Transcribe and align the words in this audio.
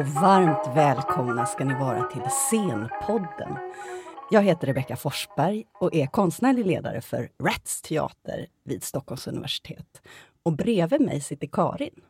Och 0.00 0.06
varmt 0.06 0.76
välkomna 0.76 1.46
ska 1.46 1.64
ni 1.64 1.74
vara 1.74 2.02
till 2.02 2.22
Scenpodden. 2.30 3.56
Jag 4.30 4.42
heter 4.42 4.66
Rebecka 4.66 4.96
Forsberg 4.96 5.64
och 5.80 5.94
är 5.94 6.06
konstnärlig 6.06 6.66
ledare 6.66 7.00
för 7.00 7.28
Rats 7.42 7.82
teater 7.82 8.46
vid 8.64 8.82
Stockholms 8.82 9.26
universitet. 9.26 10.02
Och 10.42 10.52
bredvid 10.52 11.00
mig 11.00 11.20
sitter 11.20 11.46
Karin. 11.46 12.00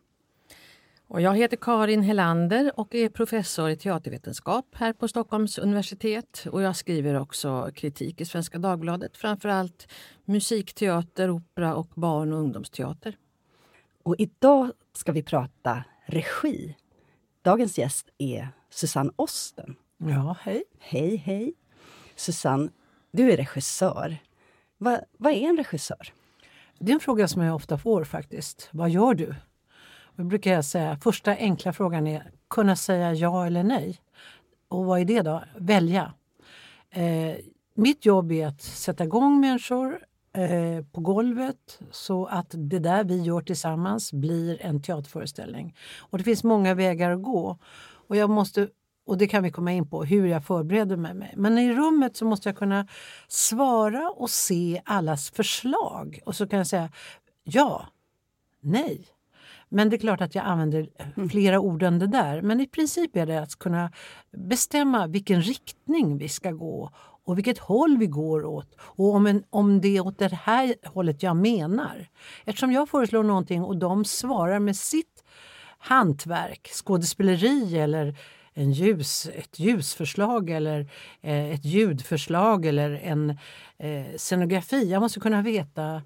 Och 1.08 1.20
jag 1.20 1.36
heter 1.36 1.56
Karin 1.56 2.02
Helander 2.02 2.72
och 2.76 2.94
är 2.94 3.08
professor 3.08 3.70
i 3.70 3.76
teatervetenskap 3.76 4.66
här 4.72 4.92
på 4.92 5.08
Stockholms 5.08 5.58
universitet. 5.58 6.46
Och 6.52 6.62
jag 6.62 6.76
skriver 6.76 7.20
också 7.20 7.70
kritik 7.74 8.20
i 8.20 8.24
Svenska 8.24 8.58
Dagbladet, 8.58 9.16
framförallt 9.16 9.92
musikteater, 10.24 11.30
opera 11.30 11.74
och 11.74 11.88
barn 11.94 12.32
och 12.32 12.38
ungdomsteater. 12.38 13.16
Och 14.02 14.14
idag 14.18 14.70
ska 14.92 15.12
vi 15.12 15.22
prata 15.22 15.84
regi. 16.06 16.76
Dagens 17.42 17.78
gäst 17.78 18.08
är 18.18 18.48
Susanne 18.70 19.12
Osten. 19.16 19.76
Ja, 19.98 20.36
hej. 20.40 20.64
Hej, 20.78 21.16
hej. 21.16 21.54
Susanne, 22.16 22.68
du 23.12 23.32
är 23.32 23.36
regissör. 23.36 24.16
Va, 24.78 25.00
vad 25.18 25.32
är 25.32 25.48
en 25.48 25.56
regissör? 25.56 26.12
Det 26.78 26.92
är 26.92 26.94
en 26.94 27.00
fråga 27.00 27.28
som 27.28 27.42
jag 27.42 27.54
ofta 27.54 27.78
får 27.78 28.04
faktiskt. 28.04 28.68
Vad 28.72 28.90
gör 28.90 29.14
du? 29.14 29.34
Då 30.16 30.24
brukar 30.24 30.52
jag 30.52 30.64
säga, 30.64 30.98
första 31.02 31.30
enkla 31.30 31.72
frågan 31.72 32.06
är 32.06 32.30
kunna 32.50 32.76
säga 32.76 33.14
ja 33.14 33.46
eller 33.46 33.62
nej. 33.62 34.00
Och 34.68 34.84
vad 34.84 35.00
är 35.00 35.04
det 35.04 35.22
då? 35.22 35.42
Välja. 35.56 36.14
Eh, 36.90 37.36
mitt 37.74 38.06
jobb 38.06 38.32
är 38.32 38.46
att 38.46 38.62
sätta 38.62 39.04
igång 39.04 39.40
människor 39.40 40.04
eh, 40.32 40.84
på 40.92 41.00
golvet 41.00 41.78
så 41.90 42.26
att 42.26 42.46
det 42.50 42.78
där 42.78 43.04
vi 43.04 43.22
gör 43.22 43.40
tillsammans 43.40 44.12
blir 44.12 44.62
en 44.62 44.82
teaterföreställning. 44.82 45.76
Och 45.98 46.18
det 46.18 46.24
finns 46.24 46.44
många 46.44 46.74
vägar 46.74 47.10
att 47.10 47.22
gå. 47.22 47.58
Och 48.08 48.16
jag 48.16 48.30
måste 48.30 48.68
och 49.06 49.18
det 49.18 49.26
kan 49.26 49.42
vi 49.42 49.50
komma 49.50 49.72
in 49.72 49.90
på, 49.90 50.04
hur 50.04 50.26
jag 50.26 50.44
förbereder 50.44 50.96
mig. 50.96 51.34
Men 51.36 51.58
i 51.58 51.74
rummet 51.74 52.16
så 52.16 52.24
måste 52.24 52.48
jag 52.48 52.56
kunna 52.56 52.86
svara 53.28 54.10
och 54.10 54.30
se 54.30 54.82
allas 54.84 55.30
förslag. 55.30 56.20
Och 56.24 56.36
så 56.36 56.48
kan 56.48 56.56
jag 56.56 56.66
säga 56.66 56.90
ja, 57.44 57.86
nej. 58.60 59.06
Men 59.68 59.90
det 59.90 59.96
är 59.96 59.98
klart 59.98 60.20
att 60.20 60.34
jag 60.34 60.44
använder 60.44 60.88
flera 61.30 61.60
ord 61.60 61.82
än 61.82 61.98
det 61.98 62.06
där. 62.06 62.42
Men 62.42 62.60
i 62.60 62.66
princip 62.66 63.16
är 63.16 63.26
det 63.26 63.42
att 63.42 63.56
kunna 63.56 63.92
bestämma 64.30 65.06
vilken 65.06 65.42
riktning 65.42 66.18
vi 66.18 66.28
ska 66.28 66.50
gå 66.50 66.90
och 67.30 67.38
vilket 67.38 67.58
håll 67.58 67.96
vi 67.98 68.06
går 68.06 68.44
åt 68.44 68.74
och 68.80 69.14
om, 69.14 69.26
en, 69.26 69.44
om 69.50 69.80
det 69.80 69.96
är 69.96 70.06
åt 70.06 70.18
det 70.18 70.34
här 70.34 70.74
hållet 70.84 71.22
jag 71.22 71.36
menar. 71.36 72.08
Eftersom 72.44 72.72
jag 72.72 72.88
föreslår 72.88 73.22
någonting 73.22 73.62
och 73.62 73.76
de 73.76 74.04
svarar 74.04 74.58
med 74.58 74.76
sitt 74.76 75.24
hantverk, 75.78 76.68
skådespeleri 76.72 77.78
eller 77.78 78.16
en 78.54 78.72
ljus, 78.72 79.28
ett 79.34 79.58
ljusförslag 79.58 80.50
eller 80.50 80.80
eh, 81.20 81.50
ett 81.50 81.64
ljudförslag 81.64 82.66
eller 82.66 82.90
en 82.90 83.30
eh, 83.78 84.16
scenografi. 84.16 84.90
Jag 84.90 85.00
måste 85.00 85.20
kunna 85.20 85.42
veta 85.42 86.02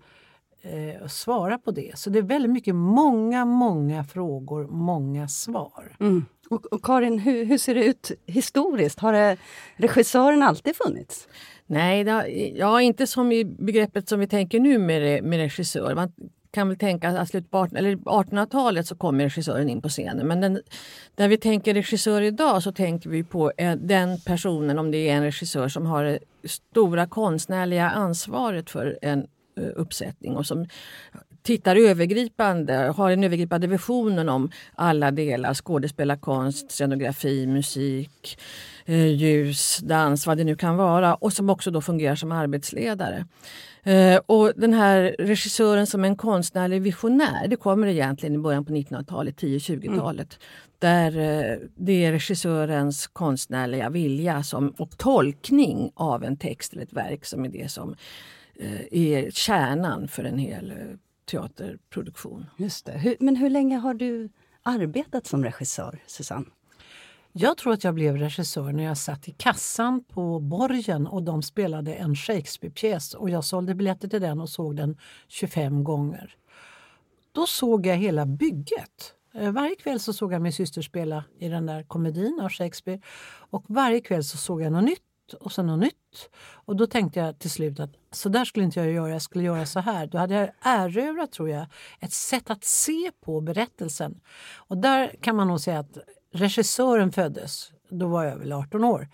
eh, 0.62 1.02
och 1.02 1.11
svara 1.11 1.58
på 1.58 1.70
det. 1.70 1.98
Så 1.98 2.11
det 2.11 2.19
är 2.19 2.22
väldigt 2.22 2.50
mycket, 2.50 2.75
många, 2.75 3.45
många 3.45 4.05
frågor, 4.05 4.67
många 4.67 5.28
svar. 5.28 5.97
Mm. 6.00 6.25
Och, 6.50 6.67
och, 6.67 6.84
Karin, 6.84 7.19
hur, 7.19 7.45
hur, 7.45 7.59
ser 7.59 7.75
det 7.75 7.84
ut 7.84 8.11
historiskt? 8.27 8.98
Har 8.98 9.12
det, 9.12 9.37
regissören 9.77 10.42
alltid 10.42 10.77
funnits? 10.77 11.29
Nej, 11.67 12.05
det, 12.05 12.29
ja, 12.57 12.80
inte 12.80 13.07
som 13.07 13.33
i 13.33 13.45
begreppet 13.45 14.08
som 14.08 14.20
vi 14.20 14.27
tänker 14.27 14.61
nu 14.61 14.79
med, 14.79 15.24
med 15.24 15.39
regissör. 15.39 15.95
Man 15.95 16.13
kan 16.55 16.68
väl 16.68 16.79
tänka 16.79 17.08
att 17.08 17.29
slut 17.29 17.51
på 17.51 17.67
1800-talet 17.67 18.86
så 18.86 18.96
kommer 18.96 19.24
regissören 19.24 19.68
in 19.68 19.83
på 19.83 19.89
scenen. 19.89 20.27
Men 20.27 20.41
den, 20.41 20.61
när 21.17 21.29
vi 21.29 21.36
tänker 21.36 21.74
regissör 21.74 22.23
idag 22.23 22.63
så 22.63 22.73
tänker 22.73 23.11
vi 23.11 23.24
på 23.24 23.52
eh, 23.57 23.77
den 23.77 24.20
personen, 24.20 24.79
om 24.79 24.91
det 24.91 25.08
är 25.08 25.14
en 25.14 25.23
regissör 25.23 25.68
som 25.68 25.86
har 25.86 26.05
det 26.05 26.18
stora 26.45 27.07
konstnärliga 27.07 27.91
ansvaret 27.91 28.70
för 28.70 28.98
en 29.02 29.27
eh, 29.58 29.68
uppsättning 29.74 30.36
och 30.36 30.47
som 30.47 30.67
tittar 31.44 31.77
övergripande, 31.77 32.74
har 32.96 33.10
en 33.10 33.24
övergripande 33.24 33.66
visionen 33.66 34.28
om 34.28 34.50
alla 34.74 35.10
delar, 35.10 35.55
skådespelarkonst, 35.55 36.70
scenografi, 36.70 37.46
musik, 37.46 38.38
eh, 38.84 39.06
ljus, 39.06 39.78
dans, 39.78 40.27
vad 40.27 40.36
det 40.36 40.44
nu 40.44 40.56
kan 40.56 40.77
vara 40.77 41.14
och 41.14 41.32
som 41.32 41.50
också 41.50 41.70
då 41.70 41.80
fungerar 41.80 42.14
som 42.14 42.32
arbetsledare. 42.32 43.27
Eh, 43.82 44.20
och 44.27 44.52
den 44.56 44.74
här 44.74 45.16
regissören 45.18 45.86
som 45.86 46.05
en 46.05 46.16
konstnärlig 46.16 46.82
visionär, 46.82 47.48
det 47.48 47.56
kommer 47.56 47.86
egentligen 47.86 48.34
i 48.34 48.38
början 48.38 48.64
på 48.64 48.72
1900-talet, 48.72 49.42
10-20-talet. 49.42 50.38
Mm. 50.38 50.40
Där 50.78 51.18
eh, 51.18 51.58
det 51.76 52.05
är 52.05 52.12
regissörens 52.12 53.06
konstnärliga 53.06 53.90
vilja 53.90 54.42
som, 54.42 54.68
och 54.68 54.98
tolkning 54.98 55.92
av 55.94 56.24
en 56.24 56.36
text 56.36 56.72
eller 56.72 56.82
ett 56.82 56.92
verk 56.92 57.24
som 57.24 57.44
är 57.44 57.48
det 57.48 57.70
som 57.70 57.96
är 58.90 59.30
kärnan 59.30 60.08
för 60.08 60.24
en 60.24 60.38
hel 60.38 60.72
teaterproduktion. 61.27 62.46
Just 62.57 62.86
det. 62.86 62.92
Hur, 62.92 63.17
men 63.20 63.36
hur 63.36 63.51
länge 63.51 63.77
har 63.77 63.95
du 63.95 64.29
arbetat 64.62 65.27
som 65.27 65.45
regissör, 65.45 66.02
Susanne? 66.07 66.46
Jag 67.33 67.57
tror 67.57 67.73
att 67.73 67.85
jag 67.85 67.95
blev 67.95 68.17
regissör 68.17 68.73
när 68.73 68.85
jag 68.85 68.98
satt 68.98 69.29
i 69.29 69.30
kassan 69.30 70.05
på 70.05 70.40
Borgen 70.40 71.07
och 71.07 71.23
de 71.23 71.42
spelade 71.42 71.95
en 71.95 72.14
Shakespeare-pjäs 72.14 73.14
och 73.14 73.30
jag 73.30 73.45
sålde 73.45 73.74
biljetter 73.74 74.08
till 74.08 74.20
den 74.20 74.40
och 74.40 74.48
såg 74.48 74.77
den 74.77 74.98
25 75.29 75.85
gånger. 75.85 76.36
Då 77.33 77.46
såg 77.46 77.86
jag 77.86 77.96
hela 77.96 78.27
bygget. 78.27 79.14
Eh, 79.35 79.51
varje 79.51 79.74
kväll 79.74 80.01
så 80.01 80.12
såg 80.12 80.33
jag 80.33 80.42
min 80.42 80.52
syster 80.52 80.83
spela 80.83 81.24
i 81.39 81.48
den 81.48 81.67
där 81.67 81.83
komedin 81.83 82.41
av 82.42 82.48
Shakespeare 82.48 83.01
och 83.51 83.64
varje 83.68 84.01
kväll 84.01 84.24
så 84.24 84.36
såg 84.36 84.62
jag 84.62 84.73
något 84.73 84.85
nytt 84.85 85.14
och 85.33 85.52
sen 85.52 85.67
något 85.67 85.80
nytt. 85.80 86.30
Och 86.45 86.77
då 86.77 86.86
tänkte 86.86 87.20
jag 87.20 87.39
till 87.39 87.51
slut 87.51 87.80
att 87.80 87.90
så 88.11 88.29
där 88.29 88.45
skulle 88.45 88.64
inte 88.64 88.80
jag 88.80 88.92
göra, 88.92 89.11
jag 89.11 89.23
skulle 89.23 89.45
göra 89.45 89.67
så 89.67 89.80
här. 89.80 90.07
Då 90.07 90.18
hade 90.18 90.35
jag 90.35 90.51
erövrat, 90.61 91.33
tror 91.33 91.51
jag, 91.51 91.67
ett 92.01 92.12
sätt 92.12 92.51
att 92.51 92.64
se 92.64 93.11
på 93.20 93.40
berättelsen. 93.40 94.20
Och 94.57 94.79
där 94.79 95.17
kan 95.20 95.36
man 95.36 95.48
nog 95.48 95.61
säga 95.61 95.79
att 95.79 95.98
regissören 96.33 97.12
föddes. 97.12 97.73
Då 97.89 98.08
var 98.08 98.24
jag 98.24 98.36
väl 98.36 98.52
18 98.52 98.85
år. 98.85 99.08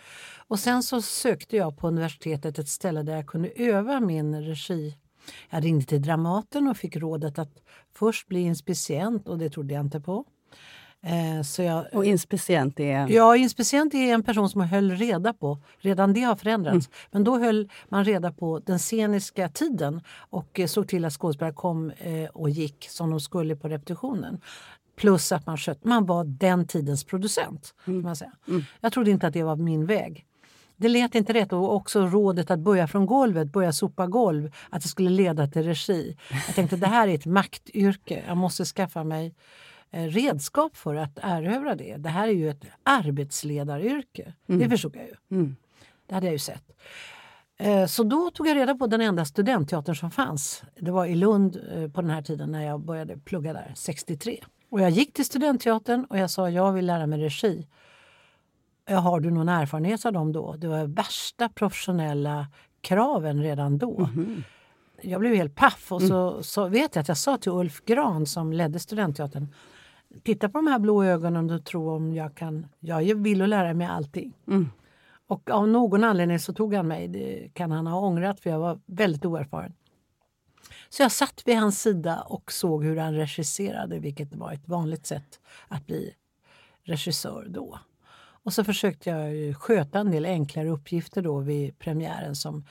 Och 0.48 0.58
sen 0.58 0.82
så 0.82 1.02
sökte 1.02 1.56
jag 1.56 1.78
på 1.78 1.88
universitetet 1.88 2.58
ett 2.58 2.68
ställe 2.68 3.02
där 3.02 3.16
jag 3.16 3.26
kunde 3.26 3.48
öva 3.48 4.00
min 4.00 4.42
regi. 4.42 4.96
Jag 5.50 5.64
ringde 5.64 5.84
till 5.84 6.02
Dramaten 6.02 6.68
och 6.68 6.76
fick 6.76 6.96
rådet 6.96 7.38
att 7.38 7.62
först 7.94 8.28
bli 8.28 8.40
inspicient 8.40 9.28
och 9.28 9.38
det 9.38 9.50
trodde 9.50 9.74
jag 9.74 9.84
inte 9.84 10.00
på. 10.00 10.24
Eh, 11.02 11.42
så 11.42 11.62
jag, 11.62 11.86
och 11.92 12.04
inspicient 12.04 12.80
är? 12.80 13.08
Ja, 13.08 13.36
inspicient 13.36 13.94
är 13.94 14.14
en 14.14 14.22
person 14.22 14.48
som 14.48 14.60
höll 14.60 14.90
reda 14.90 15.32
på, 15.32 15.58
redan 15.78 16.12
det 16.12 16.20
har 16.20 16.36
förändrats, 16.36 16.86
mm. 16.86 16.96
men 17.10 17.24
då 17.24 17.38
höll 17.38 17.70
man 17.88 18.04
reda 18.04 18.32
på 18.32 18.58
den 18.58 18.78
sceniska 18.78 19.48
tiden 19.48 20.00
och 20.30 20.60
eh, 20.60 20.66
såg 20.66 20.88
till 20.88 21.04
att 21.04 21.12
skådespelare 21.12 21.54
kom 21.54 21.90
eh, 21.90 22.24
och 22.24 22.50
gick 22.50 22.86
som 22.90 23.10
de 23.10 23.20
skulle 23.20 23.56
på 23.56 23.68
repetitionen. 23.68 24.40
Plus 24.96 25.32
att 25.32 25.46
man, 25.46 25.56
skött, 25.56 25.84
man 25.84 26.06
var 26.06 26.24
den 26.24 26.66
tidens 26.66 27.04
producent. 27.04 27.74
Mm. 27.86 28.02
man 28.02 28.16
säga. 28.16 28.32
Mm. 28.48 28.62
Jag 28.80 28.92
trodde 28.92 29.10
inte 29.10 29.26
att 29.26 29.32
det 29.32 29.42
var 29.42 29.56
min 29.56 29.86
väg. 29.86 30.26
Det 30.76 30.88
lät 30.88 31.14
inte 31.14 31.32
rätt 31.32 31.52
och 31.52 31.74
också 31.74 32.06
rådet 32.06 32.50
att 32.50 32.60
börja 32.60 32.88
från 32.88 33.06
golvet, 33.06 33.52
börja 33.52 33.72
sopa 33.72 34.06
golv, 34.06 34.52
att 34.70 34.82
det 34.82 34.88
skulle 34.88 35.10
leda 35.10 35.46
till 35.46 35.62
regi. 35.62 36.16
Jag 36.46 36.54
tänkte 36.54 36.76
det 36.76 36.86
här 36.86 37.08
är 37.08 37.14
ett 37.14 37.26
maktyrke, 37.26 38.24
jag 38.26 38.36
måste 38.36 38.64
skaffa 38.64 39.04
mig 39.04 39.34
redskap 39.90 40.76
för 40.76 40.94
att 40.94 41.18
erövra 41.22 41.74
det. 41.74 41.96
Det 41.96 42.08
här 42.08 42.28
är 42.28 42.32
ju 42.32 42.50
ett 42.50 42.64
arbetsledaryrke. 42.82 44.34
Mm. 44.48 44.60
Det 44.60 44.68
förstod 44.68 44.96
jag 44.96 45.04
ju. 45.04 45.14
Mm. 45.30 45.56
Det 46.06 46.14
hade 46.14 46.26
jag 46.26 46.32
ju 46.32 46.38
sett. 46.38 46.64
Eh, 47.56 47.86
så 47.86 48.02
då 48.02 48.30
tog 48.30 48.46
jag 48.46 48.56
reda 48.56 48.74
på 48.74 48.86
den 48.86 49.00
enda 49.00 49.24
studentteatern 49.24 49.96
som 49.96 50.10
fanns. 50.10 50.62
Det 50.80 50.90
var 50.90 51.06
i 51.06 51.14
Lund 51.14 51.56
eh, 51.74 51.90
på 51.90 52.00
den 52.00 52.10
här 52.10 52.22
tiden 52.22 52.52
när 52.52 52.66
jag 52.66 52.80
började 52.80 53.18
plugga 53.18 53.52
där, 53.52 53.72
63. 53.76 54.40
Och 54.70 54.80
jag 54.80 54.90
gick 54.90 55.12
till 55.12 55.24
studentteatern 55.24 56.04
och 56.04 56.18
jag 56.18 56.30
sa 56.30 56.50
jag 56.50 56.72
vill 56.72 56.86
lära 56.86 57.06
mig 57.06 57.20
regi. 57.20 57.66
Har 58.88 59.20
du 59.20 59.30
någon 59.30 59.48
erfarenhet 59.48 60.06
av 60.06 60.12
dem 60.12 60.32
då? 60.32 60.56
Det 60.56 60.68
var 60.68 60.86
värsta 60.86 61.48
professionella 61.48 62.46
kraven 62.80 63.42
redan 63.42 63.78
då. 63.78 64.08
Mm 64.14 64.42
jag 65.02 65.20
blev 65.20 65.34
helt 65.34 65.54
paff 65.54 65.92
och 65.92 66.02
så, 66.02 66.30
mm. 66.30 66.42
så 66.42 66.68
vet 66.68 66.94
jag 66.94 67.02
att 67.02 67.08
jag 67.08 67.16
sa 67.16 67.36
till 67.36 67.52
Ulf 67.52 67.84
Gran 67.84 68.26
som 68.26 68.52
ledde 68.52 68.78
studentteatern 68.78 69.54
titta 70.22 70.48
på 70.48 70.58
de 70.58 70.66
här 70.66 70.78
blå 70.78 71.04
ögonen 71.04 71.50
och 71.50 71.64
tro 71.64 71.90
om 71.90 72.14
jag 72.14 72.34
kan... 72.34 72.66
Jag 72.80 73.14
vill 73.14 73.38
lära 73.38 73.74
mig 73.74 73.86
allting. 73.86 74.32
Mm. 74.46 74.70
Och 75.26 75.50
av 75.50 75.68
någon 75.68 76.04
anledning 76.04 76.38
så 76.38 76.52
tog 76.52 76.74
han 76.74 76.88
mig. 76.88 77.08
Det 77.08 77.50
kan 77.54 77.70
han 77.70 77.86
ha 77.86 78.00
ångrat 78.00 78.40
för 78.40 78.50
jag 78.50 78.58
var 78.58 78.80
väldigt 78.86 79.24
oerfaren. 79.24 79.72
Så 80.88 81.02
jag 81.02 81.12
satt 81.12 81.42
vid 81.44 81.56
hans 81.56 81.82
sida 81.82 82.20
och 82.20 82.52
såg 82.52 82.84
hur 82.84 82.96
han 82.96 83.14
regisserade, 83.14 83.98
vilket 83.98 84.34
var 84.34 84.52
ett 84.52 84.68
vanligt 84.68 85.06
sätt 85.06 85.40
att 85.68 85.86
bli 85.86 86.14
regissör 86.82 87.46
då. 87.48 87.78
Och 88.42 88.52
så 88.52 88.64
försökte 88.64 89.10
jag 89.10 89.56
sköta 89.56 89.98
en 89.98 90.10
del 90.10 90.24
enklare 90.24 90.68
uppgifter 90.68 91.22
då 91.22 91.38
vid 91.38 91.78
premiären 91.78 92.36
som 92.36 92.64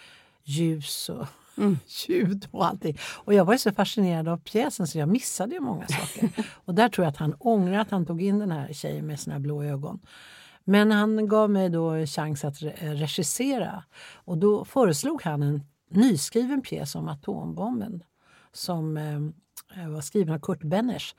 ljus 0.43 1.09
och 1.09 1.27
ljud 2.07 2.47
och 2.51 2.65
allting. 2.65 2.97
Och 3.15 3.33
jag 3.33 3.45
var 3.45 3.53
ju 3.53 3.59
så 3.59 3.71
fascinerad 3.71 4.27
av 4.27 4.37
pjäsen 4.37 4.87
så 4.87 4.97
jag 4.97 5.09
missade 5.09 5.53
ju 5.53 5.59
många 5.59 5.87
saker. 5.87 6.29
och 6.65 6.75
där 6.75 6.89
tror 6.89 7.05
jag 7.05 7.11
att 7.11 7.17
han 7.17 7.35
ångrar 7.39 7.79
att 7.79 7.91
han 7.91 8.05
tog 8.05 8.21
in 8.21 8.39
den 8.39 8.51
här 8.51 8.73
tjejen 8.73 9.07
med 9.07 9.19
sina 9.19 9.39
blå 9.39 9.63
ögon. 9.63 9.99
Men 10.63 10.91
han 10.91 11.27
gav 11.27 11.49
mig 11.49 11.69
då 11.69 12.05
chans 12.05 12.45
att 12.45 12.61
re 12.61 12.73
regissera 12.79 13.83
och 14.13 14.37
då 14.37 14.65
föreslog 14.65 15.23
han 15.23 15.43
en 15.43 15.63
nyskriven 15.89 16.61
pjäs 16.61 16.95
om 16.95 17.07
atombomben 17.07 18.03
som 18.51 18.97
eh, 18.97 19.89
var 19.89 20.01
skriven 20.01 20.35
av 20.35 20.39
Kurt 20.39 20.63
Benesch. 20.63 21.15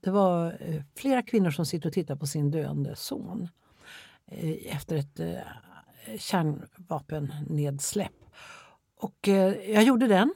Det 0.00 0.10
var 0.10 0.56
eh, 0.60 0.82
flera 0.96 1.22
kvinnor 1.22 1.50
som 1.50 1.66
sitter 1.66 1.88
och 1.88 1.92
tittar 1.92 2.16
på 2.16 2.26
sin 2.26 2.50
döende 2.50 2.96
son 2.96 3.48
eh, 4.26 4.76
efter 4.76 4.96
ett 4.96 5.20
eh, 5.20 5.38
kärnvapennedsläpp. 6.18 8.17
Och 8.98 9.28
eh, 9.28 9.70
jag 9.70 9.82
gjorde 9.82 10.06
den. 10.06 10.34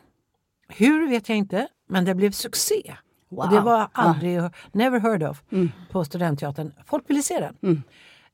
Hur 0.69 1.09
vet 1.09 1.29
jag 1.29 1.39
inte, 1.39 1.69
men 1.87 2.05
det 2.05 2.15
blev 2.15 2.31
succé. 2.31 2.97
Wow. 3.29 3.39
Och 3.39 3.51
det 3.51 3.61
var 3.61 3.89
aldrig, 3.93 4.41
never 4.73 5.01
heard 5.01 5.23
of, 5.23 5.43
på 5.91 6.05
Studentteatern. 6.05 6.73
Folk 6.87 7.11
ville 7.11 7.23
se 7.23 7.41
den. 7.41 7.57
Mm. 7.63 7.83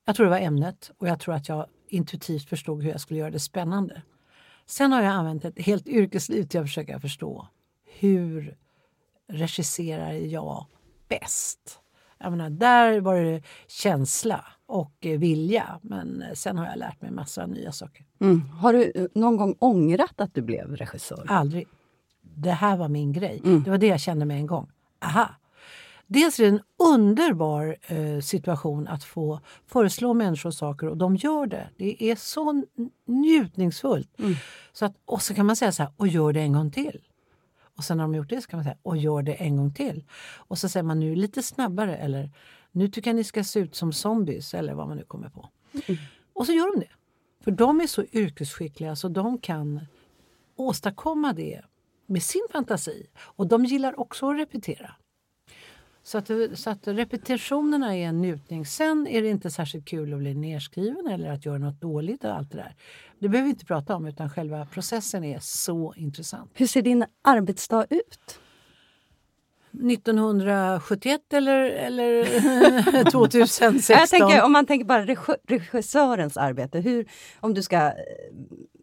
Jag 0.05 0.15
tror 0.15 0.25
det 0.25 0.29
var 0.29 0.39
ämnet 0.39 0.91
och 0.97 1.07
jag 1.07 1.19
tror 1.19 1.35
att 1.35 1.49
jag 1.49 1.65
intuitivt 1.87 2.49
förstod 2.49 2.83
hur 2.83 2.91
jag 2.91 3.01
skulle 3.01 3.19
göra 3.19 3.31
det 3.31 3.39
spännande. 3.39 4.01
Sen 4.65 4.91
har 4.91 5.01
jag 5.01 5.13
använt 5.13 5.45
ett 5.45 5.59
helt 5.59 5.87
yrkesliv 5.87 6.43
till 6.43 6.59
att 6.59 6.65
försöka 6.65 6.99
förstå 6.99 7.47
hur 7.99 8.57
regisserar 9.27 10.11
jag 10.11 10.65
bäst? 11.07 11.79
Jag 12.17 12.31
menar, 12.31 12.49
där 12.49 13.01
var 13.01 13.15
det 13.15 13.43
känsla 13.67 14.45
och 14.69 15.05
eh, 15.05 15.19
vilja 15.19 15.79
men 15.81 16.21
eh, 16.21 16.33
sen 16.33 16.57
har 16.57 16.65
jag 16.65 16.77
lärt 16.77 17.01
mig 17.01 17.11
massa 17.11 17.45
nya 17.45 17.71
saker. 17.71 18.05
Mm. 18.19 18.49
Har 18.49 18.73
du 18.73 18.91
eh, 18.95 19.05
någon 19.13 19.37
gång 19.37 19.55
ångrat 19.59 20.21
att 20.21 20.33
du 20.33 20.41
blev 20.41 20.75
regissör? 20.75 21.25
Aldrig. 21.27 21.67
Det 22.21 22.51
här 22.51 22.77
var 22.77 22.87
min 22.87 23.13
grej. 23.13 23.41
Mm. 23.43 23.63
Det 23.63 23.69
var 23.69 23.77
det 23.77 23.87
jag 23.87 23.99
kände 23.99 24.25
med 24.25 24.37
en 24.37 24.47
gång. 24.47 24.71
Aha! 24.99 25.29
Dels 26.07 26.39
är 26.39 26.43
det 26.43 26.49
en 26.49 26.61
underbar 26.93 27.75
eh, 27.81 28.19
situation 28.19 28.87
att 28.87 29.03
få 29.03 29.39
föreslå 29.67 30.13
människor 30.13 30.51
saker 30.51 30.87
och 30.87 30.97
de 30.97 31.15
gör 31.15 31.45
det. 31.45 31.69
Det 31.77 32.03
är 32.03 32.15
så 32.15 32.63
njutningsfullt. 33.05 34.19
Mm. 34.19 34.33
Så 34.73 34.85
att, 34.85 34.95
och 35.05 35.21
så 35.21 35.33
kan 35.33 35.45
man 35.45 35.55
säga 35.55 35.71
så 35.71 35.83
här, 35.83 35.91
och 35.97 36.07
gör 36.07 36.33
det 36.33 36.41
en 36.41 36.53
gång 36.53 36.71
till. 36.71 37.01
Och 37.77 37.83
sen 37.83 37.97
när 37.97 38.03
de 38.03 38.15
gjort 38.15 38.29
det 38.29 38.41
så 38.41 38.49
kan 38.49 38.57
man 38.57 38.63
säga, 38.63 38.77
och 38.81 38.97
gör 38.97 39.21
det 39.21 39.33
en 39.33 39.57
gång 39.57 39.73
till. 39.73 40.03
Och 40.37 40.57
så 40.57 40.69
säger 40.69 40.83
man 40.83 40.99
nu 40.99 41.15
lite 41.15 41.43
snabbare 41.43 41.97
eller 41.97 42.29
nu 42.71 42.87
tycker 42.87 43.09
jag 43.09 43.15
ni 43.15 43.23
ska 43.23 43.43
se 43.43 43.59
ut 43.59 43.75
som 43.75 43.93
zombies 43.93 44.53
eller 44.53 44.73
vad 44.73 44.87
man 44.87 44.97
nu 44.97 45.03
kommer 45.03 45.29
på. 45.29 45.49
Och 46.33 46.45
så 46.45 46.51
gör 46.51 46.73
de 46.73 46.79
det. 46.79 46.91
För 47.43 47.51
de 47.51 47.81
är 47.81 47.87
så 47.87 48.03
yrkesskickliga 48.11 48.95
så 48.95 49.07
de 49.07 49.37
kan 49.37 49.79
åstadkomma 50.55 51.33
det 51.33 51.61
med 52.05 52.23
sin 52.23 52.47
fantasi. 52.51 53.07
Och 53.17 53.47
de 53.47 53.65
gillar 53.65 53.99
också 53.99 54.29
att 54.29 54.37
repetera. 54.37 54.95
Så 56.03 56.17
att, 56.17 56.31
så 56.53 56.69
att 56.69 56.87
repetitionerna 56.87 57.95
är 57.95 58.07
en 58.07 58.21
njutning. 58.21 58.65
Sen 58.65 59.07
är 59.07 59.21
det 59.21 59.29
inte 59.29 59.51
särskilt 59.51 59.87
kul 59.87 60.13
att 60.13 60.19
bli 60.19 60.33
nerskriven 60.33 61.07
eller 61.07 61.29
att 61.29 61.45
göra 61.45 61.57
något 61.57 61.81
dåligt 61.81 62.23
och 62.23 62.35
allt 62.35 62.51
det 62.51 62.57
där. 62.57 62.75
Det 63.19 63.29
behöver 63.29 63.45
vi 63.45 63.49
inte 63.49 63.65
prata 63.65 63.95
om 63.95 64.05
utan 64.05 64.29
själva 64.29 64.65
processen 64.65 65.23
är 65.23 65.39
så 65.39 65.93
intressant. 65.97 66.51
Hur 66.53 66.67
ser 66.67 66.81
din 66.81 67.05
arbetsdag 67.21 67.85
ut? 67.89 68.39
1971 69.71 71.21
eller, 71.33 71.63
eller 71.69 72.23
2016? 73.11 73.95
Jag 73.99 74.09
tänker, 74.09 74.43
om 74.43 74.51
man 74.51 74.65
tänker 74.65 74.85
bara 74.85 75.05
regi- 75.05 75.35
regissörens 75.47 76.37
arbete, 76.37 76.79
hur, 76.79 77.07
om 77.39 77.53
du 77.53 77.63
ska 77.63 77.75
eh, 77.77 77.91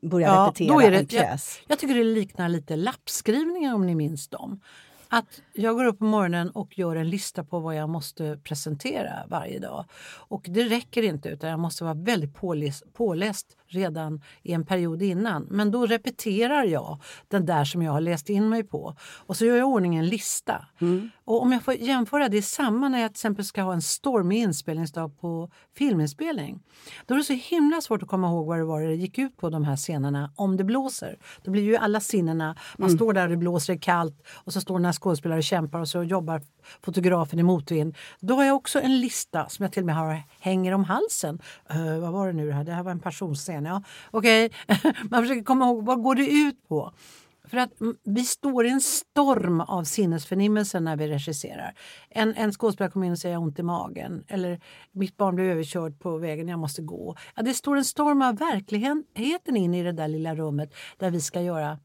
börja 0.02 0.26
Ja, 0.26 0.46
repetera 0.58 0.90
det- 0.90 0.96
en 0.98 1.06
pjäs. 1.06 1.60
Jag 1.68 1.78
tycker 1.78 1.94
det 1.94 2.04
liknar 2.04 2.48
lite 2.48 2.76
lappskrivningar 2.76 3.74
om 3.74 3.86
ni 3.86 3.94
minns 3.94 4.28
dem. 4.28 4.60
Att 5.08 5.40
jag 5.52 5.74
går 5.74 5.84
upp 5.84 5.98
på 5.98 6.04
morgonen 6.04 6.50
och 6.50 6.78
gör 6.78 6.96
en 6.96 7.10
lista 7.10 7.44
på 7.44 7.58
vad 7.60 7.76
jag 7.76 7.88
måste 7.88 8.38
presentera 8.44 9.12
varje 9.28 9.58
dag. 9.58 9.84
Och 10.28 10.46
det 10.48 10.62
räcker 10.64 11.02
inte 11.02 11.28
utan 11.28 11.50
jag 11.50 11.58
måste 11.60 11.84
vara 11.84 11.94
väldigt 11.94 12.34
påläst, 12.34 12.92
påläst 12.92 13.55
redan 13.68 14.20
i 14.42 14.52
en 14.52 14.64
period 14.66 15.02
innan. 15.02 15.46
Men 15.50 15.70
då 15.70 15.86
repeterar 15.86 16.64
jag 16.64 16.98
den 17.28 17.46
där 17.46 17.64
som 17.64 17.82
jag 17.82 17.92
har 17.92 18.00
läst 18.00 18.28
in 18.30 18.48
mig 18.48 18.64
på. 18.64 18.96
Och 19.00 19.36
så 19.36 19.44
gör 19.44 19.56
jag 19.56 19.68
ordning 19.68 19.96
en 19.96 20.06
lista. 20.06 20.66
Och 21.24 21.42
om 21.42 21.52
jag 21.52 21.62
får 21.62 21.74
jämföra, 21.74 22.28
det 22.28 22.36
är 22.38 22.42
samma 22.42 22.88
när 22.88 23.00
jag 23.00 23.10
till 23.10 23.18
exempel 23.18 23.44
ska 23.44 23.62
ha 23.62 23.72
en 23.72 23.82
stormig 23.82 24.38
inspelningsdag 24.38 25.20
på 25.20 25.50
filminspelning. 25.76 26.62
Då 27.06 27.14
är 27.14 27.18
det 27.18 27.24
så 27.24 27.32
himla 27.32 27.80
svårt 27.80 28.02
att 28.02 28.08
komma 28.08 28.28
ihåg 28.28 28.46
vad 28.46 28.58
det 28.58 28.64
var 28.64 28.82
det 28.82 28.94
gick 28.94 29.18
ut 29.18 29.36
på 29.36 29.50
de 29.50 29.64
här 29.64 29.76
scenerna 29.76 30.32
om 30.36 30.56
det 30.56 30.64
blåser. 30.64 31.18
Då 31.42 31.50
blir 31.50 31.62
ju 31.62 31.76
alla 31.76 32.00
sinnena, 32.00 32.56
man 32.78 32.90
står 32.90 33.12
där 33.12 33.22
och 33.22 33.30
det 33.30 33.36
blåser, 33.36 33.72
det 33.72 33.76
är 33.76 33.80
kallt 33.80 34.22
och 34.34 34.52
så 34.52 34.60
står 34.60 34.74
den 34.74 34.84
här 34.84 34.92
skådespelare 34.92 35.38
och 35.38 35.44
kämpar 35.44 35.80
och 35.80 35.88
så 35.88 36.02
jobbar 36.02 36.42
fotografen 36.82 37.38
i 37.38 37.42
motvind. 37.42 37.96
Då 38.20 38.34
har 38.34 38.44
jag 38.44 38.56
också 38.56 38.80
en 38.80 39.00
lista 39.00 39.48
som 39.48 39.62
jag 39.62 39.72
till 39.72 39.82
och 39.82 39.86
med 39.86 39.96
har 39.96 40.22
hänger 40.40 40.72
om 40.72 40.84
halsen. 40.84 41.40
Uh, 41.74 41.98
vad 41.98 42.12
var 42.12 42.26
det 42.26 42.32
nu 42.32 42.46
det 42.46 42.54
här? 42.54 42.64
Det 42.64 42.72
här 42.72 42.82
var 42.82 42.90
en 42.90 43.00
passionsscen. 43.00 43.64
Ja, 43.64 43.82
Okej, 44.10 44.50
man 45.10 45.22
försöker 45.22 45.44
komma 45.44 45.64
ihåg 45.64 45.84
vad 45.84 46.02
går 46.02 46.14
det 46.14 46.30
ut 46.30 46.68
på? 46.68 46.92
För 47.48 47.56
att 47.56 47.80
mm, 47.80 47.96
vi 48.04 48.24
står 48.24 48.66
i 48.66 48.70
en 48.70 48.80
storm 48.80 49.60
av 49.60 49.84
sinnesförnimmelser 49.84 50.80
när 50.80 50.96
vi 50.96 51.08
regisserar. 51.08 51.74
En, 52.10 52.34
en 52.34 52.52
skådespelare 52.52 52.92
kommer 52.92 53.06
in 53.06 53.12
och 53.12 53.18
säger 53.18 53.34
jag 53.34 53.40
har 53.40 53.46
ont 53.46 53.58
i 53.58 53.62
magen. 53.62 54.24
Eller 54.28 54.60
mitt 54.92 55.16
barn 55.16 55.34
blev 55.34 55.46
överkörd 55.46 55.98
på 55.98 56.18
vägen, 56.18 56.48
jag 56.48 56.58
måste 56.58 56.82
gå. 56.82 57.16
Ja, 57.34 57.42
det 57.42 57.54
står 57.54 57.76
en 57.76 57.84
storm 57.84 58.22
av 58.22 58.36
verkligheten 58.36 59.56
in 59.56 59.74
i 59.74 59.82
det 59.82 59.92
där 59.92 60.08
lilla 60.08 60.34
rummet 60.34 60.74
där 60.96 61.10
vi 61.10 61.20
ska 61.20 61.42
göra 61.42 61.78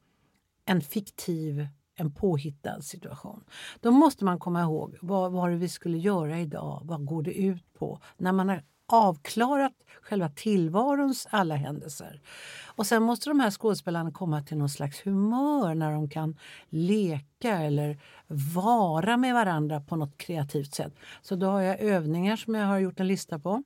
en 0.66 0.82
fiktiv, 0.82 1.68
en 2.02 2.14
påhittad 2.14 2.82
situation. 2.82 3.44
Då 3.80 3.92
måste 3.92 4.26
man 4.26 4.40
komma 4.40 4.62
ihåg 4.62 4.98
vad 5.02 5.32
var 5.32 5.50
det 5.50 5.56
vi 5.56 5.70
skulle 5.70 5.98
göra 5.98 6.40
idag? 6.40 6.82
Vad 6.84 7.06
går 7.06 7.24
det 7.24 7.34
ut 7.34 7.74
på? 7.74 8.00
När 8.18 8.32
man 8.32 8.50
har 8.50 8.64
avklarat 8.92 9.74
själva 10.02 10.30
tillvarons 10.30 11.28
alla 11.30 11.56
händelser. 11.56 12.22
Och 12.66 12.86
sen 12.86 13.04
måste 13.04 13.30
de 13.30 13.40
här 13.40 13.52
skådespelarna 13.52 14.12
komma 14.12 14.42
till 14.42 14.58
någon 14.58 14.70
slags 14.70 15.06
humör 15.06 15.76
när 15.76 15.92
de 15.92 16.10
kan 16.10 16.38
leka 16.70 17.58
eller 17.58 18.00
vara 18.56 19.18
med 19.18 19.34
varandra 19.34 19.82
på 19.82 19.96
något 19.96 20.18
kreativt 20.18 20.74
sätt. 20.74 20.94
Så 21.22 21.36
då 21.36 21.48
har 21.48 21.62
jag 21.62 21.80
övningar 21.80 22.36
som 22.36 22.56
jag 22.56 22.68
har 22.68 22.80
gjort 22.80 23.00
en 23.00 23.08
lista 23.08 23.40
på. 23.40 23.64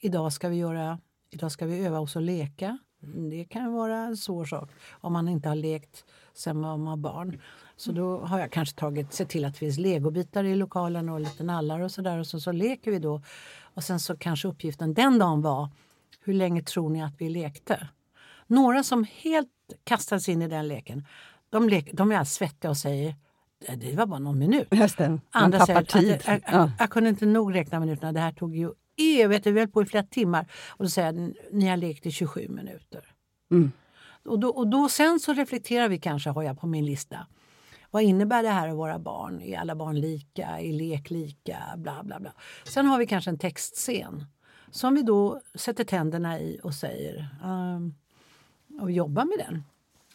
Idag 0.00 0.32
ska 0.32 0.48
vi, 0.48 0.56
göra, 0.56 0.98
idag 1.30 1.52
ska 1.52 1.66
vi 1.66 1.86
öva 1.86 2.00
oss 2.00 2.16
att 2.16 2.22
leka. 2.22 2.78
Mm, 3.02 3.30
det 3.30 3.44
kan 3.44 3.72
vara 3.72 3.98
en 3.98 4.16
svår 4.16 4.44
sak 4.44 4.70
om 4.90 5.12
man 5.12 5.28
inte 5.28 5.48
har 5.48 5.56
lekt 5.56 6.04
sen 6.34 6.60
man 6.60 6.84
var 6.84 6.96
barn. 6.96 7.40
Så 7.80 7.92
då 7.92 8.18
har 8.20 8.38
jag 8.38 8.50
kanske 8.52 8.76
tagit, 8.78 9.12
sett 9.12 9.28
till 9.28 9.44
att 9.44 9.52
det 9.52 9.58
finns 9.58 9.78
legobitar 9.78 10.44
i 10.44 10.54
lokalen 10.54 11.08
och 11.08 11.20
lite 11.20 11.42
nallar 11.44 11.80
och 11.80 11.90
sådär. 11.90 12.18
Och 12.18 12.26
så, 12.26 12.40
så 12.40 12.52
leker 12.52 12.90
vi 12.90 12.98
då. 12.98 13.22
Och 13.74 13.84
sen 13.84 14.00
så 14.00 14.16
kanske 14.16 14.48
uppgiften 14.48 14.94
den 14.94 15.18
dagen 15.18 15.42
var 15.42 15.68
hur 16.24 16.34
länge 16.34 16.62
tror 16.62 16.90
ni 16.90 17.02
att 17.02 17.14
vi 17.18 17.28
lekte? 17.28 17.88
Några 18.46 18.82
som 18.82 19.06
helt 19.22 19.48
kastades 19.84 20.28
in 20.28 20.42
i 20.42 20.48
den 20.48 20.68
leken, 20.68 21.06
de, 21.50 21.68
lek, 21.68 21.90
de 21.92 22.10
är 22.10 22.14
alldeles 22.14 22.34
svettiga 22.34 22.70
och 22.70 22.76
säger 22.76 23.14
"Det- 23.76 23.96
var 23.96 24.06
bara 24.06 24.18
någon 24.20 24.38
minut. 24.38 24.68
Just 24.70 24.98
det, 24.98 25.20
Andra 25.30 25.66
säger 25.66 25.80
att 25.80 25.88
tid. 25.88 26.20
jag, 26.26 26.34
jag, 26.34 26.40
Ja. 26.52 26.70
jag 26.78 26.90
kunde 26.90 27.08
inte 27.10 27.26
nog 27.26 27.54
räkna 27.54 27.80
minuterna, 27.80 28.12
det 28.12 28.20
här 28.20 28.32
tog 28.32 28.56
ju 28.56 28.70
evigheter, 28.96 29.52
vi 29.52 29.60
höll 29.60 29.68
på 29.68 29.82
i 29.82 29.86
flera 29.86 30.04
timmar. 30.04 30.46
Och 30.68 30.84
då 30.84 30.88
säger 30.90 31.12
jag, 31.12 31.32
ni 31.52 31.68
har 31.68 31.76
lekt 31.76 32.06
i 32.06 32.10
27 32.12 32.48
minuter. 32.48 33.04
Mm. 33.50 33.72
Och, 34.24 34.38
då, 34.38 34.48
och 34.48 34.66
då 34.68 34.88
sen 34.88 35.20
så 35.20 35.32
reflekterar 35.32 35.88
vi 35.88 35.98
kanske, 35.98 36.30
har 36.30 36.42
jag 36.42 36.60
på 36.60 36.66
min 36.66 36.86
lista. 36.86 37.26
Vad 37.90 38.02
innebär 38.02 38.42
det 38.42 38.48
här 38.48 38.68
att 38.68 38.76
vara 38.76 38.98
barn? 38.98 39.40
Är 39.40 39.58
alla 39.58 39.74
barn 39.74 40.00
lika? 40.00 40.46
Är 40.46 40.72
lek 40.72 41.10
lika? 41.10 41.58
Bla, 41.76 42.02
bla, 42.02 42.20
bla. 42.20 42.32
Sen 42.64 42.86
har 42.86 42.98
vi 42.98 43.06
kanske 43.06 43.30
en 43.30 43.38
textscen 43.38 44.24
som 44.70 44.94
vi 44.94 45.02
då 45.02 45.40
sätter 45.54 45.84
tänderna 45.84 46.40
i 46.40 46.60
och 46.62 46.74
säger 46.74 47.28
ehm, 47.44 47.94
och 48.80 48.90
jobbar 48.90 49.24
med 49.24 49.38
den. 49.38 49.64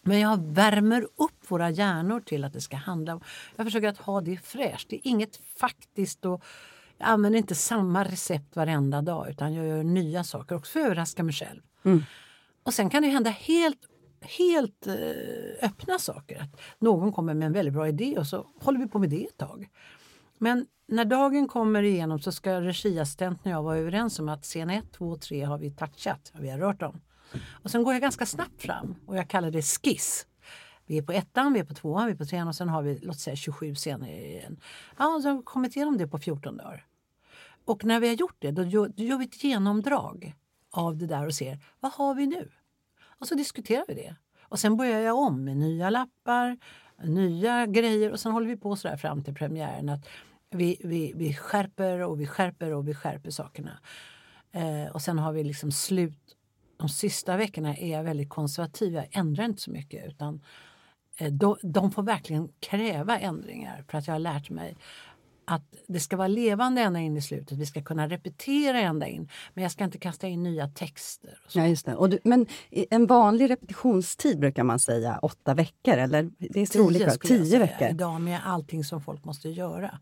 Men 0.02 0.20
jag 0.20 0.54
värmer 0.54 1.04
upp 1.04 1.52
våra 1.52 1.70
hjärnor 1.70 2.20
till 2.20 2.44
att 2.44 2.54
det 2.54 2.62
ska 2.62 2.78
handla 2.78 3.14
om... 3.14 3.22
Jag 3.56 3.66
försöker 3.66 3.88
att 3.88 3.98
ha 3.98 4.22
det 4.22 4.38
fräscht. 4.38 4.90
Det 4.90 4.96
är 4.96 5.02
inget 5.04 5.40
faktiskt 5.60 6.26
och 6.26 6.44
jag 6.98 7.08
använder 7.08 7.40
inte 7.40 7.56
samma 7.56 8.04
recept 8.04 8.56
varenda 8.56 9.02
dag 9.02 9.30
utan 9.30 9.54
jag 9.54 9.68
gör 9.68 9.84
nya 9.84 10.24
saker 10.24 10.56
också 10.56 10.72
för 10.72 10.80
att 10.80 10.86
överraska 10.86 11.24
mig 11.24 11.34
själv. 11.34 11.62
Och 12.64 12.74
sen 12.74 12.90
kan 12.90 13.04
det 13.04 13.10
hända 13.10 13.30
helt, 13.30 13.80
helt 14.26 14.88
eh, 14.88 14.96
öppna 15.62 16.00
saker. 16.00 16.42
Att 16.42 16.62
någon 16.80 17.12
kommer 17.12 17.34
med 17.34 17.46
en 17.46 17.54
väldigt 17.54 17.74
bra 17.74 17.88
idé 17.88 18.18
och 18.18 18.28
så 18.28 18.48
håller 18.62 18.80
vi 18.80 18.88
på 18.88 19.00
med 19.00 19.10
det 19.10 19.26
ett 19.26 19.38
tag. 19.38 19.70
Men 20.38 20.66
när 20.88 21.06
dagen 21.06 21.48
kommer 21.48 21.84
igenom 21.84 22.20
så 22.20 22.32
ska 22.32 22.62
regiassistenten 22.62 23.52
och 23.52 23.58
jag 23.58 23.64
vara 23.64 23.78
överens 23.78 24.20
om 24.20 24.30
att 24.30 24.44
scen 24.44 24.70
1, 24.70 24.92
2 24.92 25.10
och 25.10 25.22
3 25.22 25.44
har 25.44 25.58
vi 25.58 25.72
touchat, 25.72 26.32
vi 26.40 26.50
har 26.50 26.58
rört 26.58 26.80
dem. 26.80 27.02
Och 27.64 27.72
sen 27.72 27.84
går 27.84 27.94
jag 27.94 28.02
ganska 28.02 28.26
snabbt 28.26 28.62
fram 28.62 28.96
och 29.06 29.18
jag 29.18 29.30
kallar 29.30 29.52
det 29.52 29.62
skiss. 29.62 30.28
Vi 30.86 30.98
är 30.98 31.02
på 31.02 31.12
ettan, 31.12 31.54
vi 31.54 31.60
är 31.60 31.64
på 31.64 31.74
tvåan, 31.74 32.06
vi 32.06 32.12
är 32.12 32.18
på 32.18 32.26
trean 32.26 32.48
och 32.48 32.56
sen 32.56 32.70
har 32.70 32.82
vi 32.82 33.00
låt 33.02 33.20
säga 33.20 33.36
27 33.36 33.76
scener 33.76 34.08
igen. 34.08 34.60
Ja, 34.98 35.20
så 35.22 35.30
har 35.30 35.36
vi 35.36 35.44
kommit 35.44 35.76
igenom 35.76 35.98
det 35.98 36.08
på 36.08 36.18
14 36.18 36.58
dagar. 36.58 36.86
Och 37.66 37.86
när 37.86 38.00
vi 38.00 38.08
har 38.08 38.16
gjort 38.16 38.36
det, 38.40 38.52
då 38.52 38.64
gör, 38.64 38.88
då 38.88 39.04
gör 39.04 39.18
vi 39.18 39.26
ett 39.26 39.44
genomdrag 39.44 40.36
av 40.72 40.98
det 40.98 41.08
där 41.08 41.26
och 41.26 41.36
ser 41.36 41.60
vad 41.80 41.92
har 41.92 42.16
vi 42.16 42.28
nu? 42.28 42.52
Och 43.20 43.28
så 43.28 43.36
diskuterar 43.36 43.86
vi 43.88 43.94
det. 43.94 44.16
Och 44.44 44.60
sen 44.60 44.78
börjar 44.78 45.00
jag 45.00 45.18
om 45.18 45.44
med 45.44 45.58
nya 45.58 45.90
lappar, 45.90 46.58
nya 47.04 47.66
grejer 47.66 48.12
och 48.12 48.20
sen 48.20 48.32
håller 48.32 48.48
vi 48.48 48.58
på 48.58 48.76
så 48.76 48.88
där 48.88 48.98
fram 48.98 49.24
till 49.24 49.36
premiären. 49.36 49.90
Att 49.90 50.08
vi, 50.50 50.78
vi, 50.84 51.14
vi 51.16 51.34
skärper 51.34 52.00
och 52.00 52.22
vi 52.22 52.28
skärper 52.28 52.72
och 52.74 52.88
vi 52.88 52.94
skärper 52.94 53.32
sakerna. 53.32 53.80
Eh, 54.52 54.92
och 54.92 55.02
sen 55.02 55.20
har 55.20 55.32
vi 55.32 55.44
liksom 55.44 55.72
slut. 55.72 56.38
De 56.78 56.90
sista 56.90 57.38
veckorna 57.38 57.76
är 57.76 57.92
jag 57.92 58.04
väldigt 58.04 58.30
konservativ. 58.30 58.94
Jag 58.94 59.08
ändrar 59.12 59.46
inte 59.46 59.62
så 59.62 59.72
mycket 59.72 60.08
utan 60.08 60.42
eh, 61.18 61.34
de, 61.34 61.58
de 61.62 61.92
får 61.92 62.04
verkligen 62.04 62.50
kräva 62.60 63.20
ändringar 63.20 63.84
för 63.88 63.98
att 63.98 64.08
jag 64.08 64.14
har 64.14 64.20
lärt 64.20 64.50
mig 64.50 64.76
att 65.48 65.64
det 65.88 66.00
ska 66.00 66.18
vara 66.18 66.28
levande 66.28 66.82
ända 66.82 67.00
in 67.00 67.18
i 67.18 67.22
slutet. 67.22 67.58
Vi 67.58 67.66
ska 67.66 67.82
kunna 67.82 68.08
repetera 68.08 68.80
ända 68.80 69.08
in. 69.08 69.30
Men 69.54 69.62
jag 69.62 69.72
ska 69.72 69.84
inte 69.84 69.98
kasta 69.98 70.28
in 70.28 70.44
nya 70.44 70.68
texter. 70.68 71.40
Ja, 71.54 71.68
just 71.68 71.86
det. 71.86 71.96
Och 71.96 72.10
du, 72.10 72.20
men 72.24 72.46
en 72.70 73.06
vanlig 73.06 73.50
repetitionstid 73.50 74.40
brukar 74.40 74.64
man 74.64 74.80
säga 74.80 75.20
åtta 75.22 75.54
veckor? 75.54 75.98
Eller 75.98 76.32
det 76.38 76.62
är 76.62 76.66
tio, 76.66 76.82
olika. 76.82 77.12
Tio 77.12 77.60
veckor? 77.60 77.88
Idag 77.88 78.22
med 78.22 78.40
allting 78.46 78.84
som 78.84 79.02
folk 79.02 79.26
måste 79.26 79.50
göra 79.50 80.00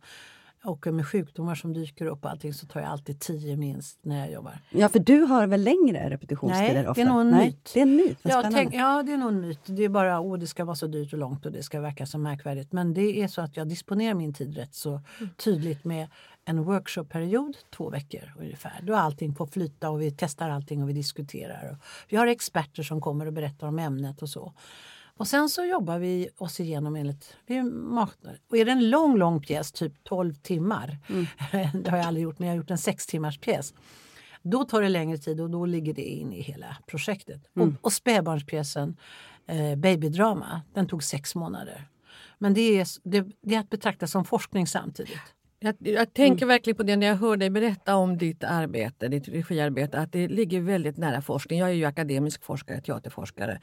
och 0.63 0.93
med 0.93 1.07
sjukdomar 1.07 1.55
som 1.55 1.73
dyker 1.73 2.05
upp 2.05 2.25
och 2.25 2.31
allting 2.31 2.53
så 2.53 2.67
tar 2.67 2.79
jag 2.79 2.89
alltid 2.89 3.19
tio 3.19 3.57
minst 3.57 3.99
när 4.01 4.19
jag 4.19 4.31
jobbar. 4.31 4.59
Ja, 4.69 4.89
för 4.89 4.99
du 4.99 5.21
har 5.21 5.47
väl 5.47 5.63
längre 5.63 6.09
repetitionstider? 6.09 6.73
Nej, 6.73 6.87
ofta? 6.87 6.93
det 6.93 7.07
är 7.07 7.11
nog 7.11 7.21
en 7.21 7.29
Nej, 7.29 7.45
myt. 7.45 7.71
Det 7.73 7.79
är 7.79 7.83
en 7.83 7.95
myt, 7.95 8.19
ja, 8.21 8.49
tänk, 8.53 8.73
ja, 8.73 9.03
det 9.03 9.13
är 9.13 9.17
nog 9.17 9.29
en 9.29 9.41
myt. 9.41 9.59
Det 9.65 9.83
är 9.83 9.89
bara 9.89 10.17
att 10.17 10.39
det 10.39 10.47
ska 10.47 10.65
vara 10.65 10.75
så 10.75 10.87
dyrt 10.87 11.13
och 11.13 11.19
långt 11.19 11.45
och 11.45 11.51
det 11.51 11.63
ska 11.63 11.79
verka 11.79 12.05
så 12.05 12.17
märkvärdigt. 12.17 12.71
Men 12.71 12.93
det 12.93 13.21
är 13.21 13.27
så 13.27 13.41
att 13.41 13.57
jag 13.57 13.67
disponerar 13.67 14.13
min 14.13 14.33
tid 14.33 14.57
rätt 14.57 14.75
så 14.75 15.01
tydligt 15.37 15.83
med 15.83 16.07
en 16.45 16.63
workshopperiod, 16.63 17.57
två 17.75 17.89
veckor 17.89 18.33
ungefär. 18.39 18.79
Då 18.83 18.95
allting 18.95 19.35
får 19.35 19.47
flyta 19.47 19.89
och 19.89 20.01
vi 20.01 20.11
testar 20.11 20.49
allting 20.49 20.83
och 20.83 20.89
vi 20.89 20.93
diskuterar. 20.93 21.71
Och 21.71 21.77
vi 22.09 22.17
har 22.17 22.27
experter 22.27 22.83
som 22.83 23.01
kommer 23.01 23.25
och 23.25 23.33
berättar 23.33 23.67
om 23.67 23.79
ämnet 23.79 24.21
och 24.21 24.29
så. 24.29 24.53
Och 25.17 25.27
sen 25.27 25.49
så 25.49 25.65
jobbar 25.65 25.99
vi 25.99 26.29
oss 26.37 26.59
igenom 26.59 26.95
enligt... 26.95 27.37
Vi 27.45 27.63
matar. 27.63 28.39
Och 28.49 28.57
är 28.57 28.65
det 28.65 28.71
en 28.71 28.89
lång, 28.89 29.17
lång 29.17 29.41
pjäs, 29.41 29.71
typ 29.71 30.03
12 30.03 30.33
timmar, 30.33 30.97
mm. 31.09 31.25
det 31.83 31.89
har 31.89 31.97
jag 31.97 32.07
aldrig 32.07 32.23
gjort, 32.23 32.39
men 32.39 32.47
jag 32.47 32.53
har 32.53 32.57
gjort 32.57 32.71
en 32.71 32.77
sex 32.77 33.07
timmars 33.07 33.39
pjäs. 33.39 33.73
Då 34.41 34.63
tar 34.63 34.81
det 34.81 34.89
längre 34.89 35.17
tid 35.17 35.41
och 35.41 35.49
då 35.49 35.65
ligger 35.65 35.93
det 35.93 36.01
in 36.01 36.33
i 36.33 36.41
hela 36.41 36.77
projektet. 36.87 37.41
Mm. 37.55 37.69
Och, 37.69 37.85
och 37.85 37.93
spädbarnspjäsen 37.93 38.97
eh, 39.47 39.75
Babydrama, 39.75 40.61
den 40.73 40.87
tog 40.87 41.03
sex 41.03 41.35
månader. 41.35 41.87
Men 42.37 42.53
det 42.53 42.79
är, 42.79 42.87
det, 43.03 43.25
det 43.41 43.55
är 43.55 43.59
att 43.59 43.69
betrakta 43.69 44.07
som 44.07 44.25
forskning 44.25 44.67
samtidigt. 44.67 45.21
Jag, 45.59 45.75
jag 45.79 46.13
tänker 46.13 46.45
verkligen 46.45 46.77
på 46.77 46.83
det 46.83 46.95
när 46.95 47.07
jag 47.07 47.15
hör 47.15 47.37
dig 47.37 47.49
berätta 47.49 47.95
om 47.95 48.17
ditt 48.17 48.43
arbete, 48.43 49.07
ditt 49.07 49.27
regiarbete, 49.27 49.99
att 49.99 50.11
det 50.11 50.27
ligger 50.27 50.61
väldigt 50.61 50.97
nära 50.97 51.21
forskning. 51.21 51.59
Jag 51.59 51.69
är 51.69 51.73
ju 51.73 51.85
akademisk 51.85 52.43
forskare, 52.43 52.81
teaterforskare. 52.81 53.59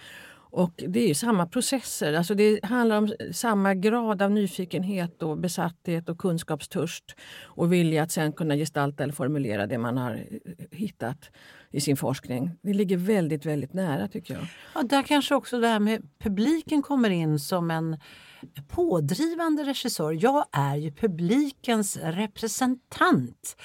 Och 0.51 0.73
det 0.89 1.01
är 1.01 1.09
ju 1.09 1.15
samma 1.15 1.47
processer. 1.47 2.13
Alltså 2.13 2.35
det 2.35 2.65
handlar 2.65 2.99
om 2.99 3.13
samma 3.33 3.75
grad 3.75 4.23
av 4.23 4.31
nyfikenhet 4.31 5.23
och 5.23 5.39
besatthet 5.39 6.09
och 6.09 6.19
kunskapstörst 6.19 7.05
och 7.43 7.73
vilja 7.73 8.03
att 8.03 8.13
sen 8.13 8.33
kunna 8.33 8.57
gestalta 8.57 9.03
eller 9.03 9.13
formulera 9.13 9.67
det 9.67 9.79
man 9.79 9.97
har 9.97 10.15
eh, 10.15 10.67
hittat 10.71 11.31
i 11.71 11.81
sin 11.81 11.97
forskning. 11.97 12.51
Det 12.63 12.73
ligger 12.73 12.97
väldigt, 12.97 13.47
väldigt 13.47 13.73
nära 13.73 14.09
tycker 14.09 14.35
jag. 14.35 14.47
Ja, 14.75 14.83
där 14.83 15.03
kanske 15.03 15.35
också 15.35 15.61
det 15.61 15.69
här 15.69 15.81
med 15.81 16.03
publiken 16.19 16.83
kommer 16.83 17.11
in 17.11 17.39
som 17.39 17.71
en 17.71 17.97
pådrivande 18.69 19.65
regissör. 19.65 20.19
Jag 20.23 20.45
är 20.53 20.77
ju 20.77 20.93
publikens 20.93 21.97
representant 21.97 23.57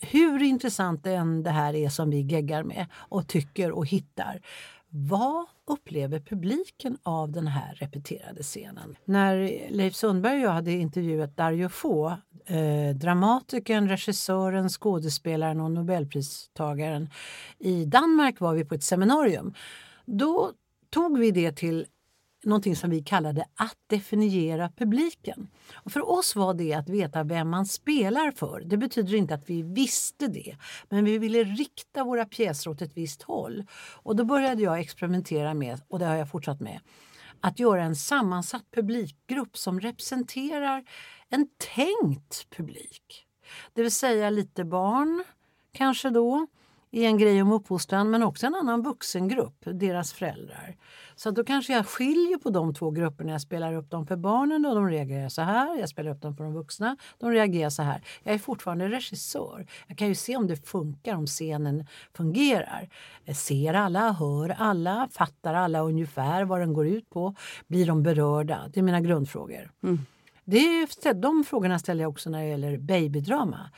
hur 0.00 0.42
intressant 0.42 1.06
än 1.06 1.42
det 1.42 1.50
här 1.50 1.74
är 1.74 1.88
som 1.88 2.10
vi 2.10 2.20
geggar 2.20 2.62
med 2.62 2.86
och 2.94 3.28
tycker 3.28 3.70
och 3.70 3.86
hittar 3.86 4.40
vad 4.96 5.46
upplever 5.66 6.20
publiken 6.20 6.98
av 7.02 7.32
den 7.32 7.46
här 7.46 7.74
repeterade 7.74 8.42
scenen? 8.42 8.96
När 9.04 9.66
Leif 9.70 9.94
Sundberg 9.94 10.36
och 10.36 10.42
jag 10.42 10.50
hade 10.50 10.72
intervjuat 10.72 11.36
Dario 11.36 11.68
Fo, 11.68 12.06
eh, 12.46 12.94
dramatikern, 12.94 13.88
regissören, 13.88 14.68
skådespelaren 14.68 15.60
och 15.60 15.70
nobelpristagaren 15.70 17.10
i 17.58 17.84
Danmark 17.84 18.40
var 18.40 18.54
vi 18.54 18.64
på 18.64 18.74
ett 18.74 18.84
seminarium. 18.84 19.54
Då 20.06 20.52
tog 20.90 21.18
vi 21.18 21.30
det 21.30 21.52
till 21.52 21.86
någonting 22.44 22.76
som 22.76 22.90
vi 22.90 23.02
kallade 23.02 23.44
att 23.54 23.78
definiera 23.86 24.68
publiken. 24.76 25.48
Och 25.74 25.92
för 25.92 26.10
oss 26.10 26.36
var 26.36 26.54
det 26.54 26.74
att 26.74 26.88
veta 26.88 27.22
vem 27.22 27.50
man 27.50 27.66
spelar 27.66 28.30
för. 28.30 28.62
Det 28.64 28.76
betyder 28.76 29.14
inte 29.14 29.34
att 29.34 29.50
vi 29.50 29.62
visste 29.62 30.26
det, 30.26 30.56
men 30.88 31.04
vi 31.04 31.18
ville 31.18 31.44
rikta 31.44 32.04
våra 32.04 32.24
pjäser 32.24 32.70
åt 32.70 32.82
ett 32.82 32.96
visst 32.96 33.22
håll. 33.22 33.64
Och 34.02 34.16
då 34.16 34.24
började 34.24 34.62
jag 34.62 34.80
experimentera 34.80 35.54
med, 35.54 35.80
och 35.88 35.98
det 35.98 36.06
har 36.06 36.16
jag 36.16 36.30
fortsatt 36.30 36.60
med, 36.60 36.80
att 37.40 37.58
göra 37.58 37.84
en 37.84 37.96
sammansatt 37.96 38.64
publikgrupp 38.74 39.56
som 39.56 39.80
representerar 39.80 40.84
en 41.28 41.48
tänkt 41.76 42.50
publik. 42.50 43.26
Det 43.72 43.82
vill 43.82 43.92
säga 43.92 44.30
lite 44.30 44.64
barn, 44.64 45.24
kanske 45.72 46.10
då, 46.10 46.46
i 46.94 47.04
en 47.04 47.18
grej 47.18 47.42
om 47.42 47.52
uppfostran 47.52 48.10
men 48.10 48.22
också 48.22 48.46
en 48.46 48.54
annan 48.54 48.82
vuxengrupp, 48.82 49.56
deras 49.64 50.12
föräldrar. 50.12 50.76
Så 51.14 51.30
då 51.30 51.44
kanske 51.44 51.72
jag 51.72 51.86
skiljer 51.86 52.38
på 52.38 52.50
de 52.50 52.74
två 52.74 52.90
grupperna. 52.90 53.32
Jag 53.32 53.40
spelar 53.40 53.74
upp 53.74 53.90
dem 53.90 54.06
för 54.06 54.16
barnen 54.16 54.66
och 54.66 54.74
de 54.74 54.88
reagerar 54.88 55.28
så 55.28 55.42
här. 55.42 55.78
Jag 55.78 55.88
spelar 55.88 56.10
upp 56.10 56.22
dem 56.22 56.36
för 56.36 56.44
de 56.44 56.54
vuxna, 56.54 56.96
de 57.18 57.30
reagerar 57.30 57.70
så 57.70 57.82
här. 57.82 58.02
Jag 58.22 58.34
är 58.34 58.38
fortfarande 58.38 58.88
regissör. 58.88 59.66
Jag 59.86 59.98
kan 59.98 60.08
ju 60.08 60.14
se 60.14 60.36
om 60.36 60.46
det 60.46 60.68
funkar, 60.68 61.14
om 61.14 61.26
scenen 61.26 61.86
fungerar. 62.16 62.88
Jag 63.24 63.36
ser 63.36 63.74
alla, 63.74 64.12
hör 64.12 64.54
alla, 64.58 65.08
fattar 65.12 65.54
alla 65.54 65.80
ungefär 65.80 66.44
vad 66.44 66.60
den 66.60 66.72
går 66.72 66.86
ut 66.86 67.10
på. 67.10 67.34
Blir 67.66 67.86
de 67.86 68.02
berörda? 68.02 68.70
Det 68.72 68.80
är 68.80 68.84
mina 68.84 69.00
grundfrågor. 69.00 69.70
Mm. 69.82 69.98
Det 70.44 70.58
är, 70.58 71.14
de 71.14 71.44
frågorna 71.44 71.78
ställer 71.78 72.04
jag 72.04 72.10
också 72.10 72.30
när 72.30 72.42
det 72.42 72.48
gäller 72.48 72.78
babydrama. 72.78 73.70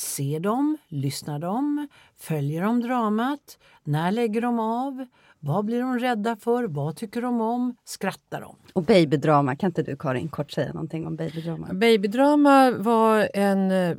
Ser 0.00 0.40
de? 0.40 0.76
Lyssnar 0.88 1.38
de? 1.38 1.88
Följer 2.18 2.62
de 2.62 2.80
dramat? 2.80 3.58
När 3.84 4.12
lägger 4.12 4.40
de 4.40 4.58
av? 4.58 5.06
Vad 5.40 5.64
blir 5.64 5.80
de 5.80 5.98
rädda 5.98 6.36
för? 6.36 6.64
Vad 6.64 6.96
tycker 6.96 7.22
de 7.22 7.40
om? 7.40 7.76
Skrattar 7.84 8.40
de? 8.40 8.56
Och 8.72 8.82
babydrama, 8.82 9.56
kan 9.56 9.68
inte 9.70 9.82
du 9.82 9.96
Karin 9.96 10.28
kort 10.28 10.50
säga 10.50 10.72
någonting 10.72 11.06
om 11.06 11.16
babydrama? 11.16 11.68
Babydrama 11.72 12.70
var 12.70 13.28
en, 13.34 13.70
eh, 13.70 13.96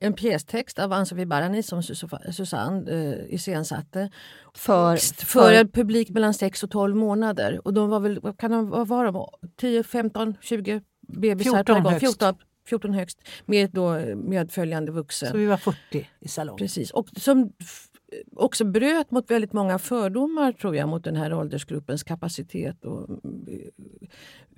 en 0.00 0.12
pjästext 0.12 0.78
av 0.78 0.92
Ann-Sofie 0.92 1.26
Barani 1.26 1.62
som 1.62 1.82
Susanne 1.82 2.90
uh, 2.90 3.34
iscensatte. 3.34 4.10
För, 4.54 4.96
för, 4.96 5.26
för 5.26 5.52
en 5.52 5.68
publik 5.70 6.10
mellan 6.10 6.34
6 6.34 6.62
och 6.62 6.70
12 6.70 6.96
månader. 6.96 7.60
Och 7.64 7.74
de 7.74 7.90
var 7.90 8.00
väl, 8.00 8.20
kan 8.38 8.50
de, 8.50 8.70
vad 8.70 8.88
var 8.88 9.12
de? 9.12 9.26
10, 9.56 9.82
15, 9.82 10.34
20 10.40 10.82
bebisar 11.08 11.50
14 11.50 11.64
per 11.76 11.82
gång? 11.82 12.00
14 12.00 12.34
14 12.68 12.94
högst, 12.94 13.28
med 13.46 13.70
då 13.70 13.98
medföljande 14.16 14.92
vuxen. 14.92 15.30
Så 15.30 15.36
vi 15.36 15.46
var 15.46 15.56
40 15.56 16.08
i 16.20 16.28
salongen. 16.28 16.58
Precis. 16.58 16.90
Och 16.90 17.08
som 17.16 17.52
också 18.36 18.64
bröt 18.64 19.10
mot 19.10 19.30
väldigt 19.30 19.52
många 19.52 19.78
fördomar 19.78 20.52
tror 20.52 20.76
jag 20.76 20.88
mot 20.88 21.04
den 21.04 21.16
här 21.16 21.34
åldersgruppens 21.34 22.02
kapacitet 22.02 22.84
och 22.84 23.10
eh, 23.10 23.84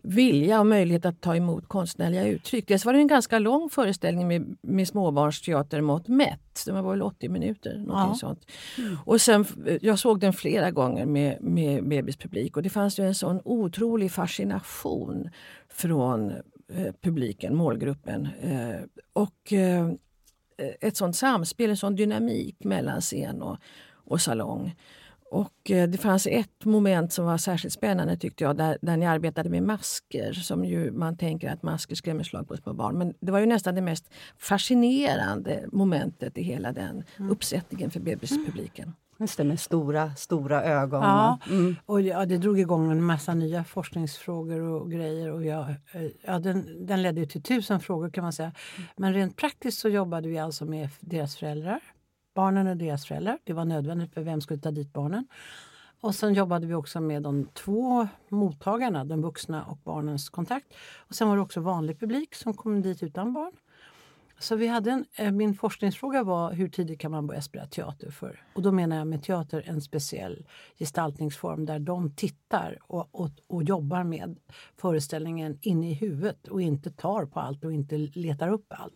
vilja 0.02 0.60
och 0.60 0.66
möjlighet 0.66 1.04
att 1.04 1.20
ta 1.20 1.36
emot 1.36 1.68
konstnärliga 1.68 2.26
uttryck. 2.26 2.68
Dels 2.68 2.84
var 2.84 2.92
det 2.92 2.98
en 2.98 3.06
ganska 3.06 3.38
lång 3.38 3.70
föreställning 3.70 4.28
med, 4.28 4.56
med 4.62 4.88
småbarnsteatermått 4.88 6.08
mätt. 6.08 6.62
Den 6.66 6.74
var 6.74 6.90
väl 6.90 7.02
80 7.02 7.28
minuter. 7.28 7.84
Ja. 7.88 8.16
sånt. 8.20 8.50
Mm. 8.78 8.96
Och 9.04 9.20
sen, 9.20 9.46
eh, 9.66 9.78
jag 9.82 9.98
såg 9.98 10.20
den 10.20 10.32
flera 10.32 10.70
gånger 10.70 11.06
med, 11.06 11.42
med 11.42 11.88
bebispublik 11.88 12.56
och 12.56 12.62
det 12.62 12.70
fanns 12.70 12.98
ju 12.98 13.06
en 13.06 13.14
sån 13.14 13.40
otrolig 13.44 14.12
fascination 14.12 15.30
från 15.68 16.32
eh, 16.74 16.92
publiken, 17.00 17.56
målgruppen. 17.56 18.28
Eh, 18.42 18.80
och 19.12 19.52
eh, 19.52 19.90
ett 20.80 20.96
sånt 20.96 21.16
samspel, 21.16 21.70
en 21.70 21.76
sån 21.76 21.96
dynamik 21.96 22.64
mellan 22.64 23.00
scen 23.00 23.42
och, 23.42 23.56
och 23.92 24.20
salong. 24.20 24.74
Och 25.32 25.60
det 25.64 26.00
fanns 26.00 26.26
ett 26.26 26.64
moment 26.64 27.12
som 27.12 27.24
var 27.24 27.38
särskilt 27.38 27.74
spännande 27.74 28.16
tyckte 28.16 28.44
jag, 28.44 28.56
där, 28.56 28.78
där 28.82 28.96
ni 28.96 29.06
arbetade 29.06 29.50
med 29.50 29.62
masker. 29.62 30.32
Som 30.32 30.64
ju 30.64 30.90
man 30.90 31.16
tänker 31.16 31.52
att 31.52 31.62
masker 31.62 31.94
skrämmer 31.94 32.24
slag 32.24 32.48
på 32.48 32.56
små 32.56 32.72
barn. 32.72 32.98
Men 32.98 33.14
det 33.20 33.32
var 33.32 33.38
ju 33.38 33.46
nästan 33.46 33.74
det 33.74 33.80
mest 33.80 34.10
fascinerande 34.38 35.64
momentet 35.72 36.38
i 36.38 36.42
hela 36.42 36.72
den 36.72 37.04
mm. 37.18 37.30
uppsättningen 37.30 37.90
för 37.90 38.00
bebispubliken. 38.00 38.92
Just 39.20 39.36
det, 39.36 39.44
med 39.44 39.60
stora, 39.60 40.14
stora 40.14 40.64
ögon. 40.64 41.02
Ja, 41.02 41.38
mm. 41.50 41.76
och 41.86 42.00
ja, 42.00 42.26
det 42.26 42.38
drog 42.38 42.60
igång 42.60 42.90
en 42.90 43.04
massa 43.04 43.34
nya 43.34 43.64
forskningsfrågor 43.64 44.60
och 44.60 44.90
grejer. 44.90 45.32
Och 45.32 45.44
jag, 45.44 45.70
eh, 45.70 45.76
ja, 46.22 46.38
den, 46.38 46.86
den 46.86 47.02
ledde 47.02 47.26
till 47.26 47.42
tusen 47.42 47.80
frågor 47.80 48.10
kan 48.10 48.24
man 48.24 48.32
säga. 48.32 48.52
Men 48.96 49.14
rent 49.14 49.36
praktiskt 49.36 49.78
så 49.78 49.88
jobbade 49.88 50.28
vi 50.28 50.38
alltså 50.38 50.64
med 50.64 50.88
deras 51.00 51.36
föräldrar. 51.36 51.80
Barnen 52.34 52.66
och 52.66 52.76
deras 52.76 53.06
föräldrar. 53.06 53.38
Det 53.44 53.52
var 53.52 53.64
nödvändigt 53.64 54.14
för 54.14 54.20
vem 54.20 54.40
skulle 54.40 54.60
ta 54.60 54.70
dit 54.70 54.92
barnen? 54.92 55.26
Och 56.00 56.14
sen 56.14 56.34
jobbade 56.34 56.66
vi 56.66 56.74
också 56.74 57.00
med 57.00 57.22
de 57.22 57.46
två 57.46 58.08
mottagarna, 58.28 59.04
de 59.04 59.22
vuxna 59.22 59.64
och 59.64 59.76
barnens 59.76 60.28
kontakt. 60.28 60.74
Och 60.96 61.14
sen 61.14 61.28
var 61.28 61.36
det 61.36 61.42
också 61.42 61.60
vanlig 61.60 62.00
publik 62.00 62.34
som 62.34 62.54
kom 62.54 62.82
dit 62.82 63.02
utan 63.02 63.32
barn. 63.32 63.52
Så 64.40 64.56
vi 64.56 64.66
hade 64.66 64.90
en, 64.90 65.04
eh, 65.14 65.32
min 65.32 65.54
forskningsfråga 65.54 66.22
var 66.22 66.52
hur 66.52 66.68
tidigt 66.68 67.00
kan 67.00 67.10
man 67.10 67.26
börja 67.26 67.42
spela 67.42 67.66
teater 67.66 68.10
för? 68.10 68.42
Och 68.54 68.62
då 68.62 68.72
menar 68.72 68.96
jag 68.96 69.06
med 69.06 69.22
teater 69.22 69.62
en 69.66 69.80
speciell 69.80 70.46
gestaltningsform 70.78 71.66
där 71.66 71.78
de 71.78 72.10
tittar 72.10 72.78
och, 72.82 73.08
och, 73.12 73.30
och 73.46 73.62
jobbar 73.62 74.04
med 74.04 74.38
föreställningen 74.76 75.58
inne 75.62 75.90
i 75.90 75.94
huvudet 75.94 76.48
och 76.48 76.62
inte 76.62 76.90
tar 76.90 77.26
på 77.26 77.40
allt 77.40 77.64
och 77.64 77.72
inte 77.72 77.96
letar 77.98 78.48
upp 78.48 78.66
allt. 78.68 78.94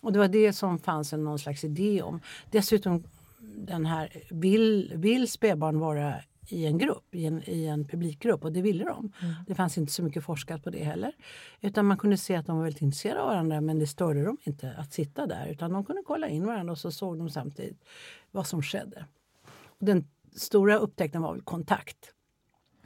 Och 0.00 0.12
det 0.12 0.18
var 0.18 0.28
det 0.28 0.52
som 0.52 0.78
fanns 0.78 1.12
en 1.12 1.24
någon 1.24 1.38
slags 1.38 1.64
idé 1.64 2.02
om. 2.02 2.20
Dessutom 2.50 3.04
den 3.56 3.86
här, 3.86 4.12
vill, 4.30 4.92
vill 4.94 5.28
spädbarn 5.28 5.78
vara 5.78 6.14
i 6.48 6.66
en 6.66 6.78
grupp, 6.78 7.14
i 7.14 7.26
en, 7.26 7.42
i 7.50 7.66
en 7.66 7.84
publikgrupp 7.84 8.44
och 8.44 8.52
det 8.52 8.62
ville 8.62 8.84
de. 8.84 9.12
Mm. 9.22 9.34
Det 9.46 9.54
fanns 9.54 9.78
inte 9.78 9.92
så 9.92 10.02
mycket 10.02 10.24
forskat 10.24 10.64
på 10.64 10.70
det 10.70 10.84
heller. 10.84 11.12
Utan 11.60 11.86
man 11.86 11.96
kunde 11.96 12.16
se 12.16 12.36
att 12.36 12.46
de 12.46 12.56
var 12.56 12.64
väldigt 12.64 12.82
intresserade 12.82 13.20
av 13.20 13.28
varandra 13.28 13.60
men 13.60 13.78
det 13.78 13.86
störde 13.86 14.24
dem 14.24 14.36
inte 14.42 14.74
att 14.78 14.92
sitta 14.92 15.26
där 15.26 15.46
utan 15.46 15.72
de 15.72 15.84
kunde 15.84 16.02
kolla 16.06 16.28
in 16.28 16.46
varandra 16.46 16.72
och 16.72 16.78
så 16.78 16.90
såg 16.90 17.18
de 17.18 17.30
samtidigt 17.30 17.84
vad 18.30 18.46
som 18.46 18.62
skedde. 18.62 19.06
Och 19.64 19.86
den 19.86 20.08
stora 20.36 20.76
upptäckten 20.76 21.22
var 21.22 21.32
väl 21.32 21.42
kontakt. 21.42 22.12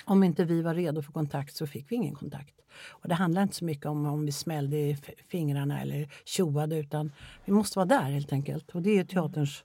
Om 0.05 0.23
inte 0.23 0.45
vi 0.45 0.63
var 0.63 0.75
redo 0.75 1.03
för 1.03 1.13
kontakt 1.13 1.57
så 1.57 1.67
fick 1.67 1.93
vi 1.93 1.97
ingen 1.97 2.15
kontakt. 2.15 2.55
Och 2.89 3.09
det 3.09 3.15
handlar 3.15 3.43
inte 3.43 3.55
så 3.55 3.65
mycket 3.65 3.87
om 3.87 4.07
om 4.07 4.27
vi 4.27 4.33
smällde 4.33 4.77
i 4.77 4.97
fingrarna 5.29 5.81
eller 5.81 6.09
tjoade 6.25 6.79
utan 6.79 7.13
vi 7.45 7.53
måste 7.53 7.79
vara 7.79 7.87
där 7.87 8.11
helt 8.11 8.33
enkelt. 8.33 8.71
Och 8.71 8.83
det 8.83 8.99
är 8.99 9.05
teaterns 9.05 9.65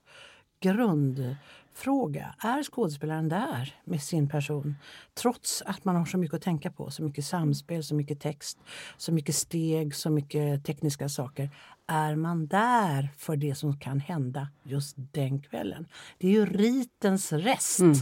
grundfråga. 0.62 2.34
Är 2.38 2.62
skådespelaren 2.62 3.28
där 3.28 3.74
med 3.84 4.02
sin 4.02 4.28
person 4.28 4.76
trots 5.14 5.62
att 5.66 5.84
man 5.84 5.96
har 5.96 6.04
så 6.04 6.18
mycket 6.18 6.36
att 6.36 6.42
tänka 6.42 6.70
på? 6.70 6.90
Så 6.90 7.02
mycket 7.02 7.24
samspel, 7.24 7.84
så 7.84 7.94
mycket 7.94 8.20
text, 8.20 8.58
så 8.96 9.12
mycket 9.12 9.34
steg, 9.34 9.94
så 9.94 10.10
mycket 10.10 10.64
tekniska 10.64 11.08
saker. 11.08 11.50
Är 11.94 12.16
man 12.16 12.46
där 12.46 13.08
för 13.18 13.36
det 13.36 13.54
som 13.54 13.76
kan 13.78 14.00
hända 14.00 14.48
just 14.62 14.96
den 14.96 15.40
kvällen? 15.40 15.86
Det 16.18 16.26
är 16.26 16.30
ju 16.30 16.46
ritens 16.46 17.32
rest. 17.32 17.80
Mm. 17.80 17.96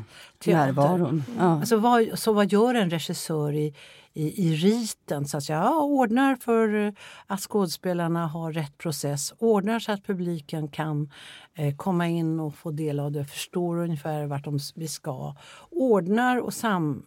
Närvaron. 0.47 1.23
Ja. 1.39 1.45
Alltså 1.45 1.77
vad, 1.77 2.19
så 2.19 2.33
vad 2.33 2.53
gör 2.53 2.75
en 2.75 2.91
regissör 2.91 3.53
i, 3.53 3.75
i, 4.13 4.49
i 4.49 4.55
riten. 4.55 5.27
Så 5.27 5.37
att 5.37 5.49
jag 5.49 5.85
ordnar 5.85 6.37
för 6.37 6.87
eh, 6.87 6.93
att 7.27 7.41
skådespelarna 7.41 8.27
har 8.27 8.53
rätt 8.53 8.79
process. 8.79 9.35
Ordnar 9.39 9.79
så 9.79 9.93
att 9.93 10.07
publiken 10.07 10.69
kan 10.69 11.11
eh, 11.55 11.77
komma 11.77 12.09
in 12.09 12.41
och 12.41 12.55
få 12.55 12.71
del 12.71 13.01
av 13.01 13.13
det. 13.13 13.25
Förstår 13.25 13.77
ungefär 13.79 14.27
vart 14.27 14.45
de, 14.45 14.59
vi 14.75 14.89
ska. 14.89 15.35
Ordnar 15.71 16.37
och 16.37 16.55
sam... 16.55 17.07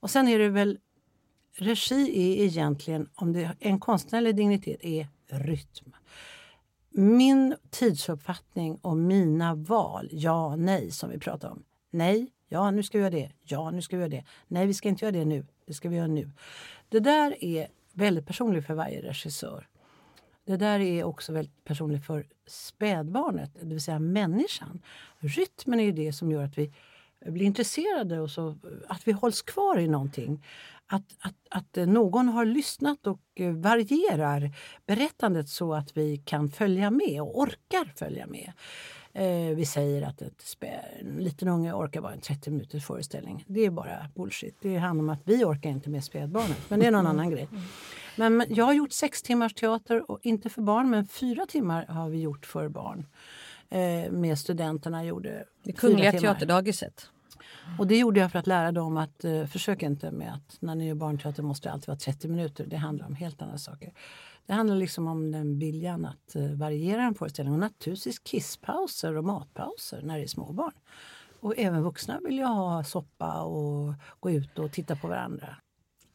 Och 0.00 0.10
sen 0.10 0.28
är 0.28 0.38
det 0.38 0.48
väl... 0.48 0.78
Regi 1.56 2.02
är 2.02 2.44
egentligen, 2.44 3.08
om 3.14 3.32
det 3.32 3.50
en 3.60 3.80
konstnärlig 3.80 4.36
dignitet, 4.36 4.84
är 4.84 5.08
rytm. 5.28 5.92
Min 6.94 7.56
tidsuppfattning 7.70 8.76
och 8.82 8.96
mina 8.96 9.54
val, 9.54 10.08
ja, 10.12 10.56
nej, 10.56 10.90
som 10.90 11.10
vi 11.10 11.18
pratar 11.18 11.50
om. 11.50 11.62
Nej, 11.90 12.32
ja, 12.48 12.70
nu 12.70 12.82
ska 12.82 12.98
vi 12.98 13.02
göra 13.02 13.14
det. 13.14 13.30
Ja, 13.42 13.70
nu 13.70 13.82
ska 13.82 13.96
vi 13.96 14.00
göra 14.00 14.10
det. 14.10 14.24
Nej, 14.48 14.66
vi 14.66 14.74
ska 14.74 14.88
inte 14.88 15.04
göra 15.04 15.12
det 15.12 15.24
nu. 15.24 15.46
Det 15.66 15.74
ska 15.74 15.88
vi 15.88 15.96
göra 15.96 16.06
nu. 16.06 16.30
Det 16.88 17.00
där 17.00 17.44
är 17.44 17.68
väldigt 17.92 18.26
personligt 18.26 18.66
för 18.66 18.74
varje 18.74 19.02
regissör. 19.02 19.68
Det 20.44 20.56
där 20.56 20.80
är 20.80 21.04
också 21.04 21.32
väldigt 21.32 21.64
personligt 21.64 22.06
för 22.06 22.26
spädbarnet, 22.46 23.50
det 23.60 23.66
vill 23.66 23.80
säga 23.80 23.98
människan. 23.98 24.82
Rytmen 25.18 25.80
är 25.80 25.92
det 25.92 26.12
som 26.12 26.30
gör 26.30 26.44
att 26.44 26.58
vi 26.58 26.72
blir 27.26 27.46
intresserade 27.46 28.20
och 28.20 28.30
så, 28.30 28.58
att 28.88 29.08
vi 29.08 29.12
hålls 29.12 29.42
kvar 29.42 29.78
i 29.78 29.88
någonting. 29.88 30.44
Att, 30.86 31.04
att, 31.20 31.34
att 31.50 31.88
någon 31.88 32.28
har 32.28 32.44
lyssnat 32.44 33.06
och 33.06 33.20
varierar 33.54 34.50
berättandet 34.86 35.48
så 35.48 35.74
att 35.74 35.96
vi 35.96 36.16
kan 36.16 36.50
följa 36.50 36.90
med 36.90 37.22
och 37.22 37.38
orkar 37.38 37.92
följa 37.96 38.26
med. 38.26 38.52
Eh, 39.14 39.56
vi 39.56 39.66
säger 39.66 40.02
att 40.02 40.22
ett 40.22 40.56
en 41.00 41.16
liten 41.16 41.48
unge 41.48 41.72
orkar 41.72 42.00
bara 42.00 42.12
en 42.12 42.20
30 42.20 42.50
minuters 42.50 42.86
föreställning. 42.86 43.44
Det 43.48 43.60
är 43.60 43.70
bara 43.70 44.10
bullshit. 44.14 44.56
Det 44.60 44.76
handlar 44.76 45.02
om 45.02 45.10
att 45.10 45.22
vi 45.24 45.44
orkar 45.44 45.70
inte 45.70 45.90
med 45.90 46.04
spädbarnet. 46.04 46.58
Men 46.68 46.80
det 46.80 46.86
är 46.86 46.90
någon 46.90 47.06
annan 47.06 47.30
grej. 47.30 47.48
Men 48.16 48.44
jag 48.48 48.64
har 48.64 48.72
gjort 48.72 48.92
sex 48.92 49.22
timmars 49.22 49.54
teater, 49.54 50.10
och 50.10 50.18
inte 50.22 50.50
för 50.50 50.62
barn, 50.62 50.90
men 50.90 51.06
fyra 51.06 51.46
timmar 51.46 51.86
har 51.86 52.08
vi 52.08 52.20
gjort 52.20 52.46
för 52.46 52.68
barn. 52.68 53.06
Eh, 53.70 54.12
med 54.12 54.38
studenterna 54.38 55.04
gjorde 55.04 55.44
Det 55.62 55.72
Kungliga 55.72 56.12
Teaterdagiset. 56.12 57.10
Och 57.78 57.86
det 57.86 57.98
gjorde 57.98 58.20
jag 58.20 58.32
för 58.32 58.38
att 58.38 58.46
lära 58.46 58.72
dem 58.72 58.96
att 58.96 59.24
eh, 59.24 59.46
försök 59.46 59.82
inte 59.82 60.10
med 60.10 60.34
att 60.34 60.56
när 60.60 60.74
ni 60.74 60.86
gör 60.86 60.94
barnteater 60.94 61.42
måste 61.42 61.68
det 61.68 61.72
alltid 61.72 61.88
vara 61.88 61.98
30 61.98 62.28
minuter. 62.28 62.66
Det 62.66 62.76
handlar 62.76 63.06
om 63.06 63.14
helt 63.14 63.42
andra 63.42 63.58
saker. 63.58 63.92
Det 64.46 64.52
handlar 64.52 64.76
liksom 64.76 65.08
om 65.08 65.32
den 65.32 65.58
viljan 65.58 66.04
att 66.04 66.36
eh, 66.36 66.50
variera 66.50 67.02
en 67.02 67.14
föreställning 67.14 67.54
och 67.54 67.60
naturligtvis 67.60 68.18
kisspauser 68.24 69.16
och 69.16 69.24
matpauser 69.24 70.02
när 70.02 70.18
det 70.18 70.24
är 70.24 70.28
småbarn. 70.28 70.72
Och 71.40 71.54
även 71.56 71.82
vuxna 71.82 72.20
vill 72.24 72.38
ju 72.38 72.44
ha 72.44 72.84
soppa 72.84 73.42
och 73.42 73.94
gå 74.20 74.30
ut 74.30 74.58
och 74.58 74.72
titta 74.72 74.96
på 74.96 75.08
varandra. 75.08 75.56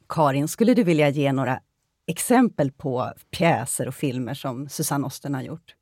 Karin, 0.10 0.47
skulle 0.47 0.73
du 0.73 0.83
vilja 0.83 1.10
ge 1.10 1.31
några 1.31 1.60
exempel 2.05 2.71
på 2.71 3.13
pjäser 3.31 3.88
och 3.88 3.95
filmer 3.95 4.33
som 4.33 4.69
Susanne 4.69 5.07
Osten 5.07 5.36
har 5.36 5.41
gjort? 5.41 5.76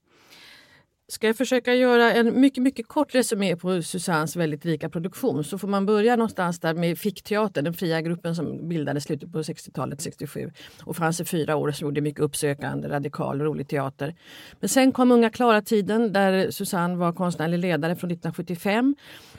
Ska 1.08 1.28
jag 1.28 1.36
försöka 1.36 1.74
göra 1.74 2.13
en 2.13 2.41
mycket, 2.41 2.63
mycket 2.63 2.88
kort 2.88 3.15
resumé 3.15 3.56
på 3.56 3.82
Susannes 3.82 4.36
väldigt 4.36 4.65
rika 4.65 4.89
produktion 4.89 5.44
så 5.44 5.58
får 5.58 5.68
man 5.68 5.86
börja 5.86 6.15
någonstans 6.15 6.60
där 6.60 6.74
med 6.74 6.98
Fickteatern, 6.98 7.63
den 7.63 7.74
fria 7.74 8.02
gruppen 8.02 8.36
som 8.36 8.70
bildades 8.70 9.04
i 9.04 9.08
slutet 9.08 9.32
på 9.32 9.41
60-talet, 9.41 10.02
67 10.02 10.52
och 10.84 10.96
fanns 10.96 11.20
i 11.20 11.26
fyra 11.26 11.56
år 11.56 11.68
och 11.68 11.82
gjorde 11.82 12.02
mycket 12.02 12.22
uppsökande, 12.22 12.88
radikal 12.88 13.41
och 13.41 13.48
rolig 13.48 13.68
teater. 13.68 14.15
Men 14.60 14.70
sen 14.70 14.91
kom 14.91 15.12
Unga 15.12 15.30
Klara-tiden 15.30 16.13
där 16.13 16.52
Susanne 16.52 16.96
var 16.96 17.13
konstnärlig 17.13 17.60
ledare 17.60 17.96
från 17.96 18.12
1975 18.12 18.96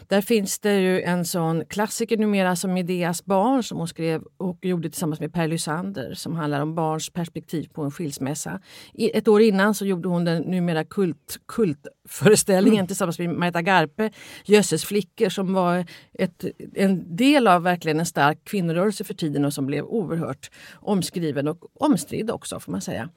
där 0.09 0.21
finns 0.21 0.59
det 0.59 0.81
ju 0.81 1.03
en 1.03 1.25
sån 1.25 1.65
klassiker 1.65 2.17
numera 2.17 2.57
som 2.57 2.77
Ideas 2.77 3.25
barn 3.25 3.63
som 3.63 3.79
hon 3.79 3.89
skrev 3.89 4.23
och 4.37 4.65
gjorde 4.65 4.91
tillsammans 4.91 5.21
med 5.21 5.33
Per 5.33 5.49
Lysander 5.49 6.15
som 6.15 6.37
handlar 6.37 6.61
om 6.61 6.75
barns 6.75 7.11
perspektiv 7.11 7.69
på 7.73 7.83
en 7.83 7.91
skilsmässa. 7.91 8.61
Ett 8.95 9.29
år 9.29 9.43
innan 9.43 9.75
så 9.75 9.87
gjorde 9.87 10.09
hon 10.09 10.25
den 10.25 10.43
numera 10.43 10.85
kult, 10.85 11.39
kultföreställningen 11.49 12.79
mm. 12.79 12.87
tillsammans 12.87 13.19
med 13.19 13.31
Marita 13.31 13.63
Garpe, 13.63 14.11
Jösses 14.45 14.85
flickor 14.85 15.29
som 15.29 15.55
var 15.55 15.85
ett, 16.13 16.45
en 16.75 17.17
del 17.17 17.49
av 17.49 17.63
verkligen 17.63 18.01
en 18.01 18.07
stark 18.07 18.45
kvinnorörelse 18.45 19.05
för 19.05 19.15
tiden 19.15 19.45
och 19.45 19.53
som 19.53 19.67
blev 19.67 19.85
oerhört 19.85 20.51
omskriven 20.75 21.49
och 21.49 21.59
omstridd 21.81 22.31
också 22.31 22.61
får 22.61 22.73
man 22.73 22.81
säga. 22.81 23.09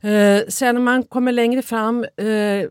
Eh, 0.00 0.42
sen 0.48 0.74
när 0.74 0.82
man 0.82 1.02
kommer 1.02 1.32
längre 1.32 1.62
fram 1.62 2.04
eh, 2.04 2.66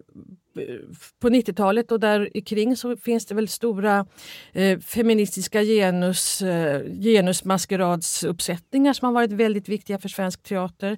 på 1.21 1.29
90-talet 1.29 1.91
och 1.91 1.99
där 1.99 2.41
kring 2.45 2.75
så 2.75 2.97
finns 2.97 3.25
det 3.25 3.35
väl 3.35 3.47
stora 3.47 4.05
eh, 4.53 4.79
feministiska 4.79 5.63
genus, 5.63 6.41
eh, 6.41 6.83
genusmaskeradsuppsättningar 7.01 8.93
som 8.93 9.05
har 9.05 9.13
varit 9.13 9.31
väldigt 9.31 9.69
viktiga 9.69 9.99
för 9.99 10.09
svensk 10.09 10.43
teater. 10.43 10.97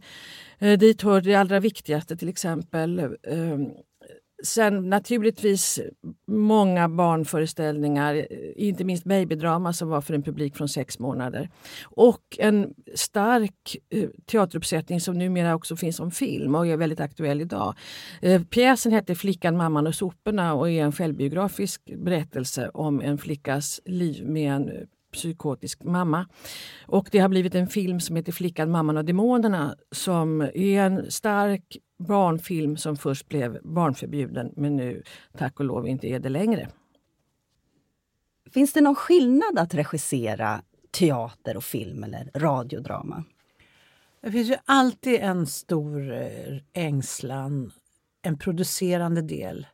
Eh, 0.60 0.78
dit 0.78 1.02
hör 1.02 1.22
det 1.22 1.36
allra 1.36 1.60
viktigaste 1.60 2.18
till 2.18 2.30
exempel 2.30 3.00
eh, 3.00 3.08
Sen 4.44 4.90
naturligtvis 4.90 5.80
många 6.28 6.90
barnföreställningar, 6.90 8.28
inte 8.60 8.84
minst 8.84 9.04
babydrama 9.04 9.74
som 9.74 9.90
var 9.90 10.02
för 10.02 10.14
en 10.14 10.24
publik 10.24 10.56
från 10.56 10.70
sex 10.70 11.00
månader. 11.00 11.50
Och 11.84 12.22
en 12.38 12.74
stark 12.96 13.78
eh, 13.90 14.10
teateruppsättning 14.26 15.02
som 15.02 15.18
numera 15.18 15.56
också 15.56 15.76
finns 15.76 15.96
som 15.96 16.12
film 16.12 16.56
och 16.56 16.68
är 16.68 16.78
väldigt 16.78 17.00
aktuell 17.00 17.42
idag. 17.42 17.76
Eh, 18.22 18.44
pjäsen 18.44 18.92
hette 18.92 19.16
Flickan, 19.16 19.58
mamman 19.58 19.88
och 19.88 19.96
soporna 19.96 20.54
och 20.54 20.70
är 20.70 20.84
en 20.84 20.92
självbiografisk 20.92 21.82
berättelse 21.98 22.70
om 22.74 23.02
en 23.02 23.18
flickas 23.18 23.82
liv 23.86 24.26
med 24.26 24.54
en 24.54 24.70
eh, 24.70 24.84
psykotisk 25.14 25.84
mamma. 25.84 26.26
Och 26.86 27.10
det 27.12 27.20
har 27.20 27.30
blivit 27.30 27.56
en 27.56 27.68
film 27.68 28.00
som 28.00 28.16
heter 28.16 28.32
Flickan, 28.32 28.72
mamman 28.72 28.98
och 28.98 29.06
demonerna 29.06 29.76
som 29.92 30.42
är 30.42 30.82
en 30.82 31.12
stark 31.12 31.78
barnfilm 31.98 32.78
som 32.78 32.98
först 32.98 33.30
blev 33.30 33.60
barnförbjuden 33.64 34.54
men 34.56 34.76
nu 34.76 35.04
tack 35.38 35.60
och 35.60 35.66
lov 35.66 35.88
inte 35.88 36.08
är 36.08 36.20
det 36.20 36.30
längre. 36.30 36.70
Finns 38.52 38.74
det 38.74 38.82
någon 38.82 38.96
skillnad 38.96 39.60
att 39.60 39.74
regissera 39.74 40.62
teater 40.92 41.58
och 41.58 41.64
film 41.64 42.04
eller 42.04 42.32
radiodrama? 42.36 43.24
Det 44.22 44.32
finns 44.32 44.50
ju 44.50 44.56
alltid 44.66 45.20
en 45.20 45.48
stor 45.48 46.14
eh, 46.14 46.58
ängslan, 46.74 47.72
en 48.22 48.38
producerande 48.38 49.22
del 49.22 49.68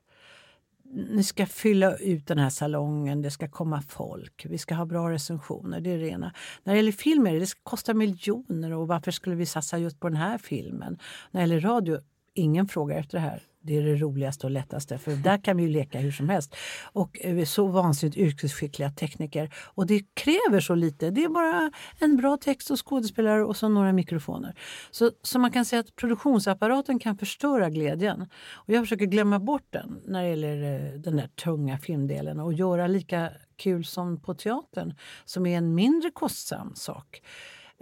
ni 0.93 1.23
ska 1.23 1.45
fylla 1.45 1.95
ut 1.95 2.27
den 2.27 2.37
här 2.37 2.49
salongen, 2.49 3.21
det 3.21 3.31
ska 3.31 3.47
komma 3.47 3.81
folk, 3.81 4.45
vi 4.49 4.57
ska 4.57 4.75
ha 4.75 4.85
bra 4.85 5.11
recensioner. 5.11 5.81
Det 5.81 5.89
är 5.89 5.97
det 5.97 6.09
ena. 6.09 6.33
När 6.63 6.73
det 6.73 6.77
gäller 6.77 6.91
film 6.91 7.27
är 7.27 7.33
det, 7.33 7.39
det 7.39 7.47
ska 7.47 7.59
kosta 7.63 7.93
miljoner 7.93 8.73
och 8.73 8.87
varför 8.87 9.11
skulle 9.11 9.35
vi 9.35 9.45
satsa 9.45 9.77
just 9.77 9.99
på 9.99 10.09
den 10.09 10.17
här 10.17 10.37
filmen? 10.37 10.99
När 11.31 11.41
det 11.41 11.47
gäller 11.47 11.67
radio, 11.67 11.99
ingen 12.33 12.67
frågar 12.67 12.97
efter 12.99 13.17
det 13.17 13.21
här. 13.21 13.43
det 13.65 13.77
är 13.77 13.81
det 13.81 13.95
roligaste 13.95 14.47
och 14.47 14.51
lättaste 14.51 14.97
för 14.97 15.11
där 15.11 15.37
kan 15.37 15.57
vi 15.57 15.63
ju 15.63 15.69
leka 15.69 15.99
hur 15.99 16.11
som 16.11 16.29
helst. 16.29 16.55
Och 16.91 17.25
eh, 17.25 17.45
så 17.45 17.67
vansinnigt 17.67 18.17
yrkesskickliga 18.17 18.91
tekniker. 18.91 19.53
Och 19.55 19.87
det 19.87 20.03
kräver 20.13 20.59
så 20.59 20.75
lite. 20.75 21.09
Det 21.09 21.23
är 21.23 21.29
bara 21.29 21.71
en 21.99 22.17
bra 22.17 22.37
text 22.37 22.71
och 22.71 22.87
skådespelare 22.87 23.43
och 23.43 23.57
så 23.57 23.69
några 23.69 23.93
mikrofoner. 23.93 24.55
Så, 24.91 25.11
så 25.21 25.39
man 25.39 25.51
kan 25.51 25.65
säga 25.65 25.79
att 25.79 25.95
produktionsapparaten 25.95 26.99
kan 26.99 27.17
förstöra 27.17 27.69
glädjen. 27.69 28.21
Och 28.53 28.73
jag 28.73 28.83
försöker 28.83 29.05
glömma 29.05 29.39
bort 29.39 29.67
den 29.69 30.01
när 30.05 30.23
det 30.23 30.29
gäller 30.29 30.63
eh, 30.63 30.99
den 30.99 31.17
där 31.17 31.27
tunga 31.27 31.77
filmdelen 31.77 32.39
och 32.39 32.53
göra 32.53 32.87
lika 32.87 33.29
kul 33.55 33.85
som 33.85 34.21
på 34.21 34.33
teatern 34.33 34.93
som 35.25 35.45
är 35.45 35.57
en 35.57 35.75
mindre 35.75 36.11
kostsam 36.11 36.75
sak. 36.75 37.21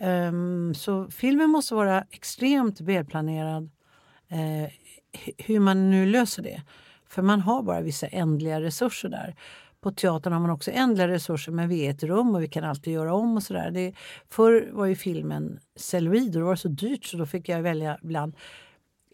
Um, 0.02 0.74
så 0.74 1.08
filmen 1.08 1.50
måste 1.50 1.76
vara 1.76 2.06
extremt 2.10 2.82
välplanerad. 2.82 3.70
Eh, 4.32 4.70
hur 5.38 5.60
man 5.60 5.92
nu 5.92 6.06
löser 6.06 6.44
det. 6.44 6.62
För 7.08 7.22
man 7.22 7.42
har 7.42 7.64
bara 7.64 7.82
vissa 7.82 8.08
ändliga 8.08 8.62
resurser 8.62 9.10
där. 9.10 9.36
På 9.82 9.92
teatern 9.92 10.34
har 10.34 10.40
man 10.40 10.50
också 10.50 10.72
ändliga 10.72 11.08
resurser 11.08 11.52
men 11.52 11.70
vi 11.70 11.86
är 11.86 11.92
ett 11.92 12.04
rum 12.04 12.36
och 12.36 12.44
vi 12.44 12.48
kan 12.48 12.64
alltid 12.64 12.94
göra 12.94 13.14
om 13.14 13.36
och 13.36 13.44
sådär. 13.44 13.94
Förr 14.30 14.70
var 14.72 14.86
ju 14.86 14.96
filmen 14.96 15.60
celluloid 15.76 16.36
och 16.36 16.42
det 16.42 16.46
var 16.46 16.56
så 16.56 16.68
dyrt 16.68 17.06
så 17.06 17.18
då 17.18 17.26
fick 17.26 17.50
jag 17.50 17.62
välja 17.62 17.98
ibland 18.04 18.36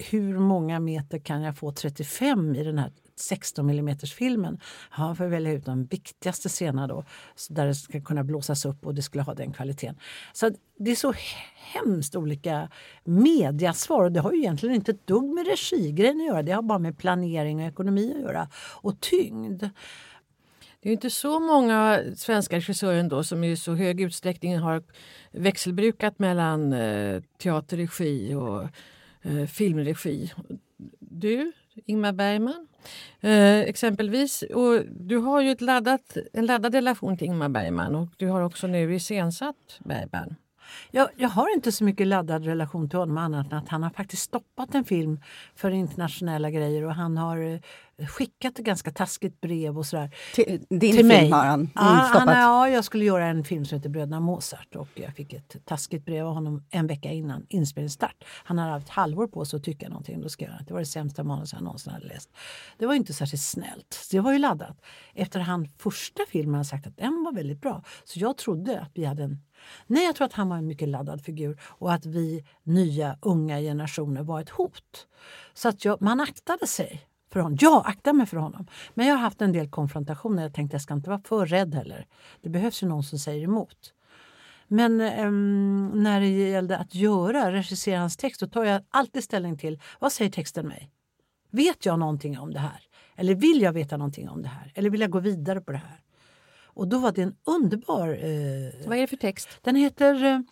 hur 0.09 0.39
många 0.39 0.79
meter 0.79 1.19
kan 1.19 1.41
jag 1.41 1.57
få 1.57 1.71
35 1.71 2.55
i 2.55 2.63
den 2.63 2.77
här 2.77 2.91
16 3.19 3.69
mm 3.69 3.97
filmen. 3.97 4.59
Han 4.89 5.15
får 5.15 5.25
välja 5.25 5.51
ut 5.51 5.65
de 5.65 5.85
viktigaste 5.85 6.49
scenerna 6.49 6.87
då, 6.87 7.03
där 7.49 7.67
det 7.67 7.75
ska 7.75 8.01
kunna 8.01 8.23
blåsas 8.23 8.65
upp 8.65 8.85
och 8.85 8.95
det 8.95 9.01
skulle 9.01 9.23
ha 9.23 9.33
den 9.33 9.53
kvaliteten. 9.53 9.95
Så 10.33 10.51
det 10.77 10.91
är 10.91 10.95
så 10.95 11.13
hemskt 11.55 12.15
olika 12.15 12.69
mediasvar 13.03 14.03
och 14.03 14.11
det 14.11 14.19
har 14.19 14.31
ju 14.31 14.37
egentligen 14.37 14.75
inte 14.75 14.91
ett 14.91 15.07
dugg 15.07 15.23
med 15.23 15.47
regigrejen 15.47 16.19
att 16.19 16.27
göra. 16.27 16.43
Det 16.43 16.51
har 16.51 16.61
bara 16.61 16.79
med 16.79 16.97
planering 16.97 17.61
och 17.61 17.67
ekonomi 17.67 18.13
att 18.15 18.21
göra 18.21 18.49
och 18.81 18.99
tyngd. 18.99 19.63
Det 20.79 20.89
är 20.89 20.93
inte 20.93 21.09
så 21.09 21.39
många 21.39 22.03
svenska 22.15 22.55
regissörer 22.55 22.99
ändå 22.99 23.23
som 23.23 23.43
i 23.43 23.57
så 23.57 23.73
hög 23.75 24.01
utsträckning 24.01 24.57
har 24.57 24.83
växelbrukat 25.31 26.19
mellan 26.19 26.73
eh, 26.73 27.21
teaterregi 27.37 28.33
och 28.33 28.63
eh, 29.21 29.45
filmregi. 29.45 30.31
Du, 30.99 31.51
Ingmar 31.85 32.13
Bergman, 32.13 32.67
eh, 33.21 33.59
exempelvis. 33.59 34.41
Och 34.41 34.81
du 34.85 35.17
har 35.17 35.41
ju 35.41 35.51
ett 35.51 35.61
laddat, 35.61 36.17
en 36.33 36.45
laddad 36.45 36.73
relation 36.73 37.17
till 37.17 37.27
Ingmar 37.27 37.49
Bergman 37.49 37.95
och 37.95 38.09
du 38.17 38.27
har 38.27 38.41
också 38.41 38.67
nu 38.67 38.95
iscensatt 38.95 39.79
Bergman. 39.79 40.35
Jag, 40.91 41.09
jag 41.17 41.29
har 41.29 41.53
inte 41.55 41.71
så 41.71 41.83
mycket 41.83 42.07
laddad 42.07 42.45
relation 42.45 42.89
till 42.89 42.99
honom 42.99 43.17
annat 43.17 43.51
än 43.51 43.57
att 43.57 43.69
han 43.69 43.83
har 43.83 43.89
faktiskt 43.89 44.23
stoppat 44.23 44.75
en 44.75 44.83
film 44.83 45.19
för 45.55 45.71
internationella 45.71 46.51
grejer 46.51 46.83
och 46.83 46.93
han 46.93 47.17
har 47.17 47.37
eh, 47.37 47.59
skickat 48.07 48.59
ett 48.59 48.65
ganska 48.65 48.91
taskigt 48.91 49.41
brev 49.41 49.77
och 49.77 49.85
sådär. 49.85 50.15
Till, 50.33 50.65
din 50.69 50.95
till 50.95 51.05
mig. 51.05 51.19
film 51.19 51.33
har 51.33 51.45
han 51.45 51.59
mm, 51.59 51.69
ja, 51.75 52.05
stoppat? 52.09 52.27
Han, 52.27 52.37
ja, 52.37 52.69
jag 52.69 52.83
skulle 52.83 53.05
göra 53.05 53.25
en 53.25 53.43
film 53.43 53.65
som 53.65 53.77
heter 53.77 53.89
Bröderna 53.89 54.19
Mozart 54.19 54.75
och 54.75 54.87
jag 54.93 55.15
fick 55.15 55.33
ett 55.33 55.65
taskigt 55.65 56.05
brev 56.05 56.27
av 56.27 56.33
honom 56.33 56.63
en 56.69 56.87
vecka 56.87 57.11
innan 57.11 57.45
inspelningsstart. 57.49 58.23
Han 58.43 58.57
hade 58.57 58.71
haft 58.71 58.89
halvår 58.89 59.27
på 59.27 59.45
sig 59.45 59.57
att 59.57 59.63
tycka 59.63 59.89
någonting. 59.89 60.21
Då 60.21 60.29
skrev 60.29 60.49
han 60.49 60.59
att 60.59 60.67
det 60.67 60.73
var 60.73 60.79
det 60.79 60.85
sämsta 60.85 61.23
manus 61.23 61.53
jag 61.53 61.61
någonsin 61.61 61.93
hade 61.93 62.07
läst. 62.07 62.29
Det 62.77 62.85
var 62.85 62.93
inte 62.93 63.13
särskilt 63.13 63.43
snällt. 63.43 64.07
Det 64.11 64.19
var 64.19 64.33
ju 64.33 64.39
laddat. 64.39 64.81
Efter 65.13 65.39
han 65.39 65.67
första 65.77 66.23
filmen 66.29 66.55
hade 66.55 66.65
sagt 66.65 66.87
att 66.87 66.97
den 66.97 67.23
var 67.23 67.31
väldigt 67.31 67.61
bra. 67.61 67.83
Så 68.03 68.19
jag 68.19 68.37
trodde 68.37 68.81
att 68.81 68.91
vi 68.93 69.05
hade 69.05 69.23
en 69.23 69.39
Nej, 69.87 70.05
jag 70.05 70.15
tror 70.15 70.25
att 70.25 70.33
han 70.33 70.49
var 70.49 70.57
en 70.57 70.67
mycket 70.67 70.89
laddad 70.89 71.21
figur 71.21 71.59
och 71.63 71.93
att 71.93 72.05
vi 72.05 72.45
nya 72.63 73.17
unga 73.21 73.59
generationer 73.59 74.23
var 74.23 74.41
ett 74.41 74.49
hot. 74.49 75.07
Så 75.53 75.69
att 75.69 75.85
jag, 75.85 76.01
man 76.01 76.19
aktade 76.19 76.67
sig 76.67 77.07
för 77.31 77.39
honom. 77.39 77.57
Jag 77.61 77.83
aktar 77.85 78.13
mig 78.13 78.27
för 78.27 78.37
honom. 78.37 78.67
Men 78.93 79.07
jag 79.07 79.15
har 79.15 79.21
haft 79.21 79.41
en 79.41 79.51
del 79.51 79.69
konfrontationer. 79.69 80.43
Jag 80.43 80.53
tänkte 80.53 80.75
jag 80.75 80.81
ska 80.81 80.93
inte 80.93 81.09
vara 81.09 81.21
för 81.25 81.45
rädd 81.45 81.75
heller. 81.75 82.07
Det 82.41 82.49
behövs 82.49 82.83
ju 82.83 82.87
någon 82.87 83.03
som 83.03 83.19
säger 83.19 83.43
emot. 83.43 83.93
Men 84.67 85.01
um, 85.01 86.03
när 86.03 86.21
det 86.21 86.27
gällde 86.27 86.77
att 86.77 86.95
göra, 86.95 87.51
regissera 87.51 87.99
hans 87.99 88.17
text, 88.17 88.39
då 88.39 88.47
tar 88.47 88.63
jag 88.63 88.81
alltid 88.89 89.23
ställning 89.23 89.57
till 89.57 89.81
vad 89.99 90.11
säger 90.11 90.31
texten 90.31 90.67
mig? 90.67 90.91
Vet 91.51 91.85
jag 91.85 91.99
någonting 91.99 92.39
om 92.39 92.53
det 92.53 92.59
här? 92.59 92.81
Eller 93.15 93.35
vill 93.35 93.61
jag 93.61 93.73
veta 93.73 93.97
någonting 93.97 94.29
om 94.29 94.41
det 94.41 94.49
här? 94.49 94.71
Eller 94.75 94.89
vill 94.89 95.01
jag 95.01 95.09
gå 95.09 95.19
vidare 95.19 95.61
på 95.61 95.71
det 95.71 95.77
här? 95.77 96.01
Och 96.77 96.87
då 96.87 96.99
var 96.99 97.11
det 97.11 97.21
en 97.21 97.35
underbar... 97.45 98.07
Eh, 98.07 98.87
Vad 98.87 98.97
är 98.97 99.01
det 99.01 99.07
för 99.07 99.17
text? 99.17 99.49
Den 99.61 99.75
heter 99.75 100.43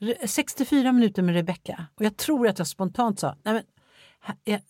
eh, 0.00 0.26
64 0.26 0.92
minuter 0.92 1.22
med 1.22 1.34
Rebecca. 1.34 1.86
Och 1.94 2.04
jag 2.04 2.16
tror 2.16 2.48
att 2.48 2.58
jag 2.58 2.66
spontant 2.68 3.20
sa, 3.20 3.36
nej 3.42 3.54
men, 3.54 3.62
här, 4.20 4.60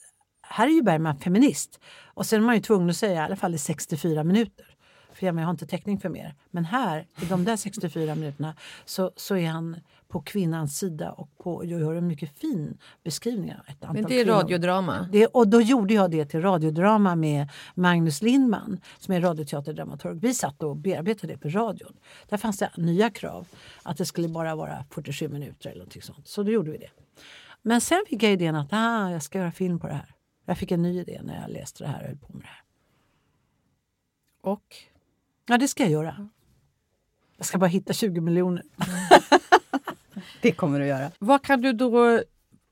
här 0.43 0.67
är 0.67 0.71
ju 0.71 0.83
Bergman 0.83 1.19
feminist. 1.19 1.81
Och 2.15 2.27
sen 2.27 2.43
är 2.43 2.47
man 2.47 2.55
ju 2.55 2.61
tvungen 2.61 2.91
att 2.91 2.97
säga 2.97 3.15
i 3.15 3.19
alla 3.25 3.37
fall 3.37 3.55
i 3.55 3.59
64 3.59 4.25
minuter. 4.25 4.67
För 5.15 5.27
jag 5.27 5.35
har 5.35 5.51
inte 5.51 5.67
täckning 5.67 6.01
för 6.01 6.09
mer. 6.09 6.35
Men 6.51 6.65
här, 6.65 7.07
i 7.23 7.25
de 7.25 7.45
där 7.45 7.57
64 7.57 8.15
minuterna, 8.15 8.55
så, 8.85 9.13
så 9.17 9.37
är 9.37 9.49
han 9.49 9.77
på 10.09 10.21
kvinnans 10.21 10.79
sida 10.79 11.13
och 11.13 11.29
på, 11.39 11.65
jag 11.65 11.81
gör 11.81 11.95
en 11.95 12.07
mycket 12.07 12.39
fin 12.39 12.79
beskrivning. 13.05 13.53
Men 13.81 13.95
det 13.95 14.01
är 14.01 14.05
kvinnor. 14.09 14.33
radiodrama? 14.33 15.09
Det, 15.13 15.27
och 15.27 15.49
då 15.49 15.61
gjorde 15.61 15.95
jag 15.95 16.11
det 16.11 16.27
till 16.27 16.43
radiodrama 16.43 17.17
med 17.17 17.49
Magnus 17.75 18.23
Lindman 18.23 18.81
som 18.99 19.15
är 19.15 19.21
radioteaterdramaturg. 19.21 20.21
Vi 20.21 20.35
satt 20.35 20.63
och 20.63 20.77
bearbetade 20.77 21.33
det 21.33 21.39
på 21.39 21.49
radion. 21.49 21.97
Där 22.29 22.37
fanns 22.37 22.59
det 22.59 22.71
nya 22.77 23.11
krav. 23.11 23.47
Att 23.83 23.97
det 23.97 24.05
skulle 24.05 24.29
bara 24.29 24.55
vara 24.55 24.85
47 24.91 25.29
minuter 25.29 25.71
eller 25.71 25.79
någonting 25.79 26.03
sånt. 26.03 26.29
Så 26.29 26.43
då 26.43 26.51
gjorde 26.51 26.71
vi 26.71 26.79
det. 26.79 26.91
Men 27.63 27.81
sen 27.81 28.05
fick 28.09 28.23
jag 28.23 28.33
idén 28.33 28.55
att 28.55 28.69
ah, 28.71 29.11
jag 29.11 29.23
ska 29.23 29.39
göra 29.39 29.53
film 29.53 29.81
på 29.81 29.87
det 29.87 29.95
här. 29.95 30.15
Jag 30.47 30.59
fick 30.59 30.73
en 30.73 30.83
ny 30.83 31.01
idé 31.01 31.21
när 31.25 31.41
jag 31.43 31.51
läste 31.51 31.85
det 31.85 31.89
här 31.89 32.01
och 32.01 32.07
höll 32.07 32.19
på 32.19 32.33
med 32.33 32.43
det 32.43 32.47
här. 32.47 32.63
Och? 34.53 34.77
Ja, 35.47 35.59
det 35.59 35.69
ska 35.69 35.83
jag 35.83 35.93
göra. 35.93 36.29
Jag 37.37 37.47
ska 37.47 37.59
bara 37.59 37.67
hitta 37.67 37.93
20 37.93 38.21
miljoner. 38.21 38.63
det 40.43 40.53
kommer 40.53 40.81
du 40.81 40.87
göra. 40.87 41.11
Vad 41.19 41.43
kan 41.43 41.61
du 41.61 41.73
då 41.73 42.23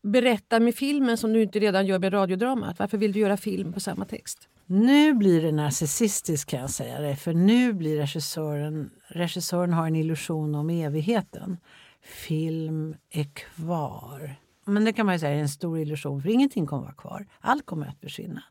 berätta 0.03 0.61
med 0.61 0.75
filmen 0.75 1.19
som 1.19 1.33
du 1.33 1.43
inte 1.43 1.59
redan 1.59 1.87
gör 1.87 1.99
med 1.99 2.13
radiodramat? 2.13 2.79
Varför 2.79 2.99
vill 2.99 3.13
du 3.13 3.21
göra 3.21 3.37
film 3.37 3.73
på 3.73 3.81
samma 3.81 4.05
text? 4.05 4.49
Nu 4.67 5.15
blir 5.15 5.43
det 5.43 5.53
narcissistiskt 5.53 6.51
kan 6.51 6.61
jag 6.61 6.71
säga 6.71 7.01
det, 7.01 7.17
för 7.17 7.33
nu 7.33 7.73
blir 7.73 7.97
regissören, 7.97 8.91
regissören 9.09 9.73
har 9.73 9.87
en 9.87 9.97
illusion 9.97 10.55
om 10.55 10.71
evigheten. 10.71 11.59
Film 12.03 12.97
är 13.11 13.25
kvar. 13.25 14.35
Men 14.65 14.85
det 14.85 14.93
kan 14.93 15.07
man 15.07 15.15
ju 15.15 15.19
säga 15.19 15.33
är 15.33 15.41
en 15.41 15.49
stor 15.49 15.79
illusion, 15.79 16.23
för 16.23 16.29
ingenting 16.29 16.67
kommer 16.67 16.83
vara 16.83 16.95
kvar. 16.95 17.27
Allt 17.41 17.67
kommer 17.67 17.87
att 17.87 18.01
försvinna. 18.01 18.43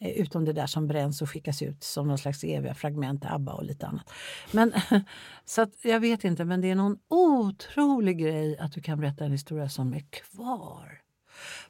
Eh, 0.00 0.10
utom 0.10 0.44
det 0.44 0.52
där 0.52 0.66
som 0.66 0.86
bränns 0.86 1.22
och 1.22 1.30
skickas 1.30 1.62
ut 1.62 1.84
som 1.84 2.08
någon 2.08 2.18
slags 2.18 2.44
eviga 2.44 2.74
fragment, 2.74 3.24
ABBA 3.24 3.52
och 3.52 3.64
lite 3.64 3.86
annat. 3.86 4.10
Men, 4.52 4.72
så 5.44 5.62
att, 5.62 5.72
jag 5.82 6.00
vet 6.00 6.24
inte, 6.24 6.44
men 6.44 6.60
det 6.60 6.70
är 6.70 6.74
någon 6.74 6.98
otrolig 7.08 8.18
grej 8.18 8.58
att 8.58 8.72
du 8.72 8.80
kan 8.80 9.00
berätta 9.00 9.24
en 9.24 9.32
historia 9.32 9.68
som 9.68 9.94
är 9.94 10.04
kvar. 10.10 11.00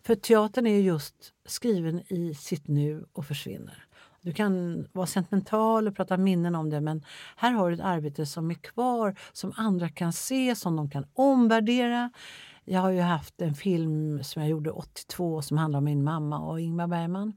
För 0.02 0.14
teatern 0.14 0.66
är 0.66 0.78
just 0.78 1.14
skriven 1.46 2.12
i 2.12 2.34
sitt 2.34 2.68
nu 2.68 3.04
och 3.12 3.26
försvinner. 3.26 3.84
Du 4.22 4.32
kan 4.32 4.86
vara 4.92 5.06
sentimental 5.06 5.88
och 5.88 5.96
prata 5.96 6.16
minnen 6.16 6.54
om 6.54 6.70
det 6.70 6.80
men 6.80 7.04
här 7.36 7.52
har 7.52 7.68
du 7.68 7.74
ett 7.74 7.80
arbete 7.80 8.26
som 8.26 8.50
är 8.50 8.54
kvar, 8.54 9.18
som 9.32 9.52
andra 9.56 9.88
kan 9.88 10.12
se, 10.12 10.56
som 10.56 10.76
de 10.76 10.90
kan 10.90 11.06
omvärdera. 11.14 12.10
Jag 12.64 12.80
har 12.80 12.90
ju 12.90 13.00
haft 13.00 13.40
en 13.40 13.54
film 13.54 14.24
som 14.24 14.42
jag 14.42 14.50
gjorde 14.50 14.70
82 14.70 15.42
som 15.42 15.58
handlar 15.58 15.78
om 15.78 15.84
min 15.84 16.04
mamma 16.04 16.38
och 16.38 16.60
Ingmar 16.60 16.86
Bergman. 16.86 17.32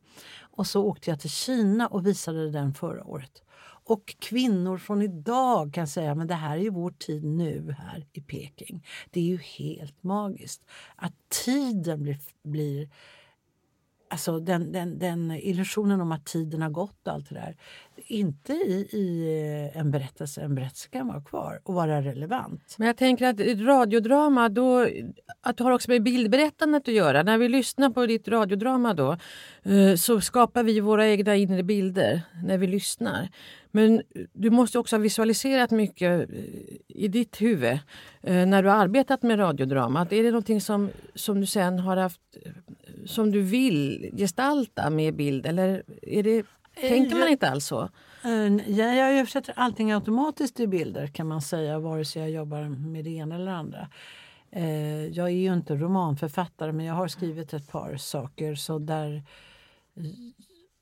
Och 0.55 0.67
så 0.67 0.85
åkte 0.85 1.09
jag 1.09 1.19
till 1.19 1.29
Kina 1.29 1.87
och 1.87 2.07
visade 2.07 2.51
den 2.51 2.73
förra 2.73 3.03
året. 3.03 3.43
Och 3.85 4.15
kvinnor 4.19 4.77
från 4.77 5.01
idag 5.01 5.73
kan 5.73 5.87
säga 5.87 6.15
men 6.15 6.27
det 6.27 6.33
här 6.33 6.57
är 6.57 6.61
ju 6.61 6.69
vår 6.69 6.91
tid 6.91 7.23
nu 7.23 7.75
här 7.79 8.05
i 8.13 8.21
Peking. 8.21 8.85
Det 9.11 9.19
är 9.19 9.23
ju 9.23 9.37
helt 9.37 10.03
magiskt 10.03 10.61
att 10.95 11.13
tiden 11.45 12.03
blir, 12.03 12.17
blir 12.43 12.89
alltså 14.13 14.39
den, 14.39 14.71
den, 14.71 14.99
den 14.99 15.31
illusionen 15.31 16.01
om 16.01 16.11
att 16.11 16.25
tiden 16.25 16.61
har 16.61 16.69
gått 16.69 17.07
och 17.07 17.13
allt 17.13 17.29
det 17.29 17.35
där. 17.35 17.55
Inte 17.95 18.53
i, 18.53 18.87
i 18.91 19.07
eh, 19.73 19.79
en 19.79 19.91
berättelse. 19.91 20.41
En 20.41 20.55
berättelse 20.55 20.89
kan 20.89 21.07
vara 21.07 21.21
kvar 21.21 21.59
och 21.63 21.73
vara 21.73 22.01
relevant. 22.01 22.75
Men 22.77 22.87
jag 22.87 22.97
tänker 22.97 23.25
att 23.25 23.59
radiodrama, 23.67 24.49
då, 24.49 24.87
att 25.41 25.57
det 25.57 25.63
har 25.63 25.71
också 25.71 25.91
med 25.91 26.03
bildberättandet 26.03 26.87
att 26.87 26.93
göra. 26.93 27.23
När 27.23 27.37
vi 27.37 27.49
lyssnar 27.49 27.89
på 27.89 28.05
ditt 28.05 28.27
radiodrama 28.27 28.93
då 28.93 29.17
eh, 29.63 29.95
så 29.95 30.21
skapar 30.21 30.63
vi 30.63 30.79
våra 30.79 31.07
egna 31.07 31.35
inre 31.35 31.63
bilder 31.63 32.21
när 32.43 32.57
vi 32.57 32.67
lyssnar. 32.67 33.29
Men 33.75 34.01
du 34.33 34.49
måste 34.49 34.79
också 34.79 34.95
ha 34.95 35.01
visualiserat 35.01 35.71
mycket 35.71 36.29
eh, 36.29 36.35
i 36.87 37.07
ditt 37.07 37.41
huvud 37.41 37.79
när 38.21 38.63
du 38.63 38.69
har 38.69 38.75
arbetat 38.75 39.23
med 39.23 39.39
radiodrama. 39.39 40.01
Är 40.01 40.23
det 40.23 40.31
någonting 40.31 40.61
som, 40.61 40.89
som 41.15 41.41
du 41.41 41.45
sen 41.45 41.79
har 41.79 41.97
haft 41.97 42.21
som 43.05 43.31
du 43.31 43.41
vill 43.41 44.09
gestalta 44.17 44.89
med 44.89 45.15
bild? 45.15 45.45
Eller 45.45 45.83
är 46.01 46.23
det, 46.23 46.45
tänker 46.75 47.15
man 47.15 47.29
inte 47.29 47.49
alls 47.49 47.65
så? 47.65 47.89
Ja, 48.67 48.93
jag 48.93 49.13
översätter 49.13 49.53
allting 49.57 49.91
automatiskt 49.91 50.59
i 50.59 50.67
bilder 50.67 51.07
kan 51.07 51.27
man 51.27 51.41
säga 51.41 51.79
vare 51.79 52.05
sig 52.05 52.21
jag 52.21 52.31
jobbar 52.31 52.63
med 52.63 53.03
det 53.03 53.09
ena 53.09 53.35
eller 53.35 53.51
andra. 53.51 53.87
Jag 55.11 55.27
är 55.27 55.29
ju 55.29 55.53
inte 55.53 55.75
romanförfattare 55.75 56.71
men 56.71 56.85
jag 56.85 56.93
har 56.93 57.07
skrivit 57.07 57.53
ett 57.53 57.71
par 57.71 57.97
saker 57.97 58.55
så 58.55 58.79
där 58.79 59.23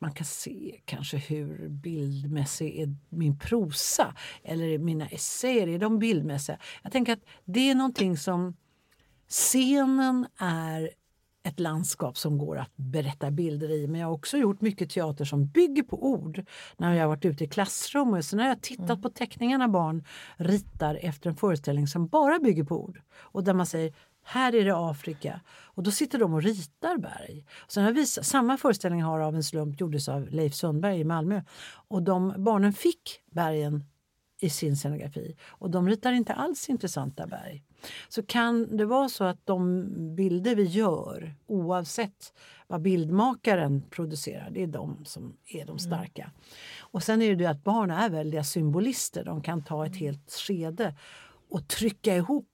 man 0.02 0.14
kan 0.14 0.26
se 0.26 0.80
kanske 0.86 1.18
hur 1.18 1.70
bildmässig 1.70 2.80
är 2.80 2.96
min 3.10 3.40
prosa 3.40 4.16
eller 4.44 4.78
mina 4.78 5.08
essäer, 5.08 5.68
är 5.68 5.80
de 5.80 6.00
bildmässiga? 6.00 6.58
Jag 6.84 6.92
tänker 6.92 7.14
att 7.14 7.26
det 7.46 7.70
är 7.70 7.76
någonting 7.76 8.18
som 8.18 8.56
scenen 9.28 10.28
är 10.38 10.90
ett 11.44 11.60
landskap 11.60 12.18
som 12.18 12.38
går 12.38 12.58
att 12.58 12.76
berätta 12.76 13.32
bilder 13.32 13.72
i. 13.72 13.88
Men 13.88 14.02
jag 14.02 14.08
har 14.08 14.14
också 14.14 14.38
gjort 14.38 14.62
mycket 14.62 14.90
teater 14.90 15.26
som 15.26 15.48
bygger 15.48 15.84
på 15.84 16.06
ord. 16.06 16.46
När 16.78 16.94
jag 16.94 17.02
har 17.02 17.08
varit 17.08 17.26
ute 17.26 17.44
i 17.44 17.48
klassrum 17.48 18.14
och 18.14 18.26
så 18.26 18.36
när 18.36 18.48
jag 18.48 18.62
tittat 18.62 18.90
mm. 18.90 19.02
på 19.02 19.10
teckningarna 19.10 19.68
barn 19.68 20.04
ritar 20.38 21.00
efter 21.02 21.30
en 21.30 21.36
föreställning 21.36 21.88
som 21.88 22.08
bara 22.08 22.40
bygger 22.40 22.64
på 22.64 22.84
ord. 22.84 23.02
Och 23.14 23.44
där 23.44 23.54
man 23.54 23.66
säger 23.66 23.94
här 24.24 24.56
är 24.56 24.66
det 24.66 24.76
Afrika. 24.76 25.42
Och 25.50 25.84
då 25.84 25.92
sitter 25.92 26.20
de 26.20 26.34
och 26.34 26.44
ritar 26.44 26.98
berg. 26.98 27.46
Sen 27.68 27.84
har 27.84 27.92
visat, 27.92 28.26
samma 28.26 28.58
föreställning 28.58 29.02
har 29.02 29.20
av 29.20 29.36
en 29.36 29.44
slump 29.44 29.82
gjordes 29.82 30.10
av 30.10 30.28
Leif 30.30 30.54
Sundberg 30.54 31.00
i 31.00 31.04
Malmö. 31.04 31.42
Och 31.88 32.04
de 32.04 32.34
barnen 32.38 32.74
fick 32.74 33.22
bergen 33.32 33.84
i 34.42 34.50
sin 34.50 34.76
scenografi. 34.76 35.36
Och 35.48 35.70
de 35.70 35.88
ritar 35.88 36.12
inte 36.12 36.34
alls 36.34 36.70
intressanta 36.70 37.28
berg. 37.28 37.64
Så 38.10 38.24
kan 38.24 38.78
det 38.78 38.86
vara 38.86 39.10
så 39.10 39.24
att 39.24 39.46
de 39.46 39.88
bilder 40.16 40.56
vi 40.56 40.64
gör, 40.64 41.36
oavsett 41.48 42.34
vad 42.68 42.82
bildmakaren 42.82 43.82
producerar, 43.90 44.50
det 44.52 44.64
är 44.64 44.68
de 44.68 45.06
som 45.06 45.38
är 45.46 45.60
de 45.60 45.70
mm. 45.70 45.80
starka. 45.80 46.22
Mm. 46.22 46.34
Och 46.80 47.04
sen 47.04 47.22
är 47.22 47.36
det, 47.36 47.46
att 47.46 47.64
barn 47.64 47.92
är 47.92 48.10
väldiga 48.10 48.44
symbolister. 48.44 49.24
De 49.24 49.42
kan 49.42 49.64
ta 49.64 49.86
ett 49.86 49.96
helt 49.96 50.32
skede 50.32 50.96
och 51.50 51.68
trycka 51.68 52.16
ihop 52.16 52.51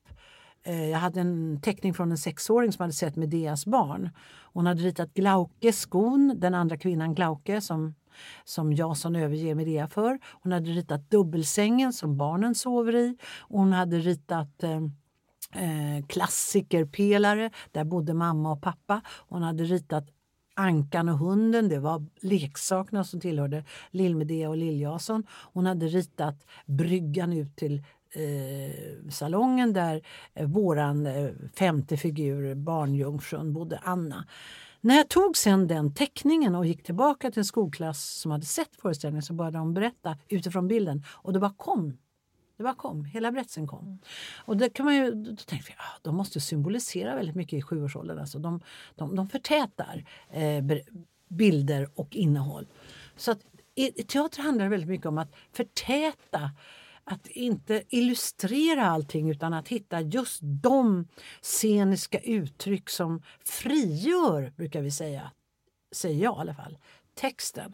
Eh, 0.67 0.89
jag 0.89 0.99
hade 0.99 1.21
en 1.21 1.61
teckning 1.61 1.93
från 1.93 2.11
en 2.11 2.17
sexåring 2.17 2.71
som 2.71 2.83
hade 2.83 2.93
sett 2.93 3.15
Medeas 3.15 3.65
barn. 3.65 4.09
Hon 4.53 4.65
hade 4.65 4.81
ritat 4.81 5.13
Glauke, 5.13 5.73
skon, 5.73 6.33
den 6.37 6.53
andra 6.53 6.77
kvinnan 6.77 7.15
Glauke 7.15 7.61
som, 7.61 7.95
som 8.43 8.73
Jason 8.73 9.15
överger 9.15 9.55
Medea 9.55 9.87
för. 9.87 10.19
Hon 10.43 10.51
hade 10.51 10.69
ritat 10.69 11.09
dubbelsängen 11.09 11.93
som 11.93 12.17
barnen 12.17 12.55
sover 12.55 12.95
i. 12.95 13.17
Hon 13.49 13.73
hade 13.73 13.97
ritat 13.99 14.63
eh, 14.63 14.81
eh, 15.63 16.05
klassikerpelare, 16.07 17.51
där 17.71 17.83
bodde 17.83 18.13
mamma 18.13 18.51
och 18.51 18.61
pappa. 18.61 19.01
Hon 19.29 19.43
hade 19.43 19.63
ritat 19.63 20.07
Ankan 20.59 21.09
och 21.09 21.17
hunden, 21.17 21.69
det 21.69 21.79
var 21.79 22.05
leksakerna 22.21 23.03
som 23.03 23.19
tillhörde 23.19 23.63
Lill-Medea 23.91 24.49
och 24.49 24.57
Lill-Jason. 24.57 25.23
Hon 25.29 25.65
hade 25.65 25.87
ritat 25.87 26.45
bryggan 26.65 27.33
ut 27.33 27.55
till 27.55 27.83
eh, 28.11 29.09
salongen 29.11 29.73
där 29.73 30.01
eh, 30.33 30.47
våran 30.47 31.05
eh, 31.05 31.29
femte 31.55 31.97
figur, 31.97 32.55
barnjungfrun, 32.55 33.53
bodde 33.53 33.79
Anna. 33.83 34.25
När 34.81 34.95
jag 34.95 35.09
tog 35.09 35.37
sen 35.37 35.67
den 35.67 35.93
teckningen 35.93 36.55
och 36.55 36.65
gick 36.65 36.83
tillbaka 36.83 37.31
till 37.31 37.39
en 37.39 37.45
skolklass 37.45 38.19
som 38.19 38.31
hade 38.31 38.45
sett 38.45 38.81
föreställningen 38.81 39.23
så 39.23 39.33
började 39.33 39.57
de 39.57 39.73
berätta 39.73 40.17
utifrån 40.27 40.67
bilden 40.67 41.03
och 41.09 41.33
det 41.33 41.39
bara 41.39 41.53
kom. 41.57 41.97
Det 42.57 42.63
bara 42.63 42.75
kom, 42.75 43.05
hela 43.05 43.31
berättelsen 43.31 43.67
kom. 43.67 43.85
Mm. 43.85 43.99
Och 44.45 44.57
det 44.57 44.69
kan 44.69 44.85
man 44.85 44.95
ju, 44.95 45.11
då 45.11 45.35
tänkte 45.35 45.71
vi 45.71 45.75
ah, 45.77 45.99
de 46.01 46.15
måste 46.15 46.39
symbolisera 46.39 47.15
väldigt 47.15 47.35
mycket 47.35 47.59
i 47.59 47.61
sjuårsåldern. 47.61 48.19
Alltså 48.19 48.39
de, 48.39 48.61
de, 48.95 49.15
de 49.15 49.29
förtätar 49.29 50.05
eh, 50.31 50.63
bilder 51.29 51.89
och 51.95 52.15
innehåll. 52.15 52.67
Så 53.15 53.31
att, 53.31 53.39
i, 53.75 53.91
teater 53.91 54.41
handlar 54.41 54.69
väldigt 54.69 54.89
mycket 54.89 55.05
om 55.05 55.17
att 55.17 55.35
förtäta 55.51 56.51
att 57.09 57.27
inte 57.27 57.83
illustrera 57.89 58.85
allting 58.85 59.29
utan 59.29 59.53
att 59.53 59.67
hitta 59.67 60.01
just 60.01 60.39
de 60.41 61.07
sceniska 61.41 62.19
uttryck 62.19 62.89
som 62.89 63.21
frigör, 63.45 64.53
brukar 64.57 64.81
vi 64.81 64.91
säga, 64.91 65.31
säger 65.95 66.23
jag 66.23 66.37
i 66.37 66.39
alla 66.39 66.53
fall, 66.53 66.77
texten. 67.15 67.73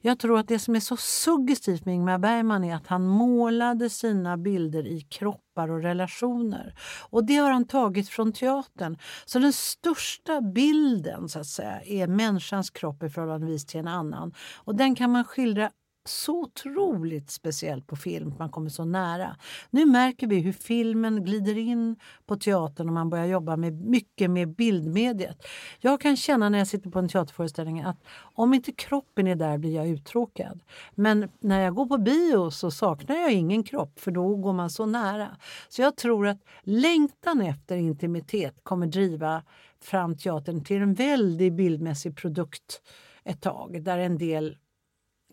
Jag 0.00 0.18
tror 0.18 0.38
att 0.38 0.48
det 0.48 0.58
som 0.58 0.76
är 0.76 0.80
så 0.80 0.96
suggestivt 0.96 1.84
med 1.84 1.94
Ingmar 1.94 2.18
Bergman 2.18 2.64
är 2.64 2.74
att 2.74 2.86
han 2.86 3.06
målade 3.06 3.90
sina 3.90 4.36
bilder 4.36 4.86
i 4.86 5.00
kroppar 5.00 5.70
och 5.70 5.82
relationer. 5.82 6.74
Och 7.10 7.24
det 7.24 7.36
har 7.36 7.50
han 7.50 7.64
tagit 7.64 8.08
från 8.08 8.32
teatern. 8.32 8.98
Så 9.24 9.38
den 9.38 9.52
största 9.52 10.40
bilden 10.40 11.28
så 11.28 11.38
att 11.38 11.46
säga 11.46 11.82
är 11.82 12.06
människans 12.06 12.70
kropp 12.70 13.02
i 13.02 13.10
förhållande 13.10 13.58
till 13.58 13.80
en 13.80 13.88
annan. 13.88 14.34
Och 14.56 14.74
den 14.74 14.94
kan 14.94 15.10
man 15.10 15.24
skildra 15.24 15.70
så 16.04 16.40
otroligt 16.40 17.30
speciellt 17.30 17.86
på 17.86 17.96
film, 17.96 18.34
man 18.38 18.50
kommer 18.50 18.70
så 18.70 18.84
nära. 18.84 19.36
Nu 19.70 19.86
märker 19.86 20.26
vi 20.26 20.40
hur 20.40 20.52
filmen 20.52 21.24
glider 21.24 21.58
in 21.58 21.96
på 22.26 22.36
teatern 22.36 22.88
och 22.88 22.94
man 22.94 23.10
börjar 23.10 23.26
jobba 23.26 23.56
med, 23.56 23.72
mycket 23.72 24.30
med 24.30 24.48
bildmediet. 24.48 25.46
Jag 25.80 26.00
kan 26.00 26.16
känna 26.16 26.48
när 26.48 26.58
jag 26.58 26.66
sitter 26.66 26.90
på 26.90 26.98
en 26.98 27.08
teaterföreställning 27.08 27.80
att 27.80 27.96
om 28.34 28.54
inte 28.54 28.72
kroppen 28.72 29.26
är 29.26 29.36
där 29.36 29.58
blir 29.58 29.74
jag 29.74 29.88
uttråkad. 29.88 30.62
Men 30.94 31.28
när 31.40 31.60
jag 31.60 31.74
går 31.74 31.86
på 31.86 31.98
bio 31.98 32.50
så 32.50 32.70
saknar 32.70 33.16
jag 33.16 33.32
ingen 33.32 33.62
kropp 33.62 34.00
för 34.00 34.10
då 34.10 34.36
går 34.36 34.52
man 34.52 34.70
så 34.70 34.86
nära. 34.86 35.36
Så 35.68 35.82
jag 35.82 35.96
tror 35.96 36.26
att 36.26 36.44
längtan 36.62 37.40
efter 37.40 37.76
intimitet 37.76 38.54
kommer 38.62 38.86
driva 38.86 39.42
fram 39.82 40.16
teatern 40.16 40.64
till 40.64 40.82
en 40.82 40.94
väldigt 40.94 41.52
bildmässig 41.52 42.16
produkt 42.16 42.82
ett 43.24 43.40
tag 43.40 43.82
där 43.84 43.98
en 43.98 44.18
del 44.18 44.56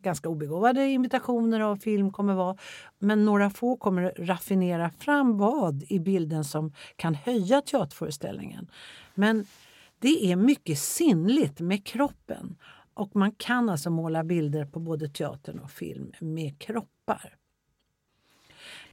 ganska 0.02 0.30
obegåvade 0.30 0.88
imitationer 0.88 1.60
av 1.60 1.76
film 1.76 2.12
kommer 2.12 2.34
vara. 2.34 2.58
Men 3.00 3.26
några 3.26 3.50
få 3.50 3.78
kommer 3.78 4.14
raffinera 4.18 4.90
fram 4.90 5.38
vad 5.38 5.84
i 5.84 6.00
bilden 6.00 6.44
som 6.44 6.74
kan 6.96 7.16
höja 7.16 7.62
teaterföreställningen. 7.62 8.72
Men 9.16 9.46
det 10.00 10.32
är 10.32 10.36
mycket 10.36 10.80
sinnligt 10.80 11.60
med 11.60 11.86
kroppen. 11.86 12.56
Och 12.94 13.16
man 13.16 13.32
kan 13.32 13.70
alltså 13.70 13.90
måla 13.90 14.24
bilder 14.24 14.66
på 14.66 14.80
både 14.80 15.10
teatern 15.10 15.60
och 15.60 15.72
film 15.72 16.12
med 16.20 16.60
kroppar. 16.60 17.36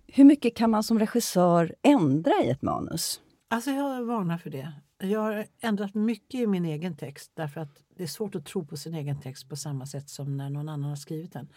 Hur 0.06 0.24
mycket 0.24 0.56
kan 0.56 0.70
man 0.70 0.82
som 0.82 0.98
regissör 0.98 1.74
ändra 1.82 2.32
i 2.44 2.50
ett 2.50 2.62
manus? 2.62 3.20
Alltså 3.48 3.70
jag 3.70 4.04
varnar 4.04 4.38
för 4.38 4.50
det. 4.50 4.72
Jag 4.98 5.20
har 5.20 5.46
ändrat 5.60 5.94
mycket 5.94 6.40
i 6.40 6.46
min 6.46 6.64
egen 6.64 6.96
text 6.96 7.30
därför 7.34 7.60
att 7.60 7.84
det 7.96 8.02
är 8.02 8.06
svårt 8.06 8.34
att 8.34 8.46
tro 8.46 8.66
på 8.66 8.76
sin 8.76 8.94
egen 8.94 9.20
text 9.20 9.48
på 9.48 9.56
samma 9.56 9.86
sätt 9.86 10.08
som 10.08 10.36
när 10.36 10.50
någon 10.50 10.68
annan 10.68 10.88
har 10.88 10.96
skrivit 10.96 11.32
den. 11.32 11.48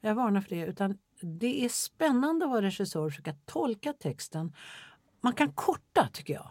Jag 0.00 0.14
varnar 0.14 0.40
för 0.40 0.50
det. 0.50 0.66
Utan 0.66 0.98
det 1.20 1.64
är 1.64 1.68
spännande 1.68 2.44
att 2.44 2.50
vara 2.50 2.62
regissör 2.62 3.04
och 3.04 3.10
försöka 3.10 3.34
tolka 3.44 3.92
texten. 3.92 4.52
Man 5.20 5.32
kan 5.32 5.52
korta, 5.52 6.08
tycker 6.12 6.34
jag, 6.34 6.50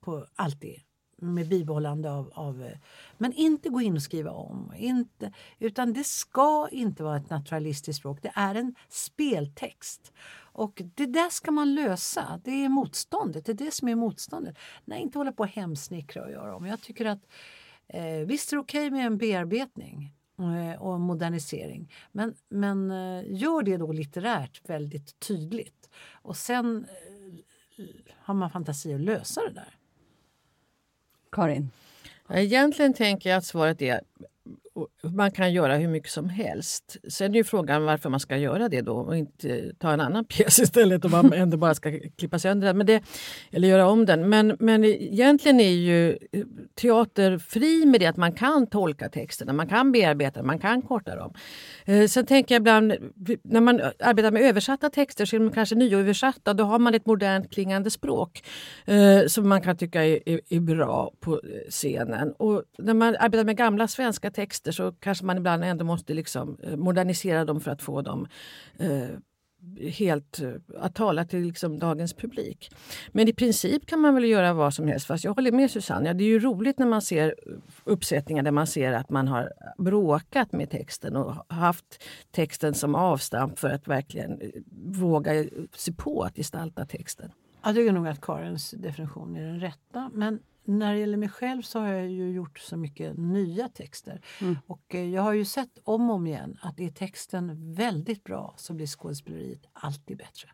på 0.00 0.26
alltid 0.34 0.80
med 1.18 1.48
bibehållande 1.48 2.10
av, 2.10 2.30
av, 2.34 2.70
Men 3.18 3.32
inte 3.32 3.68
gå 3.68 3.80
in 3.80 3.96
och 3.96 4.02
skriva 4.02 4.30
om. 4.30 4.72
Inte, 4.76 5.32
utan 5.58 5.92
det 5.92 6.04
ska 6.04 6.68
inte 6.72 7.02
vara 7.02 7.16
ett 7.16 7.30
naturalistiskt 7.30 8.00
språk. 8.00 8.18
Det 8.22 8.32
är 8.34 8.54
en 8.54 8.74
speltext. 8.88 10.12
Och 10.56 10.82
det 10.94 11.06
där 11.06 11.30
ska 11.30 11.50
man 11.50 11.74
lösa. 11.74 12.40
Det 12.44 12.64
är 12.64 12.68
motståndet. 12.68 13.44
Det 13.44 13.52
är 13.52 13.54
det 13.54 13.70
som 13.70 13.88
är 13.88 13.94
motståndet. 13.94 14.58
Nej, 14.84 15.02
inte 15.02 15.18
hålla 15.18 15.32
på 15.32 15.42
och 15.42 15.48
hemsnickra 15.48 16.24
och 16.24 16.30
göra 16.30 16.56
om. 16.56 16.66
Jag 16.66 16.80
tycker 16.80 17.04
att 17.04 17.26
eh, 17.86 18.26
visst 18.26 18.52
är 18.52 18.56
det 18.56 18.60
okej 18.60 18.86
okay 18.86 18.90
med 18.90 19.06
en 19.06 19.18
bearbetning 19.18 20.12
eh, 20.38 20.82
och 20.82 21.00
modernisering. 21.00 21.92
Men, 22.12 22.34
men 22.48 22.90
eh, 22.90 23.24
gör 23.26 23.62
det 23.62 23.76
då 23.76 23.92
litterärt 23.92 24.70
väldigt 24.70 25.20
tydligt. 25.20 25.90
Och 26.12 26.36
sen 26.36 26.86
eh, 27.76 27.84
har 28.12 28.34
man 28.34 28.50
fantasi 28.50 28.94
att 28.94 29.00
lösa 29.00 29.40
det 29.40 29.52
där. 29.52 29.78
Karin? 31.32 31.70
Egentligen 32.30 32.94
tänker 32.94 33.30
jag 33.30 33.36
att 33.36 33.44
svaret 33.44 33.82
är 33.82 34.00
man 35.02 35.30
kan 35.30 35.52
göra 35.52 35.76
hur 35.76 35.88
mycket 35.88 36.10
som 36.10 36.28
helst. 36.28 36.96
Sen 37.08 37.32
är 37.32 37.36
ju 37.36 37.44
frågan 37.44 37.84
varför 37.84 38.10
man 38.10 38.20
ska 38.20 38.36
göra 38.36 38.68
det 38.68 38.80
då 38.80 38.96
och 38.96 39.16
inte 39.16 39.72
ta 39.78 39.92
en 39.92 40.00
annan 40.00 40.24
pjäs 40.28 40.58
istället 40.58 41.04
om 41.04 41.10
man 41.10 41.32
ändå 41.32 41.56
bara 41.56 41.74
ska 41.74 41.92
klippa 42.18 42.38
sönder 42.38 42.66
den. 42.66 42.76
Men 42.76 42.86
det, 42.86 43.02
eller 43.50 43.68
göra 43.68 43.88
om 43.88 44.06
den. 44.06 44.28
Men, 44.28 44.56
men 44.58 44.84
egentligen 44.84 45.60
är 45.60 45.70
ju 45.70 46.10
eh, 46.10 46.16
teater 46.74 47.38
fri 47.38 47.86
med 47.86 48.00
det 48.00 48.06
att 48.06 48.16
man 48.16 48.32
kan 48.32 48.66
tolka 48.66 49.08
texterna, 49.08 49.52
man 49.52 49.68
kan 49.68 49.92
bearbeta 49.92 50.42
man 50.42 50.58
kan 50.58 50.82
korta 50.82 51.16
dem. 51.16 51.34
Eh, 51.84 52.06
sen 52.06 52.26
tänker 52.26 52.54
jag 52.54 52.60
ibland, 52.60 52.94
när 53.42 53.60
man 53.60 53.80
arbetar 53.98 54.30
med 54.30 54.42
översatta 54.42 54.90
texter 54.90 55.24
så 55.24 55.36
är 55.36 55.40
de 55.40 55.50
kanske 55.50 55.74
nyöversatta. 55.74 56.54
Då 56.54 56.64
har 56.64 56.78
man 56.78 56.94
ett 56.94 57.06
modernt 57.06 57.52
klingande 57.52 57.90
språk 57.90 58.42
eh, 58.84 59.26
som 59.26 59.48
man 59.48 59.60
kan 59.60 59.76
tycka 59.76 60.04
är, 60.04 60.28
är, 60.28 60.40
är 60.48 60.60
bra 60.60 61.12
på 61.20 61.40
scenen. 61.70 62.32
Och 62.32 62.62
när 62.78 62.94
man 62.94 63.16
arbetar 63.18 63.44
med 63.44 63.56
gamla 63.56 63.88
svenska 63.88 64.30
texter 64.30 64.65
så 64.72 64.92
kanske 64.92 65.24
man 65.24 65.36
ibland 65.36 65.64
ändå 65.64 65.84
måste 65.84 66.14
liksom 66.14 66.58
eh, 66.62 66.76
modernisera 66.76 67.44
dem 67.44 67.60
för 67.60 67.70
att 67.70 67.82
få 67.82 68.02
dem 68.02 68.28
eh, 68.78 69.08
helt 69.76 70.40
eh, 70.40 70.50
att 70.78 70.94
tala 70.94 71.24
till 71.24 71.40
liksom 71.40 71.78
dagens 71.78 72.14
publik. 72.14 72.70
Men 73.12 73.28
i 73.28 73.32
princip 73.32 73.86
kan 73.86 74.00
man 74.00 74.14
väl 74.14 74.24
göra 74.24 74.52
vad 74.52 74.74
som 74.74 74.88
helst. 74.88 75.06
Fast 75.06 75.24
jag 75.24 75.34
håller 75.34 75.52
med 75.52 75.70
Susanne. 75.70 76.08
Ja, 76.08 76.14
det 76.14 76.24
är 76.24 76.28
ju 76.28 76.38
roligt 76.38 76.78
när 76.78 76.86
man 76.86 77.02
ser 77.02 77.34
uppsättningar 77.84 78.42
där 78.42 78.50
man 78.50 78.66
ser 78.66 78.92
att 78.92 79.10
man 79.10 79.28
har 79.28 79.52
bråkat 79.78 80.52
med 80.52 80.70
texten 80.70 81.16
och 81.16 81.34
haft 81.48 82.02
texten 82.30 82.74
som 82.74 82.94
avstamp 82.94 83.58
för 83.58 83.70
att 83.70 83.88
verkligen 83.88 84.40
eh, 84.40 84.48
våga 84.86 85.44
se 85.74 85.92
på 85.92 86.22
att 86.22 86.36
gestalta 86.36 86.86
texten. 86.86 87.30
Jag 87.64 87.74
tycker 87.74 87.92
nog 87.92 88.08
att 88.08 88.20
Karens 88.20 88.70
definition 88.70 89.36
är 89.36 89.42
den 89.42 89.60
rätta. 89.60 90.10
Men 90.14 90.38
när 90.66 90.92
det 90.92 90.98
gäller 90.98 91.16
mig 91.16 91.28
själv 91.28 91.62
så 91.62 91.80
har 91.80 91.88
jag 91.88 92.08
ju 92.08 92.30
gjort 92.30 92.58
så 92.58 92.76
mycket 92.76 93.18
nya 93.18 93.68
texter. 93.68 94.20
Mm. 94.40 94.56
Och 94.66 94.94
eh, 94.94 95.08
jag 95.10 95.22
har 95.22 95.32
ju 95.32 95.44
sett 95.44 95.78
om 95.84 96.10
och 96.10 96.16
om 96.16 96.26
igen 96.26 96.58
att 96.62 96.80
är 96.80 96.88
texten 96.88 97.74
väldigt 97.74 98.24
bra 98.24 98.54
så 98.56 98.74
blir 98.74 98.86
skådespeleriet 98.86 99.66
alltid 99.72 100.16
bättre. 100.16 100.48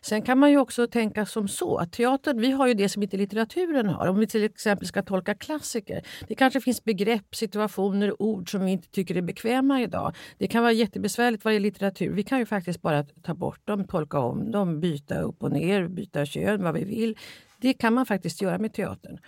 Sen 0.00 0.22
kan 0.22 0.38
man 0.38 0.50
ju 0.50 0.58
också 0.58 0.86
tänka 0.86 1.26
som 1.26 1.48
så 1.48 1.76
att 1.76 1.92
teatern, 1.92 2.40
vi 2.40 2.50
har 2.50 2.66
ju 2.66 2.74
det 2.74 2.88
som 2.88 3.02
inte 3.02 3.16
litteraturen 3.16 3.88
har. 3.88 4.06
Om 4.06 4.18
vi 4.18 4.26
till 4.26 4.44
exempel 4.44 4.88
ska 4.88 5.02
tolka 5.02 5.34
klassiker. 5.34 6.02
Det 6.28 6.34
kanske 6.34 6.60
finns 6.60 6.84
begrepp, 6.84 7.34
situationer, 7.34 8.22
ord 8.22 8.50
som 8.50 8.64
vi 8.64 8.70
inte 8.70 8.88
tycker 8.88 9.16
är 9.16 9.22
bekväma 9.22 9.82
idag. 9.82 10.16
Det 10.38 10.46
kan 10.46 10.62
vara 10.62 10.72
jättebesvärligt 10.72 11.44
vad 11.44 11.54
är 11.54 11.60
litteratur. 11.60 12.10
Vi 12.10 12.22
kan 12.22 12.38
ju 12.38 12.46
faktiskt 12.46 12.82
bara 12.82 13.04
ta 13.04 13.34
bort 13.34 13.66
dem, 13.66 13.84
tolka 13.84 14.18
om 14.18 14.50
dem, 14.50 14.80
byta 14.80 15.20
upp 15.20 15.42
och 15.42 15.52
ner, 15.52 15.88
byta 15.88 16.26
kön, 16.26 16.62
vad 16.62 16.74
vi 16.74 16.84
vill. 16.84 17.18
Det 17.64 17.74
kan 17.74 17.94
man 17.94 18.06
faktiskt 18.06 18.42
göra 18.42 18.58
med 18.58 18.72
teatern 18.72 19.18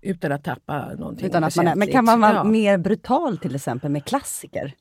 utan 0.00 0.32
att 0.32 0.44
tappa 0.44 0.94
någonting 0.94 1.26
utan 1.26 1.44
att 1.44 1.56
man 1.56 1.66
är, 1.66 1.76
Men 1.76 1.88
kan 1.88 2.04
man 2.04 2.20
vara 2.20 2.34
ja. 2.34 2.44
mer 2.44 2.78
brutal 2.78 3.38
till 3.38 3.54
exempel 3.54 3.90
med 3.90 4.04
klassiker? 4.04 4.74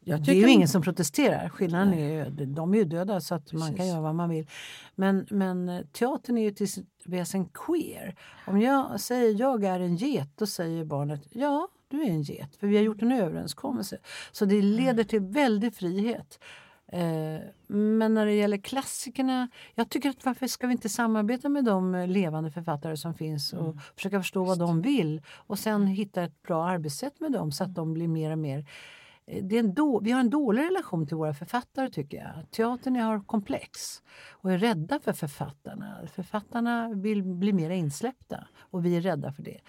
det 0.00 0.28
är 0.28 0.34
ju 0.34 0.48
ingen 0.48 0.68
som 0.68 0.82
protesterar. 0.82 1.48
Skillnaden 1.48 1.90
Nej. 1.90 2.16
är 2.16 2.24
ju, 2.24 2.46
de 2.46 2.74
är 2.74 2.78
ju 2.78 2.84
döda 2.84 3.20
så 3.20 3.34
att 3.34 3.52
man 3.52 3.74
kan 3.74 3.88
göra 3.88 4.00
vad 4.00 4.14
man 4.14 4.30
vill. 4.30 4.46
Men, 4.94 5.26
men 5.30 5.68
eh, 5.68 5.80
teatern 5.92 6.38
är 6.38 6.42
ju 6.42 6.50
till 6.50 6.72
sitt 6.72 7.02
väsen 7.04 7.44
queer. 7.44 8.14
Om 8.46 8.60
jag 8.60 9.00
säger 9.00 9.40
jag 9.40 9.64
är 9.64 9.80
en 9.80 9.96
get, 9.96 10.28
då 10.36 10.46
säger 10.46 10.84
barnet 10.84 11.22
ja, 11.30 11.68
du 11.88 12.02
är 12.02 12.10
en 12.10 12.22
get. 12.22 12.56
För 12.56 12.66
vi 12.66 12.76
har 12.76 12.84
gjort 12.84 13.02
en 13.02 13.12
överenskommelse. 13.12 13.98
Så 14.32 14.44
det 14.44 14.62
leder 14.62 15.04
till 15.04 15.20
väldig 15.20 15.74
frihet. 15.74 16.38
Eh, 16.94 17.40
men 17.66 18.14
när 18.14 18.26
det 18.26 18.32
gäller 18.32 18.56
klassikerna, 18.56 19.48
jag 19.74 19.88
tycker 19.88 20.10
att 20.10 20.24
varför 20.24 20.46
ska 20.46 20.66
vi 20.66 20.72
inte 20.72 20.88
samarbeta 20.88 21.48
med 21.48 21.64
de 21.64 21.94
eh, 21.94 22.06
levande 22.06 22.50
författare 22.50 22.96
som 22.96 23.14
finns 23.14 23.52
och 23.52 23.64
mm. 23.64 23.78
försöka 23.96 24.20
förstå 24.20 24.44
vad 24.44 24.58
de 24.58 24.82
vill 24.82 25.22
och 25.28 25.58
sen 25.58 25.86
hitta 25.86 26.22
ett 26.22 26.42
bra 26.42 26.68
arbetssätt 26.68 27.20
med 27.20 27.32
dem 27.32 27.52
så 27.52 27.64
att 27.64 27.74
de 27.74 27.94
blir 27.94 28.08
mer 28.08 28.30
och 28.30 28.38
mer 28.38 28.66
Eh, 29.26 29.44
det 29.44 29.56
är 29.56 29.60
en 29.60 29.74
då, 29.74 30.00
vi 30.00 30.10
har 30.10 30.20
en 30.20 30.30
dålig 30.30 30.62
relation 30.62 31.06
till 31.06 31.16
våra 31.16 31.34
författare 31.34 31.90
tycker 31.90 32.16
jag. 32.16 32.50
Teatern 32.50 32.96
har 32.96 33.20
komplex 33.20 34.02
och 34.30 34.52
är 34.52 34.58
rädda 34.58 35.00
för 35.00 35.12
författarna. 35.12 35.98
Författarna 36.14 36.88
vill 36.94 37.22
bli 37.22 37.52
mer 37.52 37.70
insläppta 37.70 38.48
och 38.58 38.86
vi 38.86 38.96
är 38.96 39.00
rädda 39.00 39.32
för 39.32 39.42
det 39.42 39.60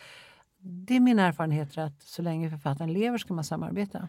det 0.67 0.95
är 0.95 0.99
min 0.99 1.19
erfarenhet 1.19 1.77
att 1.77 2.03
så 2.03 2.21
länge 2.21 2.49
författaren 2.49 2.93
lever 2.93 3.17
ska 3.17 3.33
man 3.33 3.43
samarbeta. 3.43 4.07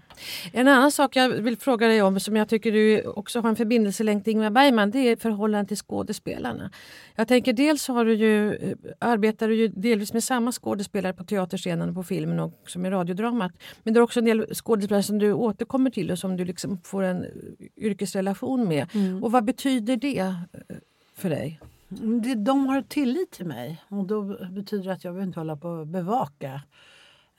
En 0.52 0.68
annan 0.68 0.92
sak 0.92 1.16
jag 1.16 1.28
vill 1.28 1.56
fråga 1.56 1.86
dig 1.86 2.02
om 2.02 2.20
som 2.20 2.36
jag 2.36 2.48
tycker 2.48 2.72
du 2.72 3.02
också 3.02 3.40
har 3.40 3.48
en 3.48 3.56
förbindelselänk 3.56 4.24
till 4.24 4.30
Ingmar 4.30 4.50
Bergman 4.50 4.90
det 4.90 4.98
är 4.98 5.16
förhållandet 5.16 5.68
till 5.68 5.76
skådespelarna. 5.76 6.70
Jag 7.14 7.28
tänker 7.28 7.52
dels 7.52 7.88
har 7.88 8.04
du 8.04 8.14
ju, 8.14 8.54
eh, 8.54 8.76
arbetar 8.98 9.48
du 9.48 9.54
ju 9.54 9.68
delvis 9.68 10.12
med 10.12 10.24
samma 10.24 10.52
skådespelare 10.52 11.12
på 11.12 11.24
teaterscenen, 11.24 11.94
på 11.94 12.02
filmen 12.02 12.40
och 12.40 12.52
också 12.62 12.78
med 12.78 12.92
radiodramat. 12.92 13.52
Men 13.82 13.94
det 13.94 14.00
är 14.00 14.02
också 14.02 14.20
en 14.20 14.26
del 14.26 14.54
skådespelare 14.54 15.02
som 15.02 15.18
du 15.18 15.32
återkommer 15.32 15.90
till 15.90 16.10
och 16.10 16.18
som 16.18 16.36
du 16.36 16.44
liksom 16.44 16.78
får 16.84 17.02
en 17.02 17.26
yrkesrelation 17.76 18.68
med. 18.68 18.86
Mm. 18.94 19.24
Och 19.24 19.32
vad 19.32 19.44
betyder 19.44 19.96
det 19.96 20.18
eh, 20.18 20.34
för 21.16 21.30
dig? 21.30 21.60
Mm, 21.90 22.44
de 22.44 22.66
har 22.66 22.82
tillit 22.82 23.30
till 23.30 23.46
mig 23.46 23.82
och 23.88 24.06
då 24.06 24.22
betyder 24.50 24.84
det 24.84 24.92
att 24.92 25.04
jag 25.04 25.14
behöver 25.14 25.26
inte 25.26 25.40
hålla 25.40 25.56
på 25.56 25.68
och 25.68 25.86
bevaka 25.86 26.62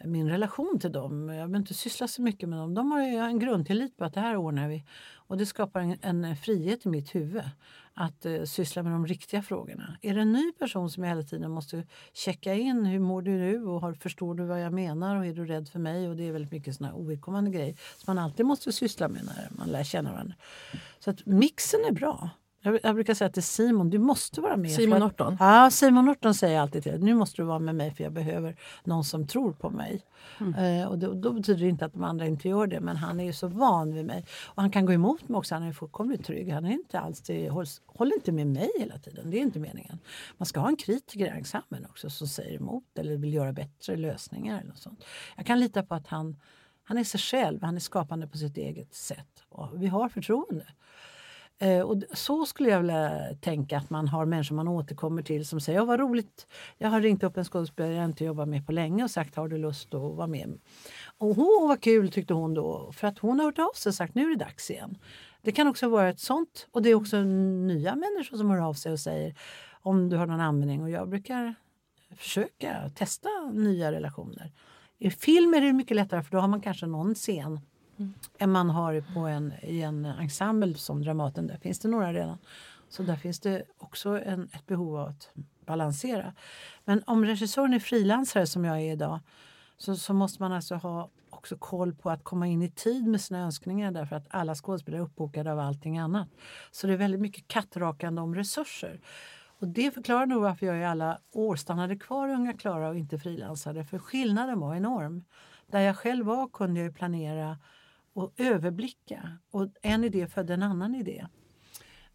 min 0.06 0.30
relation 0.30 0.80
till 0.80 0.92
dem. 0.92 1.20
Jag 1.20 1.28
behöver 1.28 1.58
inte 1.58 1.74
syssla 1.74 2.08
så 2.08 2.22
mycket 2.22 2.50
med 2.50 2.60
dem. 2.60 2.74
De 2.74 2.92
har 2.92 3.02
en 3.02 3.40
grundtillit 3.40 3.98
på 3.98 4.06
att 4.06 4.14
det 4.14 4.20
här 4.20 4.36
ordnar 4.36 4.68
vi. 4.68 4.84
Och 5.14 5.38
det 5.38 5.46
skapar 5.46 5.80
en, 5.80 5.98
en 6.02 6.36
frihet 6.36 6.86
i 6.86 6.90
mitt 6.90 7.16
huvud 7.16 7.44
att 7.94 8.26
uh, 8.26 8.44
syssla 8.44 8.84
med 8.84 8.92
de 8.92 9.08
riktiga 9.08 9.42
frågorna. 9.42 9.98
Är 10.02 10.16
det 10.16 10.22
en 10.22 10.34
ny 10.34 10.52
person 10.52 10.90
som 10.90 11.04
jag 11.04 11.10
hela 11.10 11.24
tiden 11.24 11.52
måste 11.52 11.84
checka 12.14 12.54
in, 12.54 12.86
hur 12.86 13.00
mår 13.00 13.22
du 13.22 13.32
nu 13.32 13.66
och 13.66 13.82
har, 13.82 13.94
förstår 13.94 14.36
du 14.36 14.46
vad 14.46 14.62
jag 14.62 14.74
menar 14.74 15.16
och 15.16 15.26
är 15.26 15.34
du 15.34 15.46
rädd 15.46 15.70
för 15.70 15.80
mig? 15.80 16.10
Och 16.10 16.16
det 16.16 16.28
är 16.28 16.32
väldigt 16.32 16.52
mycket 16.52 16.76
sådana 16.76 16.96
ovidkommande 16.96 17.52
grejer 17.52 17.74
som 17.74 18.16
man 18.16 18.24
alltid 18.24 18.46
måste 18.46 18.72
syssla 18.72 19.08
med 19.08 19.26
när 19.26 19.48
man 19.58 19.68
lär 19.68 19.84
känna 19.84 20.12
varandra. 20.12 20.36
Så 21.00 21.10
att 21.10 21.26
mixen 21.26 21.80
är 21.88 21.92
bra. 21.92 22.30
Jag, 22.62 22.80
jag, 22.84 22.96
brukar 22.96 23.14
säga 23.14 23.30
till 23.30 23.44
Simon, 23.44 23.90
du 23.90 24.00
måste 24.00 24.42
vara 24.42 24.58
med. 24.58 24.72
Simon 24.72 25.00
Norton? 25.00 25.38
Ja, 25.40 25.72
Simon 25.72 26.06
Norton 26.06 26.34
säger 26.34 26.60
alltid 26.60 26.84
till 26.84 27.04
nu 27.04 27.14
måste 27.14 27.42
du 27.42 27.46
vara 27.46 27.60
med 27.60 27.76
mig 27.76 27.92
för 27.92 28.04
jag 28.04 28.14
behöver 28.14 28.56
någon 28.84 29.04
som 29.04 29.28
tror 29.28 29.54
på 29.54 29.70
mig. 29.70 30.02
Mm. 30.40 30.54
Eh, 30.54 30.88
och 30.88 31.00
då, 31.00 31.14
då, 31.14 31.34
betyder 31.34 31.60
det 31.60 31.70
inte 31.70 31.86
att 31.86 31.94
de 31.94 32.04
andra 32.04 32.26
inte 32.26 32.50
gör 32.50 32.68
det, 32.68 32.80
men 32.80 32.98
han 32.98 33.20
är 33.20 33.24
ju 33.24 33.34
så 33.34 33.48
van 33.48 33.94
vid 33.94 34.06
mig. 34.06 34.26
Och 34.46 34.62
han 34.62 34.72
kan 34.72 34.86
gå 34.86 34.94
emot 34.94 35.30
mig 35.30 35.38
också, 35.38 35.56
han 35.56 35.64
är 35.64 35.74
fullkomligt 35.74 36.26
trygg. 36.26 36.52
Han 36.52 36.66
är 36.66 36.72
inte 36.72 37.00
alls 37.00 37.22
det, 37.22 37.50
håller 37.86 38.16
inte 38.16 38.32
med 38.32 38.48
mig 38.48 38.70
hela 38.80 38.98
tiden, 38.98 39.32
det 39.32 39.38
är 39.38 39.42
inte 39.42 39.60
meningen. 39.60 40.00
Man 40.38 40.46
ska 40.46 40.60
ha 40.60 40.68
en 40.68 40.76
kritiker 40.76 41.26
i 41.26 41.30
ensemblen 41.30 41.86
också 41.86 42.10
som 42.10 42.28
säger 42.28 42.56
emot 42.56 42.84
eller 43.00 43.18
vill 43.18 43.34
göra 43.34 43.54
bättre 43.54 43.96
lösningar. 43.96 44.62
Eller 44.62 44.74
sånt. 44.74 45.04
Jag 45.36 45.46
kan 45.46 45.60
lita 45.60 45.84
på 45.84 45.96
att 45.96 46.08
han, 46.08 46.36
han 46.84 46.98
är 46.98 47.04
sig 47.04 47.20
själv, 47.20 47.64
han 47.64 47.76
är 47.76 47.80
skapande 47.80 48.28
på 48.28 48.38
sitt 48.38 48.58
eget 48.58 48.94
sätt. 48.94 49.44
Och 49.50 49.84
vi 49.84 49.88
har 49.88 50.10
förtroende. 50.10 50.66
Eh, 51.60 51.82
och 51.82 52.04
så 52.14 52.46
skulle 52.46 52.70
jag 52.70 52.80
vilja 52.80 53.22
tänka 53.42 53.78
att 53.78 53.90
man 53.90 54.08
har 54.08 54.26
människor 54.26 54.56
man 54.56 54.68
återkommer 54.68 55.22
till 55.22 55.46
som 55.46 55.60
säger 55.60 55.80
ja, 55.80 55.86
vad 55.86 56.00
roligt, 56.00 56.48
jag 56.78 56.90
har 56.90 57.02
ringt 57.02 57.24
upp 57.24 57.38
en 57.38 57.46
skådespelare 57.46 57.94
jag 57.94 58.06
inte 58.06 58.26
jobbat 58.26 58.48
med 58.48 58.66
på 58.66 58.72
länge 58.72 59.04
och 59.04 59.12
sagt 59.12 59.36
har 59.36 59.48
du 59.48 59.58
lust 59.58 59.94
att 59.94 60.02
vara 60.16 60.28
med? 60.28 60.60
Och 61.18 61.36
hon 61.36 61.68
vad 61.68 61.82
kul 61.82 62.12
tyckte 62.12 62.34
hon 62.34 62.54
då 62.54 62.92
för 62.92 63.08
att 63.08 63.20
hon 63.20 63.40
har 63.40 63.46
hört 63.46 63.60
av 63.60 63.74
sig 63.76 63.90
och 63.90 63.96
sagt 63.96 64.16
nu 64.16 64.26
är 64.26 64.30
det 64.30 64.46
dags 64.46 64.72
igen. 64.72 64.98
Det 65.42 65.52
kan 65.52 65.68
också 65.68 65.90
vara 65.90 66.10
ett 66.10 66.20
sånt 66.20 66.68
och 66.72 66.82
det 66.82 66.90
är 66.90 66.96
också 66.96 67.18
nya 67.18 67.96
människor 67.96 68.38
som 68.38 68.50
hör 68.50 68.62
av 68.62 68.74
sig 68.74 68.92
och 68.92 69.00
säger 69.00 69.36
om 69.72 70.10
du 70.10 70.18
har 70.18 70.26
någon 70.26 70.40
användning 70.40 70.82
och 70.82 70.90
jag 70.90 71.10
brukar 71.10 71.56
försöka 72.16 72.90
testa 72.96 73.30
nya 73.54 73.92
relationer. 73.92 74.52
I 74.98 75.10
film 75.10 75.54
är 75.54 75.62
det 75.62 75.74
mycket 75.74 75.96
lättare 75.96 76.24
för 76.24 76.32
då 76.32 76.40
har 76.40 76.48
man 76.48 76.62
kanske 76.62 76.86
någon 76.86 77.16
scen 77.16 77.60
mm. 77.98 78.14
än 78.38 78.52
man 78.52 78.70
har 78.70 79.14
på 79.14 79.20
en, 79.20 79.54
i 79.62 79.82
en 79.82 80.06
ensemble 80.06 80.74
som 80.74 81.04
Dramaten. 81.04 81.48
Där 81.48 81.58
finns 81.58 81.80
det 81.80 81.88
några 81.88 82.14
redan. 82.14 82.38
Så 82.90 83.04
där 83.04 83.16
finns 83.16 83.40
det 83.40 83.64
också 83.78 84.22
en, 84.22 84.50
ett 84.54 84.66
behov 84.66 84.98
av 84.98 85.08
att 85.08 85.30
balansera. 85.66 86.34
Men 86.86 87.04
om 87.06 87.26
regissören 87.26 87.74
är 87.74 87.80
frilansare 87.80 88.48
som 88.48 88.66
jag 88.66 88.82
är 88.82 88.92
idag 88.92 89.20
så, 89.78 89.96
så 89.96 90.14
måste 90.14 90.42
man 90.42 90.52
alltså 90.52 90.76
ha 90.76 91.10
också 91.30 91.58
koll 91.58 91.96
på 91.96 92.10
att 92.10 92.24
komma 92.24 92.48
in 92.48 92.62
i 92.62 92.72
tid 92.72 93.08
med 93.08 93.22
sina 93.22 93.40
önskningar 93.40 93.92
därför 93.92 94.16
att 94.16 94.28
alla 94.30 94.56
skådespelare 94.56 95.02
är 95.02 95.06
uppbokade 95.06 95.52
av 95.52 95.60
allting 95.60 95.98
annat. 95.98 96.28
Så 96.72 96.88
det 96.88 96.94
är 96.94 96.98
väldigt 96.98 97.22
mycket 97.22 97.48
kattrakande 97.48 98.22
om 98.22 98.36
resurser. 98.36 99.02
Och 99.60 99.68
det 99.68 99.92
förklarar 99.92 100.26
nog 100.26 100.42
varför 100.42 100.66
jag 100.66 100.80
i 100.80 100.86
alla 100.86 101.20
år 101.32 101.56
stannade 101.56 101.96
kvar 101.96 102.28
i 102.28 102.34
Unga 102.34 102.54
Klara 102.54 102.90
och 102.90 102.98
inte 102.98 103.20
frilansade. 103.20 103.86
För 103.86 104.00
skillnaden 104.00 104.60
var 104.60 104.76
enorm. 104.76 105.24
Där 105.68 105.80
jag 105.80 105.98
själv 105.98 106.26
var 106.26 106.48
kunde 106.48 106.80
jag 106.80 106.96
planera 106.96 107.58
och 108.18 108.34
överblicka. 108.38 109.38
Och 109.52 109.68
en 109.82 110.04
idé 110.04 110.28
födde 110.28 110.54
en 110.54 110.64
annan 110.64 110.96
idé. 110.96 111.28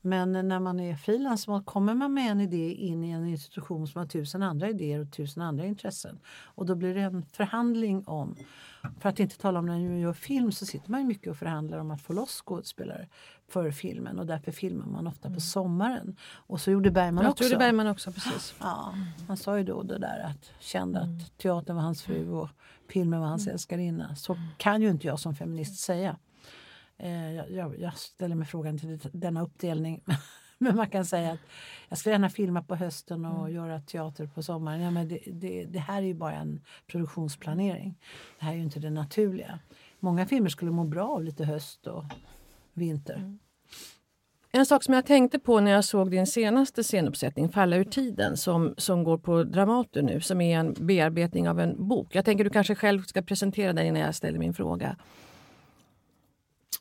Men 0.04 0.32
när 0.48 0.60
man 0.60 0.80
är 0.80 0.96
frilans 0.96 1.46
kommer 1.64 1.94
man 1.94 2.14
med 2.14 2.30
en 2.30 2.40
idé 2.40 2.74
in 2.74 3.04
i 3.04 3.10
en 3.10 3.26
institution 3.26 3.86
som 3.86 3.98
har 3.98 4.06
tusen 4.06 4.42
andra 4.42 4.68
idéer 4.68 5.00
och 5.00 5.12
tusen 5.12 5.42
andra 5.42 5.64
intressen. 5.64 6.18
Och 6.44 6.66
då 6.66 6.74
blir 6.74 6.94
det 6.94 7.00
en 7.00 7.22
förhandling 7.22 8.04
om, 8.06 8.36
för 9.00 9.08
att 9.08 9.20
inte 9.20 9.38
tala 9.38 9.58
om 9.58 9.66
när 9.66 9.72
man 9.72 9.98
gör 9.98 10.12
film 10.12 10.52
så 10.52 10.66
sitter 10.66 10.90
man 10.90 11.06
mycket 11.06 11.30
och 11.30 11.36
förhandlar 11.36 11.78
om 11.78 11.90
att 11.90 12.02
få 12.02 12.12
loss 12.12 12.42
skådespelare 12.44 13.08
för 13.48 13.70
filmen 13.70 14.18
och 14.18 14.26
därför 14.26 14.52
filmar 14.52 14.86
man 14.86 15.06
ofta 15.06 15.30
på 15.30 15.40
sommaren. 15.40 16.16
Och 16.46 16.60
så 16.60 16.70
gjorde 16.70 16.90
Bergman 16.90 17.26
också. 17.26 17.44
gjorde 17.44 17.56
Bergman 17.56 17.86
också, 17.86 18.12
precis. 18.12 18.54
Ja, 18.60 18.94
han 19.28 19.36
sa 19.36 19.58
ju 19.58 19.64
då 19.64 19.82
det 19.82 19.98
där 19.98 20.20
att 20.20 20.50
kände 20.60 21.00
att 21.00 21.06
mm. 21.06 21.20
teatern 21.36 21.76
var 21.76 21.82
hans 21.82 22.02
fru 22.02 22.28
och 22.28 22.48
filmen 22.88 23.20
var 23.20 23.26
hans 23.26 23.46
mm. 23.46 23.52
älskarinna. 23.52 24.16
Så 24.16 24.36
kan 24.56 24.82
ju 24.82 24.90
inte 24.90 25.06
jag 25.06 25.20
som 25.20 25.34
feminist 25.34 25.80
säga. 25.80 26.16
Eh, 27.02 27.34
jag, 27.34 27.78
jag, 27.78 27.94
ställer 27.94 28.34
mig 28.34 28.46
frågan 28.46 28.78
till 28.78 28.98
denna 29.12 29.42
uppdelning. 29.42 30.04
men 30.58 30.76
man 30.76 30.90
kan 30.90 31.04
säga 31.04 31.32
att 31.32 31.40
jag 31.88 31.98
ska 31.98 32.10
gärna 32.10 32.30
filma 32.30 32.62
på 32.62 32.76
hösten 32.76 33.24
och 33.24 33.40
mm. 33.40 33.54
göra 33.54 33.80
teater 33.80 34.26
på 34.26 34.42
sommaren. 34.42 34.80
Ja, 34.80 34.90
men 34.90 35.08
det, 35.08 35.18
det, 35.26 35.64
det, 35.64 35.78
här 35.78 36.02
är 36.02 36.06
ju 36.06 36.14
bara 36.14 36.34
en 36.34 36.60
produktionsplanering. 36.86 37.98
Det 38.38 38.44
här 38.44 38.52
är 38.52 38.56
ju 38.56 38.62
inte 38.62 38.80
det 38.80 38.90
naturliga. 38.90 39.58
Många 40.00 40.26
filmer 40.26 40.48
skulle 40.48 40.70
må 40.70 40.84
bra 40.84 41.08
av 41.08 41.24
lite 41.24 41.44
höst 41.44 41.86
och 41.86 42.04
vinter. 42.72 43.14
Mm. 43.14 43.38
En 44.52 44.66
sak 44.66 44.84
som 44.84 44.94
jag 44.94 45.06
tänkte 45.06 45.38
på 45.38 45.60
när 45.60 45.70
jag 45.70 45.84
såg 45.84 46.10
din 46.10 46.26
senaste 46.26 46.82
scenuppsättning, 46.82 47.48
Falla 47.48 47.76
ur 47.76 47.84
tiden, 47.84 48.36
som, 48.36 48.74
som 48.76 49.04
går 49.04 49.18
på 49.18 49.44
Dramaten 49.44 50.06
nu, 50.06 50.20
som 50.20 50.40
är 50.40 50.58
en 50.58 50.74
bearbetning 50.80 51.48
av 51.48 51.60
en 51.60 51.88
bok. 51.88 52.14
Jag 52.14 52.24
tänker 52.24 52.44
du 52.44 52.50
kanske 52.50 52.74
själv 52.74 53.02
ska 53.02 53.22
presentera 53.22 53.72
dig 53.72 53.90
när 53.90 54.00
jag 54.00 54.14
ställer 54.14 54.38
min 54.38 54.54
fråga. 54.54 54.96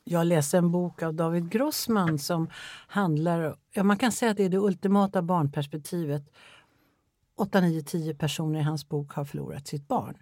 Jag 0.04 0.26
läste 0.26 0.58
en 0.58 0.70
bok 0.70 1.02
av 1.02 1.14
David 1.14 1.50
Grossman 1.50 2.18
som 2.18 2.50
handlar, 2.86 3.56
ja 3.72 3.82
man 3.82 3.96
kan 3.96 4.12
säga 4.12 4.30
att 4.30 4.36
det 4.36 4.44
är 4.44 4.48
det 4.48 4.58
ultimata 4.58 5.22
barnperspektivet. 5.22 6.22
8, 7.36 7.60
9, 7.60 7.82
10 7.82 8.14
personer 8.14 8.60
i 8.60 8.62
hans 8.62 8.88
bok 8.88 9.12
har 9.12 9.24
förlorat 9.24 9.66
sitt 9.66 9.88
barn. 9.88 10.16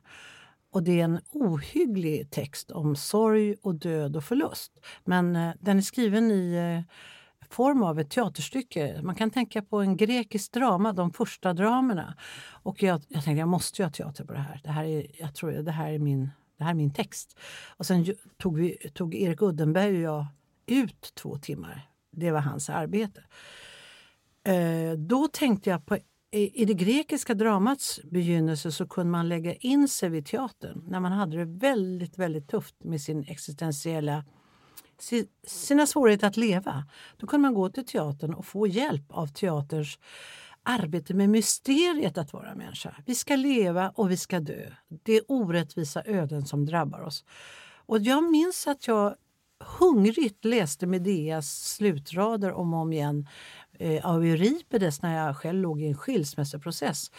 Och 0.72 0.82
det 0.82 1.00
är 1.00 1.04
en 1.04 1.20
ohygglig 1.32 2.30
text 2.30 2.70
om 2.70 2.96
sorg 2.96 3.56
och 3.62 3.74
död 3.74 4.16
och 4.16 4.24
förlust. 4.24 4.72
Men 5.04 5.36
eh, 5.36 5.52
den 5.60 5.78
är 5.78 5.82
skriven 5.82 6.30
i 6.30 6.54
eh, 6.54 6.94
form 7.50 7.82
av 7.82 8.00
ett 8.00 8.10
teaterstycke. 8.10 9.00
Man 9.02 9.14
kan 9.14 9.30
tänka 9.30 9.62
på 9.62 9.78
en 9.78 9.96
grekisk 9.96 10.52
drama, 10.52 10.92
de 10.92 11.10
första 11.10 11.52
dramerna. 11.52 12.14
Och 12.62 12.82
jag, 12.82 13.02
jag 13.08 13.24
tänkte 13.24 13.40
jag 13.40 13.48
måste 13.48 13.82
göra 13.82 13.92
teater 13.92 14.24
på 14.24 14.32
det 14.32 14.38
här. 14.38 14.60
Det 14.64 14.70
här 14.70 14.84
är, 14.84 15.06
jag 15.20 15.34
tror, 15.34 15.52
det 15.52 15.72
här 15.72 15.92
är 15.92 15.98
min 15.98 16.30
det 16.60 16.64
här 16.64 16.72
är 16.72 16.76
min 16.76 16.92
text. 16.92 17.38
Och 17.76 17.86
sen 17.86 18.06
tog, 18.38 18.58
vi, 18.58 18.90
tog 18.94 19.14
Erik 19.14 19.42
Uddenberg 19.42 20.08
och 20.08 20.14
jag 20.14 20.26
ut 20.66 21.12
två 21.14 21.38
timmar. 21.38 21.90
Det 22.10 22.30
var 22.30 22.40
hans 22.40 22.70
arbete. 22.70 23.22
Eh, 24.44 24.92
då 24.98 25.28
tänkte 25.28 25.70
jag 25.70 25.86
på 25.86 25.98
i 26.32 26.64
det 26.64 26.74
grekiska 26.74 27.34
dramats 27.34 28.00
begynnelse 28.04 28.72
så 28.72 28.86
kunde 28.86 29.10
man 29.10 29.28
lägga 29.28 29.54
in 29.54 29.88
sig 29.88 30.08
vid 30.08 30.26
teatern 30.26 30.84
när 30.88 31.00
man 31.00 31.12
hade 31.12 31.36
det 31.36 31.44
väldigt, 31.44 32.18
väldigt 32.18 32.48
tufft 32.48 32.84
med 32.84 33.00
sin 33.00 33.24
existentiella 33.28 34.24
sina 35.46 35.86
svårigheter 35.86 36.26
att 36.26 36.36
leva. 36.36 36.84
Då 37.16 37.26
kunde 37.26 37.42
man 37.42 37.54
gå 37.54 37.68
till 37.68 37.86
teatern 37.86 38.34
och 38.34 38.46
få 38.46 38.66
hjälp 38.66 39.04
av 39.08 39.26
teaterns 39.26 39.98
arbete 40.70 41.14
med 41.14 41.30
mysteriet 41.30 42.18
att 42.18 42.32
vara 42.32 42.54
människa. 42.54 42.94
Vi 43.06 43.14
ska 43.14 43.36
leva 43.36 43.92
och 43.94 44.10
vi 44.10 44.16
ska 44.16 44.40
dö. 44.40 44.70
Det 44.88 45.16
är 45.16 45.22
orättvisa 45.28 46.02
öden 46.04 46.46
som 46.46 46.66
drabbar 46.66 47.00
oss. 47.00 47.24
Och 47.86 47.98
jag 47.98 48.30
minns 48.30 48.66
att 48.66 48.86
jag 48.86 49.14
hungrigt 49.78 50.44
läste 50.44 50.86
Medeas 50.86 51.74
slutrader 51.74 52.52
om 52.52 52.74
och 52.74 52.80
om 52.80 52.92
igen 52.92 53.28
eh, 53.72 54.06
av 54.06 54.24
Euripides 54.24 55.02
när 55.02 55.26
jag 55.26 55.36
själv 55.36 55.62
låg 55.62 55.82
i 55.82 55.86
en 55.86 55.96
skilsmässoprocess. 55.96 57.10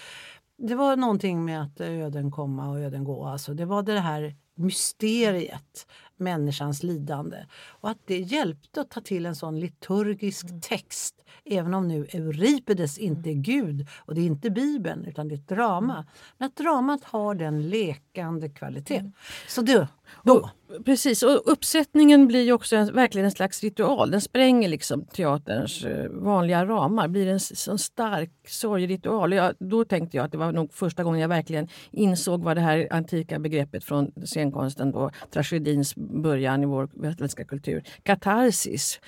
Det 0.57 0.75
var 0.75 0.95
någonting 0.95 1.45
med 1.45 1.61
att 1.61 1.81
öden 1.81 2.31
komma 2.31 2.69
och 2.69 2.79
öden 2.79 3.03
gå. 3.03 3.25
Alltså 3.25 3.53
det 3.53 3.65
var 3.65 3.83
det 3.83 3.99
här 3.99 4.35
mysteriet, 4.55 5.87
människans 6.21 6.83
lidande. 6.83 7.37
Och 7.67 7.89
att 7.89 7.99
det 8.05 8.19
hjälpte 8.19 8.81
att 8.81 8.89
ta 8.89 9.01
till 9.01 9.25
en 9.25 9.35
sån 9.35 9.59
liturgisk 9.59 10.49
mm. 10.49 10.61
text 10.61 11.15
även 11.45 11.73
om 11.73 11.87
nu 11.87 12.07
Euripides 12.09 12.97
inte 12.97 13.29
är 13.29 13.33
Gud 13.33 13.87
och 14.05 14.15
det 14.15 14.21
är 14.21 14.25
inte 14.25 14.49
Bibeln 14.49 15.05
utan 15.05 15.27
det 15.27 15.35
är 15.35 15.37
ett 15.37 15.47
drama. 15.47 15.93
Mm. 15.93 16.05
Men 16.37 16.47
att 16.47 16.55
dramat 16.55 17.03
har 17.03 17.35
den 17.35 17.69
lekande 17.69 18.49
kvaliteten. 18.49 18.99
Mm. 18.99 19.13
Så 19.47 19.61
det, 19.61 19.87
då. 20.23 20.33
Och, 20.33 20.49
precis, 20.85 21.23
och 21.23 21.51
uppsättningen 21.51 22.27
blir 22.27 22.43
ju 22.43 22.53
också 22.53 22.75
en, 22.75 22.93
verkligen 22.93 23.25
en 23.25 23.31
slags 23.31 23.63
ritual. 23.63 24.11
Den 24.11 24.21
spränger 24.21 24.69
liksom 24.69 25.05
teaterns 25.05 25.85
eh, 25.85 26.09
vanliga 26.09 26.65
ramar. 26.65 27.07
blir 27.07 27.27
en 27.27 27.39
sån 27.39 27.77
stark 27.77 28.31
sorgeritual. 28.47 29.33
Jag, 29.33 29.55
då 29.59 29.85
tänkte 29.85 30.17
jag 30.17 30.25
att 30.25 30.31
det 30.31 30.37
var 30.37 30.51
nog 30.51 30.73
första 30.73 31.03
gången 31.03 31.21
jag 31.21 31.29
verkligen 31.29 31.67
insåg 31.91 32.43
vad 32.43 32.57
det 32.57 32.61
här 32.61 32.87
antika 32.91 33.39
begreppet 33.39 33.83
från 33.83 34.11
scenkonsten, 34.25 34.91
då, 34.91 35.11
tragedins 35.33 35.95
början 36.11 36.63
i 36.63 36.65
vår 36.65 36.89
västerländska 36.93 37.45
kultur, 37.45 37.83
katarsis 38.03 38.99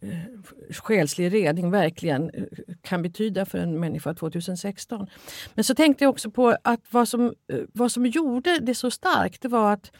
eh, 0.00 0.72
själslig 0.72 1.32
redning 1.32 1.70
verkligen 1.70 2.30
eh, 2.30 2.44
kan 2.82 3.02
betyda 3.02 3.46
för 3.46 3.58
en 3.58 3.80
människa 3.80 4.14
2016. 4.14 5.06
Men 5.54 5.64
så 5.64 5.74
tänkte 5.74 6.04
jag 6.04 6.10
också 6.10 6.30
på 6.30 6.56
att 6.64 6.80
vad 6.90 7.08
som, 7.08 7.34
eh, 7.52 7.60
vad 7.72 7.92
som 7.92 8.06
gjorde 8.06 8.58
det 8.58 8.74
så 8.74 8.90
starkt 8.90 9.42
det 9.42 9.48
var 9.48 9.72
att 9.72 9.92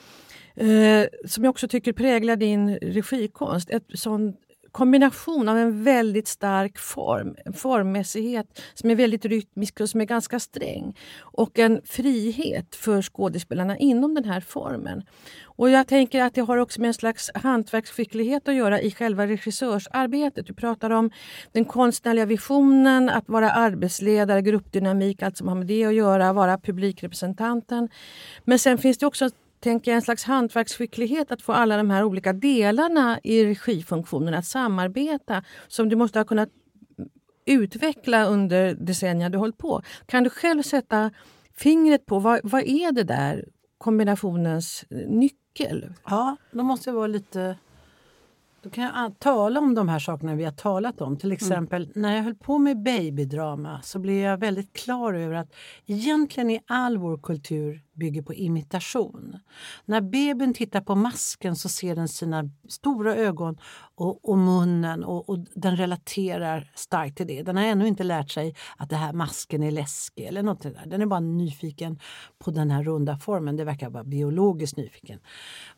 eh, 0.55 1.07
som 1.27 1.45
jag 1.45 1.51
också 1.51 1.69
tycker 1.69 1.93
präglar 1.93 2.37
din 2.37 2.77
regikonst. 2.77 3.71
Ett 3.71 3.85
sån 3.95 4.35
kombination 4.73 5.49
av 5.49 5.59
en 5.59 5.85
väldigt 5.85 6.29
stark 6.29 6.79
form, 6.79 7.37
en 7.45 7.53
formmässighet 7.53 8.63
som 8.75 8.91
är 8.91 8.95
väldigt 8.95 9.25
rytmisk 9.25 9.81
och 9.81 9.89
som 9.89 10.01
är 10.01 10.05
ganska 10.05 10.41
sträng 10.41 10.97
och 11.21 11.59
en 11.59 11.81
frihet 11.85 12.75
för 12.75 13.03
skådespelarna 13.03 13.79
inom 13.79 14.15
den 14.15 14.25
här 14.25 14.41
formen. 14.41 15.03
Och 15.45 15.71
jag 15.71 15.87
tänker 15.87 16.23
att 16.23 16.35
det 16.35 16.41
har 16.41 16.57
också 16.57 16.81
med 16.81 16.89
en 16.89 16.95
slags 16.95 17.31
hantverksskicklighet 17.35 18.49
att 18.49 18.55
göra 18.55 18.81
i 18.81 18.91
själva 18.91 19.27
regissörsarbetet. 19.27 20.47
Du 20.47 20.55
pratar 20.55 20.91
om 20.91 21.11
den 21.53 21.65
konstnärliga 21.65 22.27
visionen, 22.27 23.09
att 23.09 23.29
vara 23.29 23.51
arbetsledare, 23.51 24.43
gruppdynamik, 24.43 25.23
allt 25.23 25.37
som 25.37 25.49
har 25.49 25.55
med 25.55 25.67
det 25.67 25.85
att 25.85 25.95
göra, 25.95 26.33
vara 26.33 26.59
publikrepresentanten. 26.59 27.89
Men 28.45 28.59
sen 28.59 28.79
finns 28.79 28.99
det 28.99 29.07
också 29.07 29.31
tänker 29.61 29.91
jag, 29.91 29.97
en 29.97 30.03
slags 30.03 30.25
hantverksskicklighet 30.25 31.33
att 31.33 31.43
få 31.43 31.53
alla 31.53 31.77
de 31.77 31.91
här 31.91 32.05
olika 32.05 32.33
delarna 32.33 33.21
i 33.23 33.45
regifunktionen 33.45 34.35
att 34.35 34.47
samarbeta 34.47 35.43
som 35.69 35.89
du 35.89 35.97
måste 35.97 36.19
ha 36.19 36.25
kunnat 36.25 36.49
utveckla 37.47 38.25
under 38.25 38.75
decennier 38.75 39.31
du 39.31 39.39
hållit 39.39 39.59
på. 39.59 39.83
Kan 40.07 40.25
du 40.25 40.31
själv 40.31 40.63
sätta 40.63 41.11
fingret 41.57 42.07
på 42.07 42.19
vad, 42.19 42.41
vad 42.43 42.63
är 42.63 42.93
det 42.93 43.05
där 43.05 43.49
kombinationens 43.79 44.85
nyckel? 44.91 45.93
Ja, 46.05 46.37
då 46.51 46.63
måste 46.63 46.91
jag 46.91 46.95
vara 46.95 47.07
lite 47.07 47.57
då 48.63 48.71
kan 48.71 48.85
jag 48.85 49.19
tala 49.19 49.61
om 49.61 49.75
de 49.75 49.89
här 49.89 49.99
sakerna 49.99 50.35
vi 50.35 50.45
har 50.45 50.53
talat 50.53 51.01
om. 51.01 51.17
Till 51.17 51.29
mm. 51.29 51.35
exempel 51.35 51.83
mm. 51.83 51.93
när 51.95 52.17
jag 52.17 52.23
höll 52.23 52.35
på 52.35 52.59
med 52.59 52.83
babydrama 52.83 53.83
så 53.83 53.99
blev 53.99 54.17
jag 54.17 54.39
väldigt 54.39 54.73
klar 54.73 55.15
över 55.15 55.35
att 55.35 55.55
egentligen 55.87 56.51
i 56.51 56.61
all 56.67 56.99
vår 56.99 57.19
kultur 57.19 57.83
bygger 57.99 58.23
på 58.23 58.35
imitation. 58.35 59.39
När 59.85 60.01
bebisen 60.01 60.55
tittar 60.55 60.81
på 60.81 60.95
masken 60.95 61.57
så 61.57 61.69
ser 61.69 61.97
den 61.97 62.09
sina 62.09 62.51
stora 62.69 63.17
ögon 63.17 63.59
och, 63.95 64.29
och 64.29 64.39
munnen 64.39 65.05
och, 65.05 65.29
och, 65.29 65.39
den 65.55 65.77
relaterar 65.77 66.71
starkt 66.75 67.17
till 67.17 67.27
det. 67.27 67.43
Den 67.43 67.57
har 67.57 67.65
ännu 67.65 67.89
inte 67.89 68.05
lärt 68.05 68.31
sig 68.31 68.55
att 68.77 68.91
det 68.91 68.97
här 68.97 69.13
masken 69.13 69.63
är 69.63 69.71
läskig 69.71 70.25
eller 70.25 70.43
något 70.43 70.63
där. 70.63 70.85
Den 70.87 71.03
är 71.03 71.07
bara 71.07 71.21
nyfiken 71.21 72.01
på 72.39 72.51
den 72.51 72.71
här 72.71 72.83
runda 72.83 73.19
formen. 73.19 73.57
Det 73.57 73.65
verkar 73.65 73.91
vara 73.91 74.05
biologiskt 74.05 74.77
nyfiken. 74.77 75.21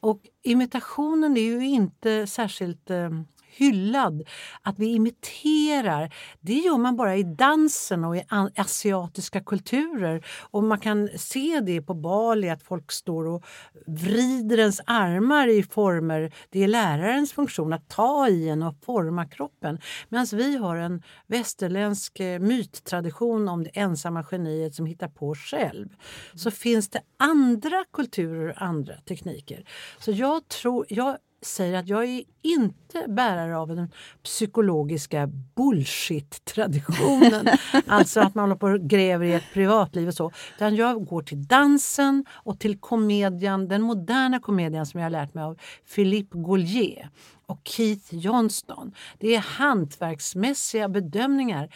Och 0.00 0.20
imitationen 0.42 1.36
är 1.36 1.40
ju 1.40 1.66
inte 1.66 2.26
särskilt 2.26 2.90
eh, 2.90 3.10
hyllad. 3.52 4.22
Att 4.62 4.78
vi 4.78 4.86
imiterar, 4.86 6.14
det 6.40 6.54
gör 6.54 6.78
man 6.78 6.96
bara 6.96 7.16
i 7.16 7.22
dansen 7.22 8.04
och 8.04 8.16
i 8.16 8.24
asiatiska 8.56 9.40
kulturer. 9.40 10.26
Och 10.50 10.64
man 10.64 10.80
kan 10.80 11.08
se 11.16 11.60
det 11.60 11.82
på 11.82 11.94
Bali, 11.94 12.50
att 12.50 12.62
folk 12.62 12.92
står 12.92 13.26
och 13.26 13.44
vrider 13.86 14.58
ens 14.58 14.80
armar 14.86 15.48
i 15.48 15.62
former. 15.62 16.32
Det 16.50 16.64
är 16.64 16.68
lärarens 16.68 17.32
funktion 17.32 17.72
att 17.72 17.88
ta 17.88 18.28
i 18.28 18.48
en 18.48 18.62
och 18.62 18.74
forma 18.84 19.24
kroppen. 19.26 19.78
Medan 20.08 20.26
vi 20.32 20.56
har 20.56 20.76
en 20.76 21.02
västerländsk 21.26 22.20
eh, 22.20 22.38
myttradition 22.38 23.48
om 23.48 23.64
det 23.64 23.70
ensamma 23.74 24.24
geniet 24.30 24.74
som 24.74 24.86
hittar 24.86 25.08
på 25.08 25.34
själv. 25.34 25.88
Så 26.34 26.50
finns 26.50 26.88
det 26.88 27.00
andra 27.18 27.84
kulturer 27.92 28.48
och 28.48 28.62
andra 28.62 28.94
tekniker. 28.94 29.64
Så 29.98 30.10
jag 30.10 30.48
tror, 30.48 30.86
jag 30.88 31.16
säger 31.42 31.78
att 31.78 31.88
jag 31.88 32.04
är 32.04 32.24
inte 32.42 33.04
bärare 33.08 33.58
av 33.58 33.68
den 33.68 33.92
psykologiska 34.22 35.26
bullshit-traditionen. 35.56 37.48
alltså 37.86 38.20
att 38.20 38.34
man 38.34 38.42
håller 38.42 38.56
på 38.56 38.66
och 38.66 38.80
gräver 38.80 39.24
i 39.24 39.32
ett 39.32 39.52
privatliv 39.52 40.08
och 40.08 40.14
så. 40.14 40.32
Utan 40.56 40.76
jag 40.76 41.06
går 41.06 41.22
till 41.22 41.46
dansen 41.46 42.24
och 42.30 42.58
till 42.58 42.78
komedian, 42.78 43.68
den 43.68 43.82
moderna 43.82 44.40
komedian 44.40 44.86
som 44.86 45.00
jag 45.00 45.04
har 45.04 45.10
lärt 45.10 45.34
mig 45.34 45.44
av 45.44 45.58
Philippe 45.94 46.38
Gaulier 46.38 47.10
och 47.46 47.60
Keith 47.64 48.14
Johnston. 48.14 48.94
Det 49.18 49.34
är 49.34 49.40
hantverksmässiga 49.40 50.88
bedömningar. 50.88 51.74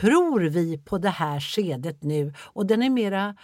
Tror 0.00 0.40
vi 0.40 0.78
på 0.78 0.98
det 0.98 1.10
här 1.10 1.40
skedet 1.40 2.02
nu? 2.02 2.34
Och 2.38 2.66
den 2.66 2.82
är 2.82 2.90
mera 2.90 3.34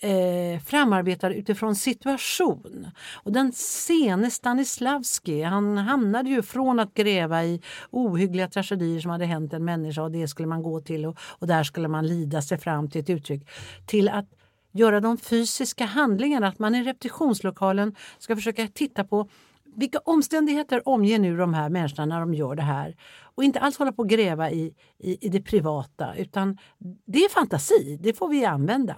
eh, 0.00 0.60
framarbetad 0.60 1.30
utifrån 1.30 1.76
situation. 1.76 2.90
Och 3.14 3.32
den 3.32 3.52
sene 3.52 4.30
Stanislavski 4.30 5.42
han 5.42 5.78
hamnade 5.78 6.30
ju 6.30 6.42
från 6.42 6.80
att 6.80 6.94
gräva 6.94 7.44
i 7.44 7.62
ohyggliga 7.90 8.48
tragedier 8.48 9.00
som 9.00 9.10
hade 9.10 9.24
hänt 9.26 9.52
en 9.52 9.64
människa 9.64 10.02
och 10.02 10.10
det 10.10 10.28
skulle 10.28 10.48
man 10.48 10.62
gå 10.62 10.80
till 10.80 11.06
och, 11.06 11.18
och 11.20 11.46
där 11.46 11.64
skulle 11.64 11.88
man 11.88 12.06
lida 12.06 12.42
sig 12.42 12.58
fram 12.58 12.90
till 12.90 13.00
ett 13.00 13.10
uttryck 13.10 13.48
till 13.86 14.08
att 14.08 14.28
göra 14.72 15.00
de 15.00 15.18
fysiska 15.18 15.84
handlingarna, 15.84 16.48
att 16.48 16.58
man 16.58 16.74
i 16.74 16.82
repetitionslokalen 16.82 17.94
ska 18.18 18.36
försöka 18.36 18.68
titta 18.68 19.04
på 19.04 19.28
vilka 19.76 19.98
omständigheter 19.98 20.88
omger 20.88 21.18
nu 21.18 21.36
de 21.36 21.54
här 21.54 21.68
människorna 21.68 22.06
när 22.06 22.20
de 22.20 22.34
gör 22.34 22.54
det 22.54 22.62
här? 22.62 22.96
Och 23.36 23.44
inte 23.44 23.60
alls 23.60 23.78
hålla 23.78 23.92
på 23.92 24.02
att 24.02 24.08
gräva 24.08 24.50
i, 24.50 24.74
i, 24.98 25.26
i 25.26 25.28
det 25.28 25.40
privata 25.40 26.14
utan 26.16 26.58
det 27.06 27.18
är 27.18 27.28
fantasi, 27.28 27.98
det 28.02 28.12
får 28.12 28.28
vi 28.28 28.44
använda. 28.44 28.96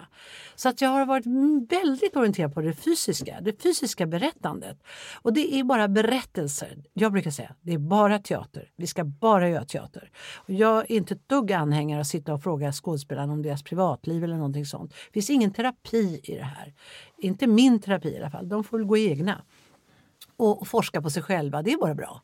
Så 0.54 0.68
att 0.68 0.80
jag 0.80 0.88
har 0.88 1.06
varit 1.06 1.26
väldigt 1.70 2.16
orienterad 2.16 2.54
på 2.54 2.60
det 2.60 2.72
fysiska, 2.72 3.38
det 3.40 3.62
fysiska 3.62 4.06
berättandet. 4.06 4.82
Och 5.22 5.32
det 5.32 5.54
är 5.54 5.64
bara 5.64 5.88
berättelser. 5.88 6.84
Jag 6.92 7.12
brukar 7.12 7.30
säga 7.30 7.54
det 7.60 7.72
är 7.72 7.78
bara 7.78 8.18
teater, 8.18 8.70
vi 8.76 8.86
ska 8.86 9.04
bara 9.04 9.48
göra 9.48 9.64
teater. 9.64 10.10
Och 10.36 10.54
jag 10.54 10.78
är 10.78 10.96
inte 10.96 11.14
ett 11.14 11.28
dugg 11.28 11.52
anhängare 11.52 12.00
att 12.00 12.06
sitta 12.06 12.34
och 12.34 12.42
fråga 12.42 12.72
skådespelarna 12.72 13.32
om 13.32 13.42
deras 13.42 13.62
privatliv 13.62 14.24
eller 14.24 14.36
någonting 14.36 14.66
sånt. 14.66 14.90
Det 14.90 15.12
finns 15.12 15.30
ingen 15.30 15.52
terapi 15.52 16.20
i 16.22 16.34
det 16.34 16.44
här. 16.44 16.74
Inte 17.18 17.46
min 17.46 17.80
terapi 17.80 18.08
i 18.08 18.18
alla 18.18 18.30
fall, 18.30 18.48
de 18.48 18.64
får 18.64 18.78
väl 18.78 18.86
gå 18.86 18.96
egna 18.96 19.42
och 20.38 20.68
forska 20.68 21.02
på 21.02 21.10
sig 21.10 21.22
själva. 21.22 21.62
Det 21.62 21.72
är 21.72 21.78
bara 21.78 21.94
bra. 21.94 22.22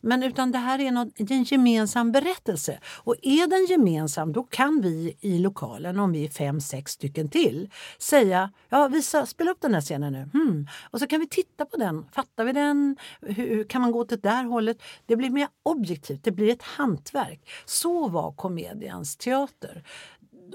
Men 0.00 0.22
utan 0.22 0.52
det 0.52 0.58
här 0.58 0.78
är 0.78 0.90
något, 0.90 1.20
en 1.30 1.44
gemensam 1.44 2.12
berättelse. 2.12 2.78
Och 2.84 3.14
är 3.22 3.46
den 3.46 3.66
gemensam 3.66 4.32
då 4.32 4.42
kan 4.42 4.80
vi 4.80 5.16
i 5.20 5.38
lokalen, 5.38 5.98
om 5.98 6.12
vi 6.12 6.24
är 6.24 6.28
fem, 6.28 6.60
sex 6.60 6.92
stycken 6.92 7.28
till, 7.28 7.70
säga 7.98 8.50
ja, 8.68 8.88
visa, 8.88 9.26
spela 9.26 9.50
upp 9.50 9.60
den 9.60 9.74
här 9.74 9.80
scenen 9.80 10.12
nu. 10.12 10.28
Hmm. 10.32 10.66
Och 10.90 11.00
så 11.00 11.06
kan 11.06 11.20
vi 11.20 11.28
titta 11.28 11.64
på 11.64 11.76
den. 11.76 12.04
Fattar 12.12 12.44
vi 12.44 12.52
den? 12.52 12.96
Hur, 13.20 13.64
kan 13.64 13.80
man 13.80 13.92
gå 13.92 13.98
åt 13.98 14.08
det 14.08 14.22
där 14.22 14.44
hållet? 14.44 14.82
Det 15.06 15.16
blir 15.16 15.30
mer 15.30 15.48
objektivt, 15.62 16.24
det 16.24 16.32
blir 16.32 16.52
ett 16.52 16.62
hantverk. 16.62 17.50
Så 17.64 18.08
var 18.08 18.32
komedians 18.32 19.16
teater 19.16 19.82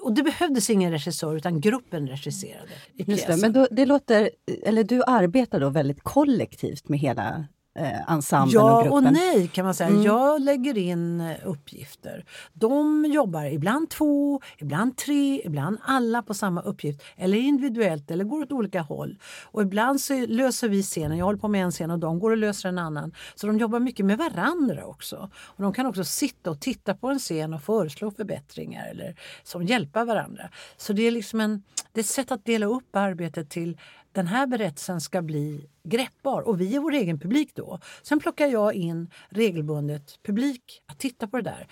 och 0.01 0.13
det 0.13 0.23
behövdes 0.23 0.69
ingen 0.69 0.91
regissör 0.91 1.35
utan 1.35 1.61
gruppen 1.61 2.07
regisserade 2.07 2.69
Just 2.95 3.27
det, 3.27 3.37
men 3.37 3.53
då, 3.53 3.67
det 3.71 3.85
låter, 3.85 4.29
eller 4.63 4.83
du 4.83 5.03
arbetar 5.07 5.59
då 5.59 5.69
väldigt 5.69 6.03
kollektivt 6.03 6.89
med 6.89 6.99
hela 6.99 7.45
eh, 7.76 8.11
ensemblen 8.11 8.63
ja 8.63 8.78
och 8.78 8.84
gruppen? 8.84 9.03
Ja 9.03 9.09
och 9.09 9.13
nej 9.13 9.47
kan 9.47 9.65
man 9.65 9.74
säga. 9.74 9.89
Mm. 9.89 10.03
Jag 10.03 10.41
lägger 10.41 10.78
in 10.78 11.22
eh, 11.22 11.36
uppgifter. 11.43 12.26
De 12.53 13.05
jobbar 13.05 13.45
ibland 13.45 13.89
två, 13.89 14.41
ibland 14.57 14.97
tre, 14.97 15.41
ibland 15.45 15.78
alla 15.84 16.22
på 16.22 16.34
samma 16.34 16.61
uppgift. 16.61 17.03
Eller 17.17 17.38
individuellt 17.38 18.11
eller 18.11 18.24
går 18.24 18.41
åt 18.41 18.51
olika 18.51 18.82
håll. 18.82 19.19
Och 19.51 19.61
ibland 19.61 20.01
så 20.01 20.26
löser 20.26 20.69
vi 20.69 20.84
scenen. 20.84 21.17
Jag 21.17 21.26
håller 21.26 21.39
på 21.39 21.47
med 21.47 21.63
en 21.63 21.72
scen 21.72 21.91
och 21.91 21.99
de 21.99 22.19
går 22.19 22.32
och 22.32 22.38
löser 22.38 22.69
en 22.69 22.78
annan. 22.78 23.13
Så 23.36 23.47
de 23.47 23.57
jobbar 23.57 23.80
mycket 23.80 24.05
med 24.05 24.17
varandra 24.17 24.86
också. 24.86 25.30
Och 25.36 25.63
de 25.63 25.74
kan 25.74 25.86
också 25.86 26.03
sitta 26.03 26.51
och 26.51 26.59
titta 26.59 26.95
på 26.95 27.07
en 27.07 27.19
scen 27.19 27.53
och 27.53 27.61
föreslå 27.61 28.11
förbättringar 28.11 28.88
eller 28.88 29.15
som 29.43 29.63
hjälpa 29.63 30.05
varandra. 30.05 30.49
Så 30.78 30.93
det 30.93 31.01
är 31.07 31.11
liksom 31.11 31.41
en, 31.41 31.63
det 31.91 31.99
är 31.99 32.03
ett 32.03 32.09
sätt 32.09 32.32
att 32.32 32.45
dela 32.45 32.65
upp 32.65 32.95
arbetet 32.95 33.49
till 33.49 33.78
den 34.12 34.28
här 34.28 34.47
berättelsen 34.47 35.01
ska 35.01 35.22
bli 35.22 35.70
greppbar 35.84 36.41
och 36.41 36.62
vi 36.62 36.76
är 36.76 36.80
vår 36.80 36.93
egen 36.93 37.20
publik 37.20 37.55
då. 37.55 37.80
Sen 38.01 38.20
plockar 38.20 38.47
jag 38.47 38.74
in 38.74 39.09
regelbundet 39.30 40.20
publik 40.24 40.82
att 40.86 40.99
titta 40.99 41.28
på 41.28 41.38
det 41.38 41.43
där. 41.43 41.68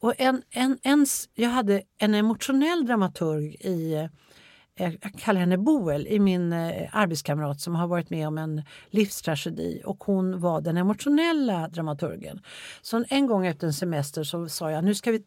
Och 0.00 0.14
en, 0.18 0.42
en, 0.50 0.78
en, 0.82 1.06
jag 1.34 1.50
hade 1.50 1.82
en 1.98 2.14
emotionell 2.14 2.86
dramaturg 2.86 3.56
i 3.60 3.94
eh, 3.94 4.06
jag 4.76 5.12
kallar 5.18 5.40
henne 5.40 5.58
Boel, 5.58 6.06
i 6.06 6.18
min 6.18 6.52
eh, 6.52 6.88
arbetskamrat 6.92 7.60
som 7.60 7.74
har 7.74 7.86
varit 7.86 8.10
med 8.10 8.28
om 8.28 8.38
en 8.38 8.62
livstragedi 8.90 9.82
och 9.84 10.04
hon 10.04 10.40
var 10.40 10.60
den 10.60 10.76
emotionella 10.76 11.68
dramaturgen. 11.68 12.40
Så 12.82 13.04
en 13.08 13.26
gång 13.26 13.46
efter 13.46 13.66
en 13.66 13.72
semester 13.72 14.24
så 14.24 14.48
sa 14.48 14.70
jag 14.70 14.84
nu 14.84 14.94
ska 14.94 15.10
vi 15.10 15.22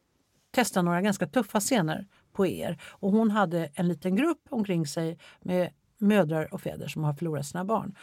testa 0.51 0.81
några 0.81 1.01
ganska 1.01 1.27
tuffa 1.27 1.59
scener 1.59 2.07
på 2.33 2.47
er. 2.47 2.81
Och 2.83 3.11
hon 3.11 3.31
hade 3.31 3.69
en 3.73 3.87
liten 3.87 4.15
grupp 4.15 4.41
omkring 4.49 4.87
sig 4.87 5.17
med 5.41 5.69
mödrar 5.97 6.53
och 6.53 6.61
fäder 6.61 6.87
som 6.87 7.03
har 7.03 7.13
förlorat 7.13 7.45
sina 7.45 7.65
barn. 7.65 7.95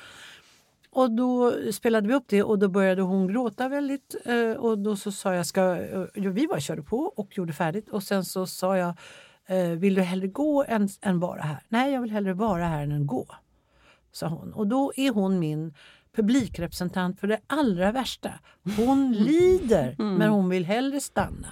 Och 0.94 1.10
då 1.10 1.52
spelade 1.72 2.08
vi 2.08 2.14
upp 2.14 2.24
det 2.28 2.42
och 2.42 2.58
då 2.58 2.68
började 2.68 3.02
hon 3.02 3.28
gråta 3.28 3.68
väldigt. 3.68 4.14
Eh, 4.24 4.50
och 4.50 4.78
då 4.78 4.96
så 4.96 5.12
sa 5.12 5.34
jag, 5.34 5.46
ska, 5.46 5.76
eh, 5.76 6.04
vi 6.14 6.46
bara 6.46 6.60
körde 6.60 6.82
på 6.82 6.98
och 6.98 7.38
gjorde 7.38 7.52
färdigt. 7.52 7.88
Och 7.88 8.02
sen 8.02 8.24
så 8.24 8.46
sa 8.46 8.76
jag, 8.76 8.94
eh, 9.46 9.68
vill 9.68 9.94
du 9.94 10.02
hellre 10.02 10.26
gå 10.26 10.64
än, 10.68 10.88
än 11.02 11.20
vara 11.20 11.42
här? 11.42 11.62
Nej, 11.68 11.92
jag 11.92 12.00
vill 12.00 12.10
hellre 12.10 12.32
vara 12.32 12.64
här 12.64 12.82
än 12.82 13.06
gå, 13.06 13.26
sa 14.12 14.28
hon. 14.28 14.52
Och 14.52 14.66
då 14.66 14.92
är 14.96 15.10
hon 15.10 15.38
min 15.38 15.74
publikrepresentant 16.16 17.20
för 17.20 17.26
det 17.26 17.40
allra 17.46 17.92
värsta. 17.92 18.30
Hon 18.76 19.12
lider, 19.12 19.96
mm. 19.98 20.14
men 20.14 20.30
hon 20.30 20.48
vill 20.48 20.64
hellre 20.64 21.00
stanna. 21.00 21.48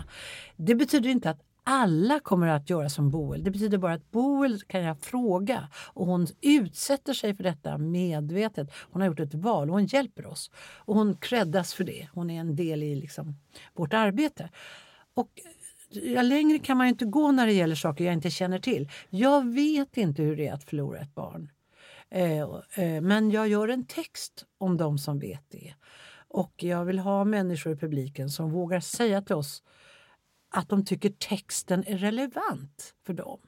Det 0.57 0.75
betyder 0.75 1.11
inte 1.11 1.31
att 1.31 1.41
alla 1.65 2.21
kommer 2.21 2.47
att 2.47 2.71
göra 2.71 2.89
som 2.89 3.11
Boel. 3.11 3.45
Det 3.45 3.51
betyder 3.51 3.79
bara 3.79 3.93
att 3.93 4.11
Boel 4.11 4.61
kan 4.61 4.83
jag 4.83 5.01
fråga 5.01 5.69
och 5.75 6.07
hon 6.07 6.27
utsätter 6.41 7.13
sig 7.13 7.35
för 7.35 7.43
detta 7.45 7.79
medvetet. 7.79 8.73
Hon 8.91 9.03
har 9.03 9.09
gjort 9.09 9.21
ett 9.21 9.35
val 9.35 9.71
och 9.71 9.75
hon 9.75 9.87
hjälper 9.87 10.27
oss. 10.27 10.51
Och 10.77 10.95
hon 10.95 11.17
creddas 11.17 11.75
för 11.75 11.85
det. 11.85 12.09
Hon 12.13 12.31
är 12.31 12.41
en 12.41 12.57
del 12.57 12.83
i 12.83 12.95
liksom 12.95 13.37
vårt 13.75 13.93
arbete. 13.93 14.51
Och 15.15 15.29
eh, 15.95 16.13
ja, 16.13 16.23
längre 16.23 16.59
kan 16.59 16.77
man 16.77 16.87
inte 16.87 17.05
gå 17.05 17.33
när 17.33 17.47
det 17.47 17.53
gäller 17.53 17.75
saker 17.75 18.05
jag 18.05 18.15
inte 18.15 18.31
känner 18.31 18.59
till. 18.59 18.91
Jag 19.11 19.53
vet 19.55 19.97
inte 19.97 20.23
hur 20.23 20.37
det 20.37 20.47
är 20.47 20.53
att 20.53 20.65
förlora 20.65 21.01
ett 21.01 21.15
barn. 21.15 21.51
Eh, 22.11 22.41
eh, 22.75 23.01
men 23.01 23.31
jag 23.31 23.49
gör 23.49 23.69
en 23.69 23.87
text 23.87 24.45
om 24.59 24.77
de 24.77 24.99
som 24.99 25.19
vet 25.19 25.51
det. 25.51 25.75
Och 26.29 26.53
jag 26.57 26.85
vill 26.85 26.99
ha 26.99 27.25
människor 27.25 27.73
i 27.73 27.77
publiken 27.77 28.31
som 28.31 28.51
vågar 28.51 28.81
säga 28.81 29.23
till 29.23 29.35
oss 29.35 29.63
att 30.53 30.69
de 30.69 30.85
tycker 30.85 31.11
texten 31.11 31.85
är 31.87 31.99
relevant 31.99 32.95
för 33.07 33.13
dem. 33.13 33.39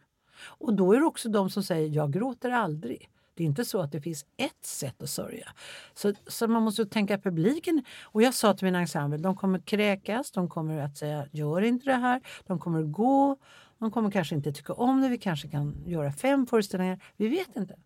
Och 0.43 0.75
då 0.75 0.93
är 0.93 1.01
det 1.01 1.07
också 1.07 1.29
de 1.29 1.51
som 1.51 1.63
säger 1.63 1.89
jag 1.89 2.13
gråter 2.13 2.51
aldrig. 2.51 3.09
Det 3.35 3.43
är 3.43 3.47
inte 3.47 3.65
så 3.65 3.81
att 3.81 3.93
det 3.93 4.01
finns 4.01 4.27
ett 4.37 4.65
sätt 4.65 5.03
att 5.03 5.11
sörja. 5.11 5.49
Så, 5.95 6.13
så 6.27 6.49
man 6.49 6.63
måste 6.63 6.87
tänka 6.87 7.19
publiken. 7.19 7.85
Och 8.03 8.23
jag 8.23 8.35
sa 8.35 8.55
till 8.55 8.65
min 8.65 8.75
ensemble, 8.75 9.19
de 9.19 9.37
kommer 9.37 9.59
kräkas, 9.59 10.31
de 10.31 10.49
kommer 10.49 10.79
att 10.79 10.97
säga 10.97 11.27
gör 11.31 11.63
inte 11.63 11.85
det 11.87 11.97
här, 11.97 12.21
de 12.47 12.59
kommer 12.59 12.83
gå, 12.83 13.37
de 13.79 13.91
kommer 13.91 14.11
kanske 14.11 14.35
inte 14.35 14.53
tycka 14.53 14.73
om 14.73 15.01
det, 15.01 15.09
vi 15.09 15.19
kanske 15.19 15.49
kan 15.49 15.83
göra 15.87 16.13
fem 16.13 16.47
föreställningar. 16.47 17.03
Vi 17.17 17.29
vet 17.29 17.57
inte. 17.57 17.77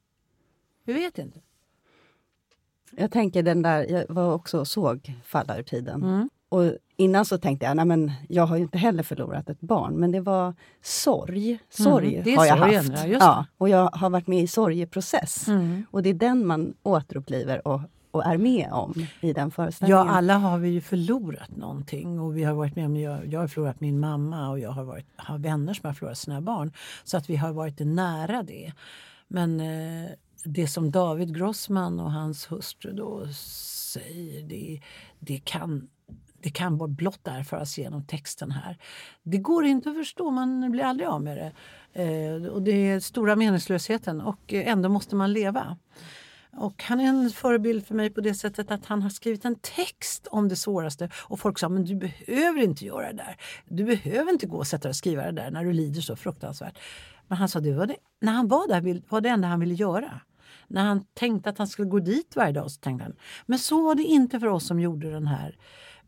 Vi 0.84 0.92
vet 0.92 1.18
inte. 1.18 1.40
Jag 2.90 3.12
tänker 3.12 3.42
den 3.42 3.62
där, 3.62 3.90
jag 3.90 4.06
var 4.08 4.34
också 4.34 4.64
såg 4.64 5.14
Falla 5.24 5.58
ur 5.58 5.62
tiden. 5.62 6.02
Mm. 6.02 6.30
Och 6.48 6.72
innan 6.98 7.24
så 7.24 7.38
tänkte 7.38 7.66
jag, 7.66 7.76
nej 7.76 7.84
men 7.84 8.12
jag 8.28 8.46
har 8.46 8.56
ju 8.56 8.62
inte 8.62 8.78
heller 8.78 9.02
förlorat 9.02 9.50
ett 9.50 9.60
barn, 9.60 9.94
men 9.94 10.12
det 10.12 10.20
var 10.20 10.54
sorg. 10.82 11.58
Sorg 11.70 12.16
mm, 12.16 12.38
har 12.38 12.46
jag 12.46 12.58
sorgen, 12.58 12.90
haft. 12.90 13.06
Ja, 13.08 13.46
och 13.58 13.68
jag 13.68 13.90
har 13.90 14.10
varit 14.10 14.26
med 14.26 14.42
i 14.42 14.46
sorgeprocess. 14.46 15.48
Mm. 15.48 15.86
Och 15.90 16.02
det 16.02 16.10
är 16.10 16.14
den 16.14 16.46
man 16.46 16.74
återupplivar 16.82 17.68
och, 17.68 17.80
och 18.10 18.26
är 18.26 18.38
med 18.38 18.68
om 18.72 19.06
i 19.20 19.32
den 19.32 19.50
föreställningen. 19.50 20.06
Ja, 20.06 20.12
alla 20.12 20.38
har 20.38 20.58
vi 20.58 20.68
ju 20.68 20.80
förlorat 20.80 21.56
någonting. 21.56 22.20
Och 22.20 22.36
vi 22.36 22.44
har 22.44 22.54
varit 22.54 22.76
med 22.76 22.86
om, 22.86 22.96
jag, 22.96 23.26
jag 23.26 23.40
har 23.40 23.48
förlorat 23.48 23.80
min 23.80 24.00
mamma 24.00 24.50
och 24.50 24.58
jag 24.58 24.70
har, 24.70 24.84
varit, 24.84 25.06
har 25.16 25.38
vänner 25.38 25.74
som 25.74 25.86
har 25.86 25.94
förlorat 25.94 26.18
sina 26.18 26.40
barn. 26.40 26.72
Så 27.04 27.16
att 27.16 27.30
vi 27.30 27.36
har 27.36 27.52
varit 27.52 27.78
nära 27.78 28.42
det. 28.42 28.72
Men 29.28 29.60
eh, 29.60 30.10
det 30.44 30.68
som 30.68 30.90
David 30.90 31.36
Grossman 31.36 32.00
och 32.00 32.12
hans 32.12 32.52
hustru 32.52 32.92
då 32.92 33.26
säger, 33.32 34.42
det, 34.42 34.80
det 35.18 35.40
kan 35.44 35.88
det 36.40 36.50
kan 36.50 36.78
vara 36.78 36.88
blott 36.88 37.28
erfaras 37.28 37.78
genom 37.78 38.04
texten 38.04 38.50
här. 38.50 38.78
Det 39.22 39.38
går 39.38 39.64
inte 39.64 39.90
att 39.90 39.96
förstå, 39.96 40.30
man 40.30 40.70
blir 40.70 40.84
aldrig 40.84 41.08
av 41.08 41.22
med 41.22 41.36
det. 41.36 41.52
Eh, 42.02 42.46
och 42.46 42.62
det 42.62 42.88
är 42.90 43.00
stora 43.00 43.36
meningslösheten 43.36 44.20
och 44.20 44.52
ändå 44.52 44.88
måste 44.88 45.16
man 45.16 45.32
leva. 45.32 45.76
Och 46.52 46.82
han 46.82 47.00
är 47.00 47.04
en 47.04 47.30
förebild 47.30 47.86
för 47.86 47.94
mig 47.94 48.10
på 48.10 48.20
det 48.20 48.34
sättet 48.34 48.70
att 48.70 48.86
han 48.86 49.02
har 49.02 49.10
skrivit 49.10 49.44
en 49.44 49.54
text 49.54 50.26
om 50.26 50.48
det 50.48 50.56
svåraste. 50.56 51.10
Och 51.16 51.40
folk 51.40 51.58
sa, 51.58 51.68
men 51.68 51.84
du 51.84 51.94
behöver 51.94 52.62
inte 52.62 52.84
göra 52.84 53.06
det 53.06 53.16
där. 53.16 53.36
Du 53.68 53.84
behöver 53.84 54.32
inte 54.32 54.46
gå 54.46 54.56
och 54.56 54.66
sätta 54.66 54.82
dig 54.82 54.90
och 54.90 54.96
skriva 54.96 55.24
det 55.24 55.32
där 55.32 55.50
när 55.50 55.64
du 55.64 55.72
lider 55.72 56.00
så 56.00 56.16
fruktansvärt. 56.16 56.78
Men 57.28 57.38
han 57.38 57.48
sa, 57.48 57.60
det 57.60 57.72
var 57.72 57.86
det, 57.86 57.96
när 58.20 58.32
han 58.32 58.48
var 58.48 58.68
där 58.68 59.02
var 59.08 59.20
det 59.20 59.28
enda 59.28 59.48
han 59.48 59.60
ville 59.60 59.74
göra. 59.74 60.20
När 60.68 60.84
han 60.84 61.04
tänkte 61.14 61.50
att 61.50 61.58
han 61.58 61.68
skulle 61.68 61.88
gå 61.88 61.98
dit 61.98 62.36
varje 62.36 62.52
dag 62.52 62.70
så 62.70 62.80
tänkte 62.80 63.04
han, 63.04 63.14
men 63.46 63.58
så 63.58 63.82
var 63.82 63.94
det 63.94 64.02
inte 64.02 64.40
för 64.40 64.46
oss 64.46 64.66
som 64.66 64.80
gjorde 64.80 65.10
den 65.10 65.26
här 65.26 65.56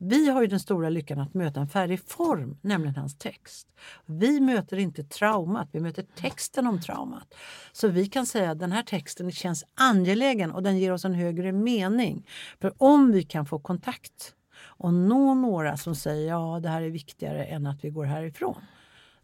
vi 0.03 0.31
har 0.31 0.41
ju 0.41 0.47
den 0.47 0.61
stora 0.61 0.89
lyckan 0.89 1.19
att 1.21 1.35
möta 1.35 1.61
en 1.61 1.69
färdig 1.69 2.01
form, 2.07 2.59
nämligen 2.63 2.97
hans 2.97 3.19
text. 3.19 3.69
Vi 4.07 4.41
möter 4.41 4.77
inte 4.77 5.05
traumat, 5.05 5.69
vi 5.73 5.81
möter 5.81 6.03
texten 6.03 6.67
om 6.67 6.81
traumat. 6.81 7.35
Så 7.73 7.89
vi 7.89 8.07
kan 8.07 8.27
säga 8.27 8.51
att 8.51 8.59
den 8.59 8.73
här 8.73 8.83
texten 8.83 9.33
känns 9.33 9.65
angelägen 9.75 10.51
och 10.51 10.63
den 10.63 10.79
ger 10.79 10.93
oss 10.93 11.05
en 11.05 11.15
högre 11.15 11.53
mening. 11.53 12.27
För 12.61 12.73
om 12.79 13.13
vi 13.13 13.23
kan 13.23 13.47
få 13.47 13.59
kontakt 13.59 14.35
och 14.63 14.95
nå 14.95 15.35
några 15.35 15.77
som 15.77 15.95
säger 15.95 16.29
ja 16.29 16.61
det 16.63 16.69
här 16.69 16.83
är 16.83 16.91
viktigare 16.91 17.45
än 17.45 17.67
att 17.67 17.85
vi 17.85 17.91
går 17.91 18.05
härifrån 18.05 18.63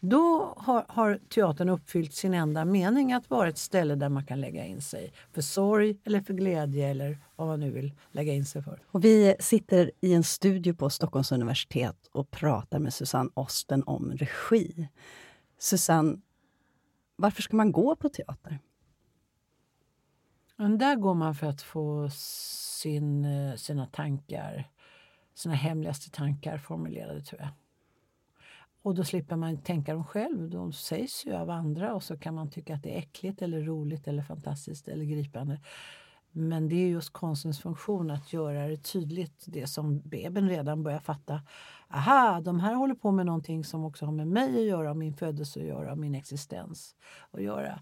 då 0.08 0.54
har, 0.56 0.84
har, 0.88 1.20
teatern 1.28 1.68
uppfyllt 1.68 2.14
sin 2.14 2.34
enda 2.34 2.64
mening 2.64 3.12
att 3.12 3.30
vara 3.30 3.48
ett 3.48 3.58
ställe 3.58 3.94
där 3.94 4.08
man 4.08 4.26
kan 4.26 4.40
lägga 4.40 4.64
in 4.64 4.82
sig 4.82 5.12
för 5.32 5.42
sorg 5.42 5.98
eller 6.04 6.20
för 6.20 6.34
glädje 6.34 6.88
eller 6.88 7.18
vad 7.36 7.48
man 7.48 7.60
nu 7.60 7.70
vill 7.70 7.94
lägga 8.10 8.32
in 8.32 8.44
sig 8.44 8.62
för. 8.62 8.82
Och 8.86 9.04
vi 9.04 9.36
sitter 9.40 9.90
i 10.00 10.14
en 10.14 10.24
studio 10.24 10.74
på 10.74 10.90
Stockholms 10.90 11.32
universitet 11.32 12.08
och 12.12 12.30
pratar 12.30 12.78
med 12.78 12.94
Susanne 12.94 13.30
Osten 13.34 13.82
om 13.82 14.12
regi. 14.12 14.88
Susanne, 15.58 16.16
varför 17.16 17.42
ska 17.42 17.56
man 17.56 17.72
gå 17.72 17.96
på 17.96 18.08
teater? 18.08 18.58
Men 20.56 20.78
där 20.78 20.96
går 20.96 21.14
man 21.14 21.34
för 21.34 21.46
att 21.46 21.62
få 21.62 22.10
sin, 22.10 23.24
eh, 23.24 23.54
sina 23.54 23.86
tankar, 23.86 24.70
sina 25.34 25.54
hemligaste 25.54 26.10
tankar 26.10 26.58
formulerade 26.58 27.22
tror 27.22 27.40
jag. 27.40 27.50
Och 28.86 28.94
då 28.94 29.04
slipper 29.04 29.36
man 29.36 29.56
tänka 29.56 29.94
dem 29.94 30.04
själv. 30.04 30.50
De 30.50 30.72
sägs 30.72 31.26
ju 31.26 31.34
av 31.34 31.50
andra 31.50 31.94
och 31.94 32.02
så 32.02 32.18
kan 32.18 32.34
man 32.34 32.50
tycka 32.50 32.74
att 32.74 32.82
det 32.82 32.94
är 32.94 32.98
äckligt 32.98 33.42
eller 33.42 33.60
roligt 33.60 34.08
eller 34.08 34.22
fantastiskt 34.22 34.88
eller 34.88 35.04
gripande. 35.04 35.60
Men 36.30 36.68
det 36.68 36.74
är 36.74 36.88
just 36.88 37.12
konstens 37.12 37.60
funktion 37.60 38.10
att 38.10 38.32
göra 38.32 38.68
det 38.68 38.76
tydligt, 38.76 39.44
det 39.46 39.66
som 39.66 40.00
bebisen 40.00 40.48
redan 40.48 40.82
börjar 40.82 40.98
fatta. 40.98 41.42
Aha, 41.88 42.40
de 42.40 42.60
här 42.60 42.74
håller 42.74 42.94
på 42.94 43.10
med 43.10 43.26
någonting 43.26 43.64
som 43.64 43.84
också 43.84 44.04
har 44.04 44.12
med 44.12 44.28
mig 44.28 44.60
att 44.60 44.66
göra, 44.66 44.94
min 44.94 45.14
födelse 45.14 45.60
att 45.60 45.66
göra, 45.66 45.94
min 45.94 46.14
existens 46.14 46.96
att 47.30 47.42
göra. 47.42 47.80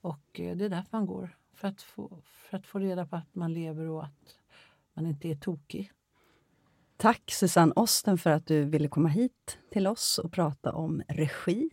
Och 0.00 0.40
eh, 0.40 0.56
det 0.56 0.64
är 0.64 0.68
därför 0.68 0.88
man 0.96 1.06
går, 1.06 1.36
för 1.54 1.68
att 1.68 1.82
få, 1.82 2.22
för 2.24 2.56
att 2.56 2.66
få 2.66 2.78
reda 2.78 3.06
på 3.06 3.16
att 3.16 3.34
man 3.34 3.52
lever 3.52 3.88
och 3.88 4.04
att 4.04 4.38
man 4.94 5.06
inte 5.06 5.28
är 5.28 5.36
tokig. 5.36 5.92
Tack 7.02 7.30
Susanne 7.30 7.72
Osten 7.76 8.18
för 8.18 8.30
att 8.30 8.46
du 8.46 8.64
ville 8.64 8.88
komma 8.88 9.08
hit 9.08 9.58
till 9.72 9.86
oss 9.86 10.18
och 10.18 10.32
prata 10.32 10.72
om 10.72 11.02
regi. 11.08 11.70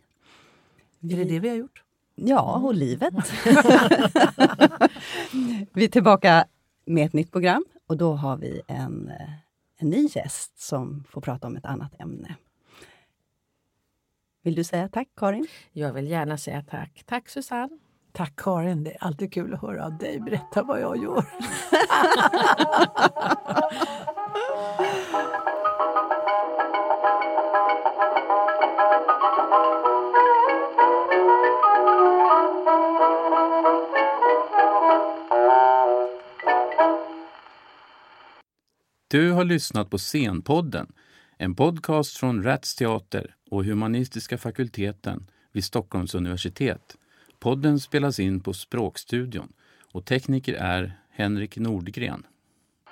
Vi... 0.99 1.13
Är 1.13 1.17
det 1.17 1.23
det 1.23 1.39
vi 1.39 1.49
har 1.49 1.55
gjort? 1.55 1.83
Ja, 2.15 2.61
och 2.63 2.73
livet. 2.73 3.13
vi 5.73 5.83
är 5.83 5.87
tillbaka 5.87 6.45
med 6.85 7.05
ett 7.05 7.13
nytt 7.13 7.31
program 7.31 7.65
och 7.87 7.97
då 7.97 8.13
har 8.13 8.37
vi 8.37 8.61
en, 8.67 9.11
en 9.77 9.89
ny 9.89 10.07
gäst 10.15 10.59
som 10.59 11.03
får 11.09 11.21
prata 11.21 11.47
om 11.47 11.55
ett 11.55 11.65
annat 11.65 12.01
ämne. 12.01 12.35
Vill 14.41 14.55
du 14.55 14.63
säga 14.63 14.89
tack, 14.89 15.07
Karin? 15.15 15.47
Jag 15.71 15.93
vill 15.93 16.07
gärna 16.07 16.37
säga 16.37 16.63
tack. 16.69 17.03
Tack, 17.05 17.29
Susanne. 17.29 17.77
Tack 18.19 18.35
Karin, 18.35 18.83
det 18.83 18.91
är 18.91 19.03
alltid 19.03 19.33
kul 19.33 19.53
att 19.53 19.61
höra 19.61 19.85
av 19.85 19.97
dig 19.97 20.19
berätta 20.19 20.63
vad 20.63 20.81
jag 20.81 20.97
gör. 20.97 21.25
Du 39.07 39.31
har 39.31 39.43
lyssnat 39.43 39.89
på 39.89 39.97
Scenpodden, 39.97 40.91
en 41.37 41.55
podcast 41.55 42.17
från 42.17 42.43
Rats 42.43 42.75
Teater 42.75 43.35
och 43.51 43.65
Humanistiska 43.65 44.37
fakulteten 44.37 45.27
vid 45.51 45.63
Stockholms 45.63 46.15
universitet. 46.15 46.95
Podden 47.39 47.79
spelas 47.79 48.19
in 48.19 48.39
på 48.39 48.53
Språkstudion 48.53 49.53
och 49.91 50.05
tekniker 50.05 50.53
är 50.53 50.99
Henrik 51.09 51.57
Nordgren. 51.57 52.25